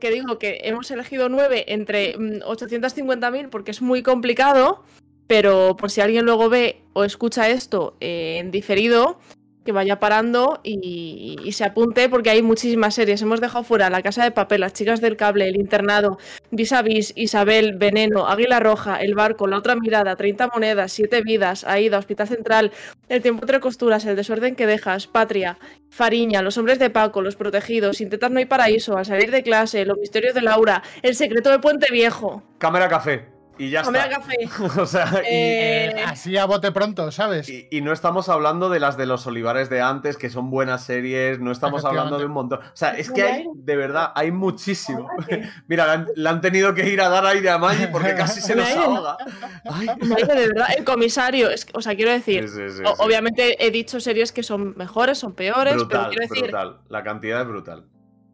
Que 0.00 0.10
digo 0.10 0.38
que 0.38 0.58
hemos 0.64 0.90
elegido 0.90 1.28
nueve 1.28 1.64
entre 1.68 2.18
mm, 2.18 2.40
850.000 2.42 3.50
porque 3.50 3.70
es 3.70 3.80
muy 3.80 4.02
complicado, 4.02 4.82
pero 5.28 5.76
por 5.76 5.92
si 5.92 6.00
alguien 6.00 6.24
luego 6.24 6.48
ve 6.48 6.82
o 6.92 7.04
escucha 7.04 7.48
esto 7.48 7.96
eh, 8.00 8.38
en 8.40 8.50
diferido, 8.50 9.20
que 9.64 9.72
vaya 9.72 9.98
parando 9.98 10.60
y, 10.62 11.36
se 11.52 11.64
apunte 11.64 12.08
porque 12.08 12.30
hay 12.30 12.42
muchísimas 12.42 12.94
series. 12.94 13.22
Hemos 13.22 13.40
dejado 13.40 13.64
fuera 13.64 13.90
La 13.90 14.02
Casa 14.02 14.24
de 14.24 14.30
Papel, 14.30 14.60
Las 14.60 14.72
Chicas 14.72 15.00
del 15.00 15.16
Cable, 15.16 15.48
El 15.48 15.56
Internado, 15.56 16.18
Vis 16.50 16.72
a 16.72 16.82
Vis, 16.82 17.12
Isabel, 17.16 17.76
Veneno, 17.76 18.26
Águila 18.26 18.60
Roja, 18.60 18.96
El 19.00 19.14
Barco, 19.14 19.46
La 19.46 19.58
Otra 19.58 19.76
Mirada, 19.76 20.16
30 20.16 20.48
Monedas, 20.48 20.92
Siete 20.92 21.22
Vidas, 21.22 21.64
Aida, 21.64 21.98
Hospital 21.98 22.28
Central, 22.28 22.72
El 23.08 23.22
Tiempo 23.22 23.42
entre 23.44 23.60
Costuras, 23.60 24.04
El 24.04 24.16
Desorden 24.16 24.56
que 24.56 24.66
Dejas, 24.66 25.06
Patria, 25.06 25.58
Fariña, 25.90 26.42
Los 26.42 26.58
Hombres 26.58 26.78
de 26.78 26.90
Paco, 26.90 27.22
Los 27.22 27.36
Protegidos, 27.36 27.98
Sin 27.98 28.10
Tetas 28.10 28.30
No 28.30 28.38
hay 28.38 28.46
Paraíso, 28.46 28.98
Al 28.98 29.06
Salir 29.06 29.30
de 29.30 29.42
Clase, 29.42 29.84
Los 29.84 29.98
Misterios 29.98 30.34
de 30.34 30.42
Laura, 30.42 30.82
El 31.02 31.14
Secreto 31.14 31.50
de 31.50 31.58
Puente 31.60 31.86
Viejo. 31.90 32.42
Cámara 32.58 32.88
café. 32.88 33.33
Y 33.56 33.70
ya 33.70 33.82
Cámara 33.82 34.06
está. 34.06 34.16
Café. 34.18 34.80
o 34.80 34.86
sea, 34.86 35.06
y, 35.22 35.26
Eh, 35.28 36.04
Así 36.06 36.36
a 36.36 36.44
bote 36.44 36.72
pronto, 36.72 37.12
¿sabes? 37.12 37.48
y- 37.48 37.68
y 37.70 37.80
no 37.82 37.92
estamos 37.92 38.28
hablando 38.28 38.68
de 38.68 38.80
las 38.80 38.96
de 38.96 39.06
los 39.06 39.26
olivares 39.28 39.70
de 39.70 39.80
antes, 39.80 40.16
que 40.16 40.28
son 40.28 40.50
buenas 40.50 40.82
series, 40.84 41.38
no 41.38 41.52
estamos 41.52 41.84
hablando 41.84 42.18
de 42.18 42.24
un 42.26 42.32
montón. 42.32 42.58
O 42.60 42.76
sea, 42.76 42.90
es 42.98 43.10
que 43.12 43.22
hay, 43.22 43.46
de 43.54 43.76
verdad, 43.76 44.10
hay 44.16 44.32
muchísimo. 44.32 45.08
Mira, 45.68 45.86
le 45.86 45.92
han, 45.92 46.06
le 46.16 46.28
han 46.28 46.40
tenido 46.40 46.74
que 46.74 46.88
ir 46.88 47.00
a 47.00 47.08
dar 47.08 47.24
aire 47.26 47.50
a 47.50 47.58
Maggi 47.58 47.86
porque 47.86 48.14
casi 48.16 48.40
se 48.40 48.56
nos 48.56 48.68
ahoga. 48.70 49.16
Vaya, 49.64 49.94
de 50.34 50.48
verdad, 50.48 50.66
el 50.76 50.84
comisario, 50.84 51.50
es 51.50 51.64
que- 51.64 51.72
o 51.76 51.80
sea, 51.80 51.94
quiero 51.94 52.10
decir, 52.10 52.48
Sí, 52.48 52.56
sí, 52.56 52.76
sí, 52.78 52.82
o- 52.84 52.88
sí. 52.88 52.94
obviamente 52.98 53.64
he 53.64 53.70
dicho 53.70 54.00
series 54.00 54.32
que 54.32 54.42
son 54.42 54.74
mejores, 54.76 55.18
son 55.18 55.32
peores, 55.34 55.74
pero 55.74 55.84
Brutal, 55.86 56.08
quiero 56.08 56.22
decir, 56.28 56.42
brutal. 56.42 56.78
La 56.88 57.02
cantidad 57.04 57.40
es 57.42 57.46
brutal. 57.46 57.84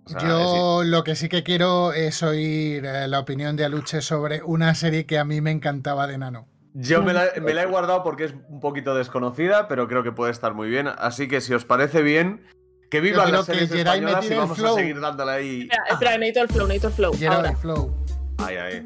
O 0.05 0.09
sea, 0.11 0.20
Yo 0.20 0.82
lo 0.84 1.05
que 1.05 1.14
sí 1.14 1.28
que 1.28 1.42
quiero 1.42 1.92
es 1.92 2.22
oír 2.22 2.84
eh, 2.84 3.07
la 3.09 3.20
opinión 3.20 3.57
de 3.57 3.64
Aluche 3.64 4.01
sobre 4.01 4.42
una 4.42 4.74
serie 4.74 5.07
que 5.07 5.18
a 5.18 5.24
mí 5.24 5.40
me 5.40 5.51
encantaba 5.51 6.07
de 6.07 6.18
Nano. 6.18 6.48
Yo 6.72 7.03
me 7.03 7.12
la, 7.12 7.26
me 7.42 7.53
la 7.53 7.62
he 7.62 7.66
guardado 7.66 8.03
porque 8.03 8.24
es 8.24 8.34
un 8.48 8.61
poquito 8.61 8.94
desconocida, 8.94 9.66
pero 9.66 9.88
creo 9.88 10.03
que 10.03 10.12
puede 10.12 10.30
estar 10.30 10.55
muy 10.55 10.68
bien. 10.68 10.88
Así 10.88 11.26
que 11.26 11.40
si 11.40 11.53
os 11.53 11.64
parece 11.64 12.03
bien, 12.03 12.46
que 12.90 13.01
quiero 13.01 13.24
las 13.26 13.46
que 13.46 13.55
series 13.55 13.72
españolas 13.72 14.30
y 14.30 14.34
vamos 14.34 14.59
a 14.59 14.74
seguir 14.74 15.01
dándole 15.01 15.32
ahí. 15.32 15.61
espera, 15.62 15.84
espera, 15.90 16.18
necesito 16.18 16.40
el 16.42 16.48
flow, 16.48 16.66
necesito 16.66 16.88
el 16.88 16.94
flow. 16.94 17.32
Ahora. 17.32 17.51
el 17.51 17.57
flow. 17.57 18.05
Ay, 18.38 18.57
ay. 18.57 18.84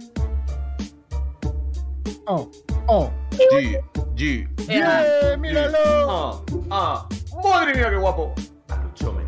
Oh, 2.26 2.50
oh. 2.86 3.10
G, 3.30 3.80
G. 4.14 4.48
¡Bien! 4.66 5.40
¡Míralo! 5.40 5.78
Ah, 6.08 6.42
ah. 6.70 7.08
¡Madre 7.42 7.74
mía, 7.74 7.90
qué 7.90 7.96
guapo! 7.96 8.34
Aluchómetro. 8.68 9.23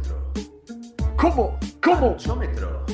¿Cómo? 1.16 1.58
¿Cómo? 1.82 2.08
Aluchómetro. 2.08 2.84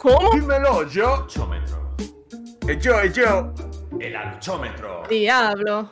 ¿Cómo? 0.00 0.30
Dímelo, 0.32 0.86
yo. 0.88 1.14
Aluchómetro. 1.14 1.96
Eh, 2.68 2.78
Yo, 2.80 3.00
eh, 3.00 3.12
yo. 3.12 3.52
El 3.98 4.14
aluchómetro. 4.14 5.02
Diablo. 5.08 5.90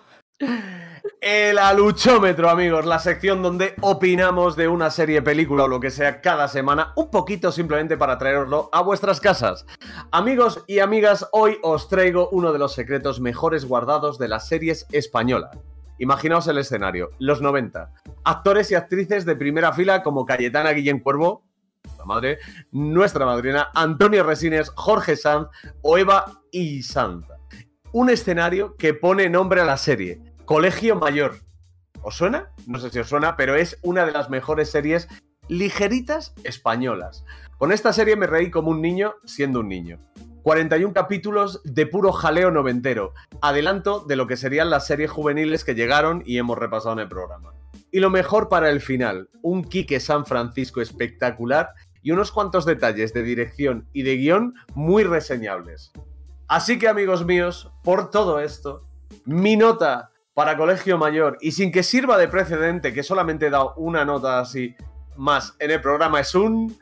El 1.20 1.58
aluchómetro, 1.58 2.48
amigos, 2.48 2.86
la 2.86 2.98
sección 2.98 3.42
donde 3.42 3.74
opinamos 3.80 4.54
de 4.54 4.68
una 4.68 4.90
serie, 4.90 5.22
película 5.22 5.64
o 5.64 5.68
lo 5.68 5.80
que 5.80 5.90
sea 5.90 6.20
cada 6.20 6.46
semana, 6.48 6.92
un 6.96 7.10
poquito 7.10 7.50
simplemente 7.50 7.96
para 7.96 8.18
traeroslo 8.18 8.68
a 8.72 8.82
vuestras 8.82 9.20
casas. 9.20 9.66
Amigos 10.12 10.64
y 10.68 10.78
amigas, 10.78 11.28
hoy 11.32 11.58
os 11.62 11.88
traigo 11.88 12.28
uno 12.30 12.52
de 12.52 12.58
los 12.60 12.74
secretos 12.74 13.20
mejores 13.20 13.64
guardados 13.64 14.18
de 14.18 14.28
las 14.28 14.46
series 14.46 14.86
españolas. 14.92 15.58
Imaginaos 15.98 16.46
el 16.48 16.58
escenario, 16.58 17.10
los 17.18 17.40
90. 17.40 17.92
Actores 18.24 18.70
y 18.70 18.74
actrices 18.76 19.24
de 19.24 19.36
primera 19.36 19.72
fila 19.72 20.02
como 20.02 20.24
Cayetana 20.26 20.70
Guillén 20.70 21.00
Cuervo, 21.00 21.44
madre, 22.04 22.38
nuestra 22.70 23.24
madrina, 23.24 23.70
Antonio 23.74 24.22
Resines, 24.22 24.70
Jorge 24.70 25.16
Sanz 25.16 25.48
o 25.82 25.98
Eva 25.98 26.40
y 26.50 26.82
Santa. 26.82 27.38
Un 27.92 28.10
escenario 28.10 28.76
que 28.76 28.94
pone 28.94 29.28
nombre 29.28 29.60
a 29.60 29.64
la 29.64 29.76
serie, 29.76 30.20
Colegio 30.44 30.96
Mayor. 30.96 31.36
¿Os 32.02 32.16
suena? 32.16 32.50
No 32.66 32.78
sé 32.78 32.90
si 32.90 32.98
os 32.98 33.08
suena, 33.08 33.36
pero 33.36 33.54
es 33.54 33.78
una 33.82 34.04
de 34.06 34.12
las 34.12 34.30
mejores 34.30 34.70
series 34.70 35.08
ligeritas 35.48 36.34
españolas. 36.44 37.24
Con 37.58 37.72
esta 37.72 37.92
serie 37.92 38.16
me 38.16 38.26
reí 38.26 38.50
como 38.50 38.70
un 38.70 38.80
niño 38.80 39.14
siendo 39.24 39.60
un 39.60 39.68
niño. 39.68 40.00
41 40.42 40.92
capítulos 40.92 41.62
de 41.62 41.86
puro 41.86 42.12
jaleo 42.12 42.50
noventero. 42.50 43.12
Adelanto 43.40 44.00
de 44.00 44.16
lo 44.16 44.26
que 44.26 44.36
serían 44.36 44.70
las 44.70 44.86
series 44.86 45.10
juveniles 45.10 45.62
que 45.62 45.76
llegaron 45.76 46.22
y 46.26 46.38
hemos 46.38 46.58
repasado 46.58 46.94
en 46.94 47.00
el 47.00 47.08
programa. 47.08 47.52
Y 47.92 48.00
lo 48.00 48.10
mejor 48.10 48.48
para 48.48 48.70
el 48.70 48.80
final, 48.80 49.28
un 49.42 49.62
Quique 49.62 50.00
San 50.00 50.24
Francisco 50.24 50.80
espectacular 50.80 51.68
y 52.02 52.10
unos 52.10 52.32
cuantos 52.32 52.64
detalles 52.64 53.12
de 53.12 53.22
dirección 53.22 53.86
y 53.92 54.02
de 54.02 54.16
guion 54.16 54.54
muy 54.74 55.04
reseñables. 55.04 55.92
Así 56.48 56.78
que 56.78 56.88
amigos 56.88 57.24
míos, 57.26 57.70
por 57.84 58.10
todo 58.10 58.40
esto, 58.40 58.88
mi 59.26 59.56
nota 59.56 60.10
para 60.32 60.56
Colegio 60.56 60.96
Mayor, 60.96 61.36
y 61.42 61.52
sin 61.52 61.70
que 61.70 61.82
sirva 61.82 62.16
de 62.16 62.28
precedente, 62.28 62.94
que 62.94 63.02
solamente 63.02 63.48
he 63.48 63.50
dado 63.50 63.74
una 63.76 64.06
nota 64.06 64.40
así 64.40 64.74
más 65.16 65.54
en 65.58 65.70
el 65.70 65.80
programa, 65.82 66.20
es 66.20 66.34
un... 66.34 66.76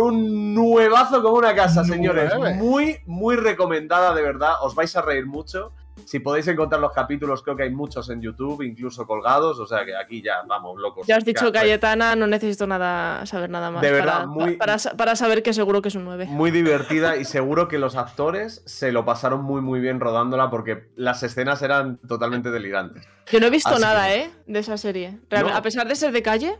Un 0.00 0.54
nuevazo 0.54 1.22
como 1.22 1.36
una 1.36 1.54
casa, 1.54 1.84
señores. 1.84 2.32
Muy, 2.56 2.98
muy 3.06 3.36
recomendada, 3.36 4.14
de 4.14 4.22
verdad. 4.22 4.54
Os 4.62 4.74
vais 4.74 4.94
a 4.96 5.02
reír 5.02 5.26
mucho. 5.26 5.72
Si 6.06 6.18
podéis 6.18 6.48
encontrar 6.48 6.80
los 6.80 6.92
capítulos, 6.92 7.42
creo 7.42 7.56
que 7.56 7.62
hay 7.64 7.70
muchos 7.70 8.08
en 8.10 8.20
YouTube, 8.20 8.62
incluso 8.62 9.06
colgados. 9.06 9.58
O 9.60 9.66
sea 9.66 9.84
que 9.84 9.94
aquí 9.94 10.22
ya 10.22 10.42
vamos, 10.48 10.78
locos. 10.80 11.06
Ya 11.06 11.16
has 11.16 11.24
dicho 11.24 11.52
Ca- 11.52 11.60
Cayetana, 11.60 12.16
no 12.16 12.26
necesito 12.26 12.66
nada, 12.66 13.24
saber 13.26 13.50
nada 13.50 13.70
más. 13.70 13.82
De 13.82 13.92
verdad, 13.92 14.14
para, 14.14 14.26
muy- 14.26 14.56
para, 14.56 14.76
para 14.96 15.14
saber 15.16 15.42
que 15.42 15.52
seguro 15.52 15.82
que 15.82 15.88
es 15.88 15.94
un 15.94 16.04
9. 16.04 16.26
Muy 16.26 16.50
divertida 16.50 17.16
y 17.16 17.24
seguro 17.24 17.68
que 17.68 17.78
los 17.78 17.96
actores 17.96 18.62
se 18.66 18.92
lo 18.92 19.04
pasaron 19.04 19.42
muy, 19.44 19.60
muy 19.60 19.78
bien 19.80 20.00
rodándola 20.00 20.50
porque 20.50 20.90
las 20.96 21.22
escenas 21.22 21.62
eran 21.62 21.98
totalmente 22.08 22.50
delirantes. 22.50 23.06
Yo 23.30 23.38
no 23.38 23.46
he 23.46 23.50
visto 23.50 23.68
Así 23.70 23.82
nada, 23.82 24.08
que- 24.08 24.22
¿eh? 24.22 24.30
De 24.46 24.58
esa 24.58 24.76
serie. 24.78 25.18
Real- 25.28 25.46
No. 25.46 25.54
A 25.54 25.62
pesar 25.62 25.86
de 25.86 25.94
ser 25.94 26.12
de 26.12 26.22
calle, 26.22 26.58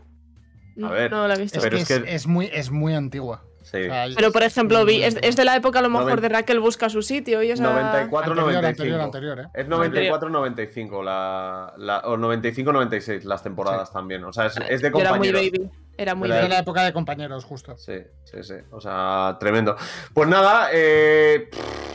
A 0.81 0.89
ver, 0.89 1.11
no 1.11 1.27
la 1.27 1.33
he 1.35 1.39
visto. 1.39 1.57
Es 1.57 1.63
Pero 1.63 1.75
que 1.77 1.83
es 1.83 1.91
es, 1.91 2.01
que- 2.03 2.15
es 2.15 2.27
muy, 2.27 2.49
es 2.53 2.71
muy 2.71 2.93
antigua. 2.95 3.43
Sí. 3.71 3.77
O 3.77 3.83
sea, 3.85 4.05
Pero 4.15 4.31
por 4.33 4.43
ejemplo, 4.43 4.83
vi, 4.83 5.01
es, 5.01 5.17
es 5.21 5.35
de 5.37 5.45
la 5.45 5.55
época 5.55 5.79
a 5.79 5.81
lo 5.81 5.89
mejor 5.89 6.19
de 6.19 6.27
Raquel 6.27 6.59
busca 6.59 6.89
su 6.89 7.01
sitio 7.01 7.41
y 7.41 7.51
esa... 7.51 7.63
94, 7.63 8.31
Anterior, 8.33 8.61
95. 8.61 8.67
anterior, 8.67 9.01
anterior, 9.01 9.39
¿eh? 9.39 9.47
Es 9.61 9.67
94, 9.67 10.29
95, 10.29 11.03
la, 11.03 11.73
la- 11.77 11.99
o 11.99 12.17
95, 12.17 12.73
96 12.73 13.23
las 13.25 13.41
temporadas 13.43 13.93
también. 13.93 14.23
O 14.25 14.33
sea, 14.33 14.47
es, 14.47 14.55
es 14.69 14.81
de 14.81 14.91
Yo 14.91 14.99
era 14.99 15.13
muy 15.13 15.29
compañeros. 15.31 15.41
baby. 15.59 15.71
Era 15.97 16.15
muy 16.15 16.29
Era 16.31 16.47
la 16.47 16.59
época 16.59 16.83
de 16.83 16.93
compañeros, 16.93 17.45
justo. 17.45 17.77
Sí, 17.77 17.93
sí, 18.23 18.43
sí. 18.43 18.55
O 18.71 18.81
sea, 18.81 19.37
tremendo. 19.39 19.75
Pues 20.13 20.27
nada, 20.27 20.69
eh, 20.73 21.49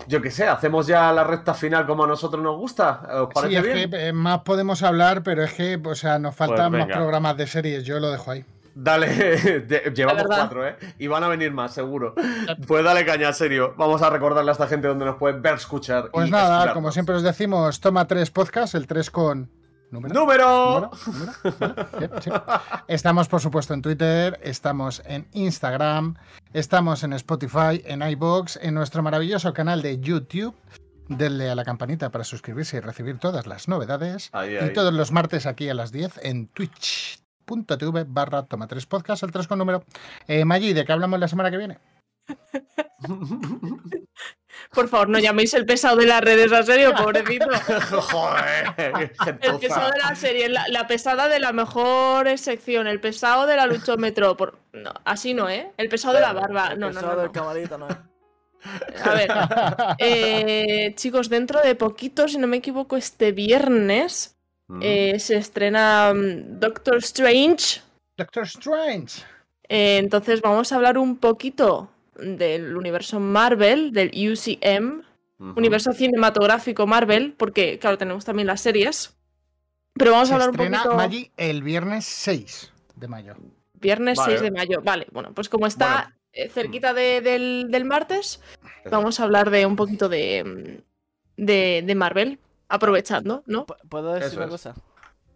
yo 0.07 0.23
qué 0.23 0.31
sé, 0.31 0.45
hacemos 0.45 0.87
ya 0.87 1.13
la 1.13 1.25
recta 1.25 1.55
final 1.55 1.87
como 1.87 2.05
a 2.05 2.07
nosotros 2.07 2.41
nos 2.43 2.57
gusta. 2.57 3.01
¿Os 3.23 3.29
Sí, 3.29 3.35
parece 3.35 3.57
es 3.57 3.63
bien? 3.75 3.91
que 3.91 4.07
eh, 4.09 4.13
más 4.13 4.41
podemos 4.41 4.83
hablar, 4.83 5.23
pero 5.23 5.43
es 5.43 5.53
que, 5.55 5.81
o 5.85 5.95
sea, 5.95 6.19
nos 6.21 6.35
faltan 6.37 6.71
más 6.73 6.83
venga. 6.87 6.95
programas 6.97 7.37
de 7.37 7.47
series. 7.49 7.85
Yo 7.85 7.99
lo 7.99 8.11
dejo 8.11 8.31
ahí. 8.31 8.45
Dale, 8.79 9.65
llevamos 9.95 10.25
cuatro, 10.27 10.69
¿eh? 10.69 10.77
Y 10.99 11.07
van 11.07 11.25
a 11.25 11.29
venir 11.29 11.51
más, 11.51 11.73
seguro. 11.73 12.15
Pues 12.67 12.85
dale 12.85 13.07
caña, 13.07 13.33
serio. 13.33 13.75
Vamos 13.79 14.03
a 14.03 14.11
recordarle 14.11 14.51
a 14.51 14.53
esta 14.53 14.67
gente 14.69 14.87
donde 14.87 15.07
nos 15.07 15.17
puede 15.17 15.41
ver, 15.41 15.55
escuchar. 15.55 16.11
Pues 16.11 16.29
y 16.29 16.31
nada, 16.31 16.45
escucharnos. 16.45 16.75
como 16.75 16.93
siempre 16.93 17.15
os 17.15 17.23
decimos, 17.23 17.81
toma 17.81 18.07
tres 18.07 18.31
podcasts, 18.31 18.75
el 18.75 18.87
3 18.87 19.11
con. 19.11 19.51
¿Número? 19.91 20.15
¡Número! 20.15 20.91
¿Número? 21.07 21.33
¿Número? 21.43 21.55
¿Vale? 21.59 21.75
Bien, 21.99 22.11
sí. 22.21 22.31
Estamos, 22.87 23.29
por 23.29 23.41
supuesto, 23.41 23.73
en 23.73 23.81
Twitter, 23.81 24.39
estamos 24.43 25.03
en 25.07 25.27
Instagram, 25.33 26.17
estamos 26.53 27.03
en 27.03 27.15
Spotify, 27.15 27.83
en 27.83 28.03
iBox, 28.03 28.59
en 28.61 28.75
nuestro 28.75 29.03
maravilloso 29.03 29.55
canal 29.55 29.81
de 29.81 30.01
YouTube. 30.01 30.55
Denle 31.09 31.49
a 31.49 31.55
la 31.55 31.65
campanita 31.65 32.11
para 32.11 32.25
suscribirse 32.25 32.77
y 32.77 32.81
recibir 32.81 33.17
todas 33.19 33.47
las 33.47 33.69
novedades. 33.69 34.29
Ahí, 34.33 34.53
y 34.53 34.57
ahí. 34.59 34.73
todos 34.75 34.93
los 34.93 35.13
martes 35.13 35.47
aquí 35.47 35.71
a 35.71 35.75
las 35.75 35.93
10 35.93 36.21
en 36.25 36.51
twitch.tv 37.47 38.05
barra 38.09 38.45
toma 38.45 38.67
3 38.67 38.85
podcast, 38.87 39.23
el 39.23 39.33
3 39.33 39.47
con 39.47 39.59
número. 39.59 39.85
Eh, 40.27 40.45
Maggi, 40.45 40.73
¿de 40.73 40.85
qué 40.85 40.93
hablamos 40.93 41.19
la 41.21 41.29
semana 41.29 41.51
que 41.51 41.57
viene? 41.57 41.79
Por 44.73 44.89
favor, 44.89 45.09
no 45.09 45.19
llaméis 45.19 45.55
el 45.55 45.65
pesado 45.65 45.97
de 45.97 46.07
las 46.07 46.21
redes 46.21 46.51
a 46.53 46.63
serio, 46.63 46.93
pobrecito. 46.95 47.47
Joder, 47.91 48.75
El 49.41 49.59
pesado 49.59 49.91
de 49.91 49.99
la 49.99 50.15
serie, 50.15 50.49
la, 50.49 50.67
la 50.69 50.87
pesada 50.87 51.29
de 51.29 51.39
la 51.39 51.53
mejor 51.53 52.37
sección, 52.39 52.87
el 52.87 53.01
pesado 53.01 53.47
de 53.47 53.57
la 53.57 53.67
luchómetro. 53.67 54.37
Por... 54.37 54.59
No, 54.73 54.93
así 55.05 55.35
no, 55.35 55.49
¿eh? 55.49 55.73
El 55.77 55.89
pesado 55.89 56.15
de 56.15 56.21
la 56.21 56.33
barba. 56.33 56.71
No, 56.71 56.89
no, 56.91 56.95
Pesado 56.95 57.17
no. 57.33 57.55
del 57.55 57.71
no. 57.71 57.79
¿no? 57.79 58.17
A 59.05 59.15
ver, 59.15 59.31
eh, 59.99 60.93
chicos, 60.97 61.29
dentro 61.29 61.61
de 61.61 61.75
poquito, 61.77 62.27
si 62.27 62.39
no 62.39 62.47
me 62.47 62.57
equivoco, 62.57 62.97
este 62.97 63.31
viernes 63.33 64.36
Mm. 64.69 64.81
eh, 64.83 65.19
se 65.21 65.37
estrena 65.37 66.13
mm, 66.15 66.59
Doctor 66.59 66.97
Strange. 66.99 67.81
Doctor 68.17 68.45
Strange. 68.45 69.23
Eh, 69.69 69.99
entonces 69.99 70.41
vamos 70.43 70.73
a 70.73 70.77
hablar 70.77 70.99
un 70.99 71.17
poquito 71.19 71.91
del 72.19 72.77
universo 72.77 73.21
Marvel, 73.21 73.93
del 73.93 74.09
UCM, 74.11 75.03
universo 75.57 75.93
cinematográfico 75.93 76.87
Marvel, 76.87 77.35
porque 77.37 77.79
claro, 77.79 77.99
tenemos 77.99 78.25
también 78.25 78.47
las 78.47 78.61
series. 78.61 79.15
Pero 79.95 80.13
vamos 80.13 80.29
Se 80.29 80.35
a 80.35 80.37
hablar 80.37 80.51
un 80.51 80.55
estrena 80.57 80.79
poquito. 80.83 80.97
Maggi 80.97 81.31
el 81.37 81.63
viernes 81.63 82.05
6 82.07 82.73
de 82.97 83.09
mayo. 83.09 83.35
Viernes 83.75 84.19
Vale. 84.19 84.33
6 84.33 84.43
de 84.43 84.51
mayo. 84.51 84.81
Vale, 84.83 85.07
bueno, 85.13 85.33
pues 85.35 85.49
como 85.49 85.67
está 85.67 85.95
Bueno. 86.05 86.17
eh, 86.33 86.49
cerquita 86.49 86.93
de- 86.95 87.21
del, 87.21 87.67
del 87.71 87.85
martes, 87.85 88.41
vamos 88.91 89.21
a 89.21 89.25
hablar 89.25 89.51
de 89.51 89.67
un 89.67 89.77
poquito 89.77 90.09
de, 90.09 90.45
mm, 90.45 91.43
de, 91.45 91.83
de 91.87 91.95
Marvel, 91.95 92.39
aprovechando, 92.69 93.43
¿no? 93.47 93.67
¿Puedo 93.89 94.13
decir 94.15 94.29
Eso 94.29 94.37
una 94.37 94.47
es. 94.47 94.51
cosa? 94.51 94.75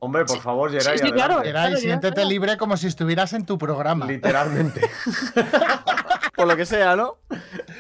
Hombre, 0.03 0.25
por 0.25 0.41
favor, 0.41 0.71
Geray, 0.71 0.99
sí, 0.99 1.13
claro. 1.13 1.35
adelante. 1.35 1.49
Geray, 1.49 1.67
claro, 1.69 1.77
siéntete 1.81 2.15
claro. 2.15 2.29
libre 2.31 2.57
como 2.57 2.77
si 2.77 2.87
estuvieras 2.87 3.35
en 3.35 3.45
tu 3.45 3.59
programa. 3.59 4.07
Literalmente. 4.07 4.81
Por 6.35 6.47
lo 6.49 6.57
que 6.57 6.65
sea, 6.65 6.97
¿no? 6.97 7.19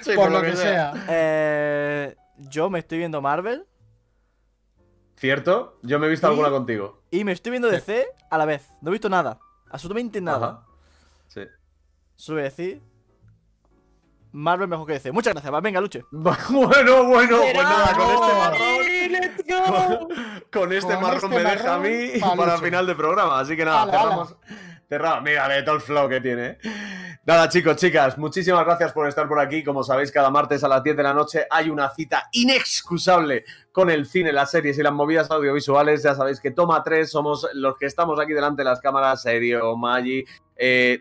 Sí, 0.02 0.12
por, 0.14 0.30
lo 0.30 0.42
que 0.42 0.54
sea. 0.54 0.92
Eh, 1.08 2.14
yo 2.36 2.68
me 2.68 2.80
estoy 2.80 2.98
viendo 2.98 3.22
Marvel 3.22 3.66
¿Cierto? 5.16 5.78
Yo 5.82 5.98
me 5.98 6.06
he 6.06 6.10
visto 6.10 6.26
Y- 6.26 6.30
alguna 6.30 6.48
contigo. 6.50 7.02
y 7.10 7.24
me 7.24 7.32
estoy 7.32 7.50
viendo 7.50 7.68
DC 7.68 8.06
a 8.30 8.38
la 8.38 8.46
vez. 8.46 8.68
No 8.80 8.90
he 8.90 8.92
visto 8.92 9.10
nada. 9.10 9.38
Absolutamente 9.70 10.20
nada. 10.20 10.46
Ajá. 10.46 10.66
Sí. 11.28 12.32
A 12.32 12.34
decir. 12.36 12.82
Marvel 14.32 14.68
mejor 14.68 14.86
que 14.86 14.92
DC. 14.94 15.12
Muchas 15.12 15.34
gracias. 15.34 15.52
va, 15.52 15.60
Venga, 15.60 15.80
luche. 15.80 16.04
Bueno, 16.12 17.04
bueno, 17.04 17.38
pues 17.40 17.54
nada, 17.54 17.94
con 17.94 18.10
este 18.10 19.52
¡Oh, 19.52 19.70
marrón. 19.70 19.98
go! 20.08 20.08
Con 20.52 20.72
este 20.72 20.94
Con 20.94 21.02
marrón 21.02 21.32
este 21.32 21.44
me 21.44 21.50
deja 21.50 21.74
a 21.74 21.78
mí 21.78 22.08
pa' 22.20 22.34
para 22.36 22.54
el 22.54 22.60
final 22.60 22.86
del 22.86 22.96
programa. 22.96 23.40
Así 23.40 23.56
que 23.56 23.64
nada, 23.64 23.82
Ala, 23.82 23.92
ala. 23.92 24.02
cerramos. 24.02 24.36
Cerramos. 24.88 25.22
Mira, 25.22 25.48
de 25.48 25.62
todo 25.62 25.76
el 25.76 25.80
flow 25.80 26.08
que 26.08 26.20
tiene. 26.20 26.46
¿eh? 26.46 26.58
Nada, 27.24 27.48
chicos, 27.48 27.76
chicas, 27.76 28.18
muchísimas 28.18 28.64
gracias 28.64 28.92
por 28.92 29.06
estar 29.06 29.28
por 29.28 29.38
aquí. 29.38 29.62
Como 29.62 29.84
sabéis, 29.84 30.10
cada 30.10 30.30
martes 30.30 30.64
a 30.64 30.68
las 30.68 30.82
10 30.82 30.96
de 30.96 31.02
la 31.02 31.14
noche 31.14 31.46
hay 31.50 31.70
una 31.70 31.90
cita 31.90 32.28
inexcusable 32.32 33.44
con 33.72 33.90
el 33.90 34.06
cine, 34.06 34.32
las 34.32 34.50
series 34.50 34.78
y 34.78 34.82
las 34.82 34.92
movidas 34.92 35.30
audiovisuales. 35.30 36.02
Ya 36.02 36.14
sabéis 36.14 36.40
que 36.40 36.50
Toma 36.50 36.82
3 36.82 37.08
somos 37.08 37.46
los 37.54 37.76
que 37.76 37.86
estamos 37.86 38.18
aquí 38.18 38.32
delante 38.32 38.62
de 38.62 38.68
las 38.70 38.80
cámaras, 38.80 39.22
Serio, 39.22 39.76
Maggi, 39.76 40.24
eh, 40.56 40.98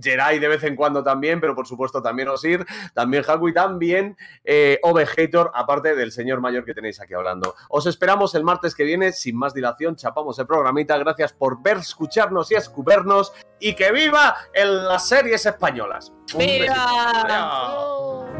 Geray 0.00 0.38
de 0.38 0.48
vez 0.48 0.62
en 0.64 0.76
cuando 0.76 1.02
también, 1.02 1.40
pero 1.40 1.54
por 1.54 1.66
supuesto 1.66 2.02
también 2.02 2.28
Osir, 2.28 2.66
también 2.94 3.24
Haku 3.26 3.48
y 3.48 3.54
también 3.54 4.16
eh, 4.44 4.78
Ovejator, 4.82 5.50
aparte 5.54 5.94
del 5.94 6.12
señor 6.12 6.40
mayor 6.40 6.64
que 6.64 6.74
tenéis 6.74 7.00
aquí 7.00 7.14
hablando. 7.14 7.54
Os 7.68 7.86
esperamos 7.86 8.34
el 8.34 8.44
martes 8.44 8.74
que 8.74 8.84
viene, 8.84 9.12
sin 9.12 9.36
más 9.36 9.54
dilación, 9.54 9.96
chapamos 9.96 10.38
el 10.38 10.46
programita. 10.46 10.96
Gracias 10.98 11.32
por 11.32 11.62
ver, 11.62 11.78
escucharnos 11.78 12.50
y 12.50 12.54
escupernos. 12.54 13.32
Y 13.58 13.74
que 13.74 13.92
viva 13.92 14.36
en 14.54 14.86
las 14.86 15.06
series 15.08 15.44
españolas. 15.44 16.12
¡Viva! 16.36 16.74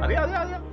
Adiós, 0.00 0.22
adiós, 0.22 0.40
adiós. 0.40 0.69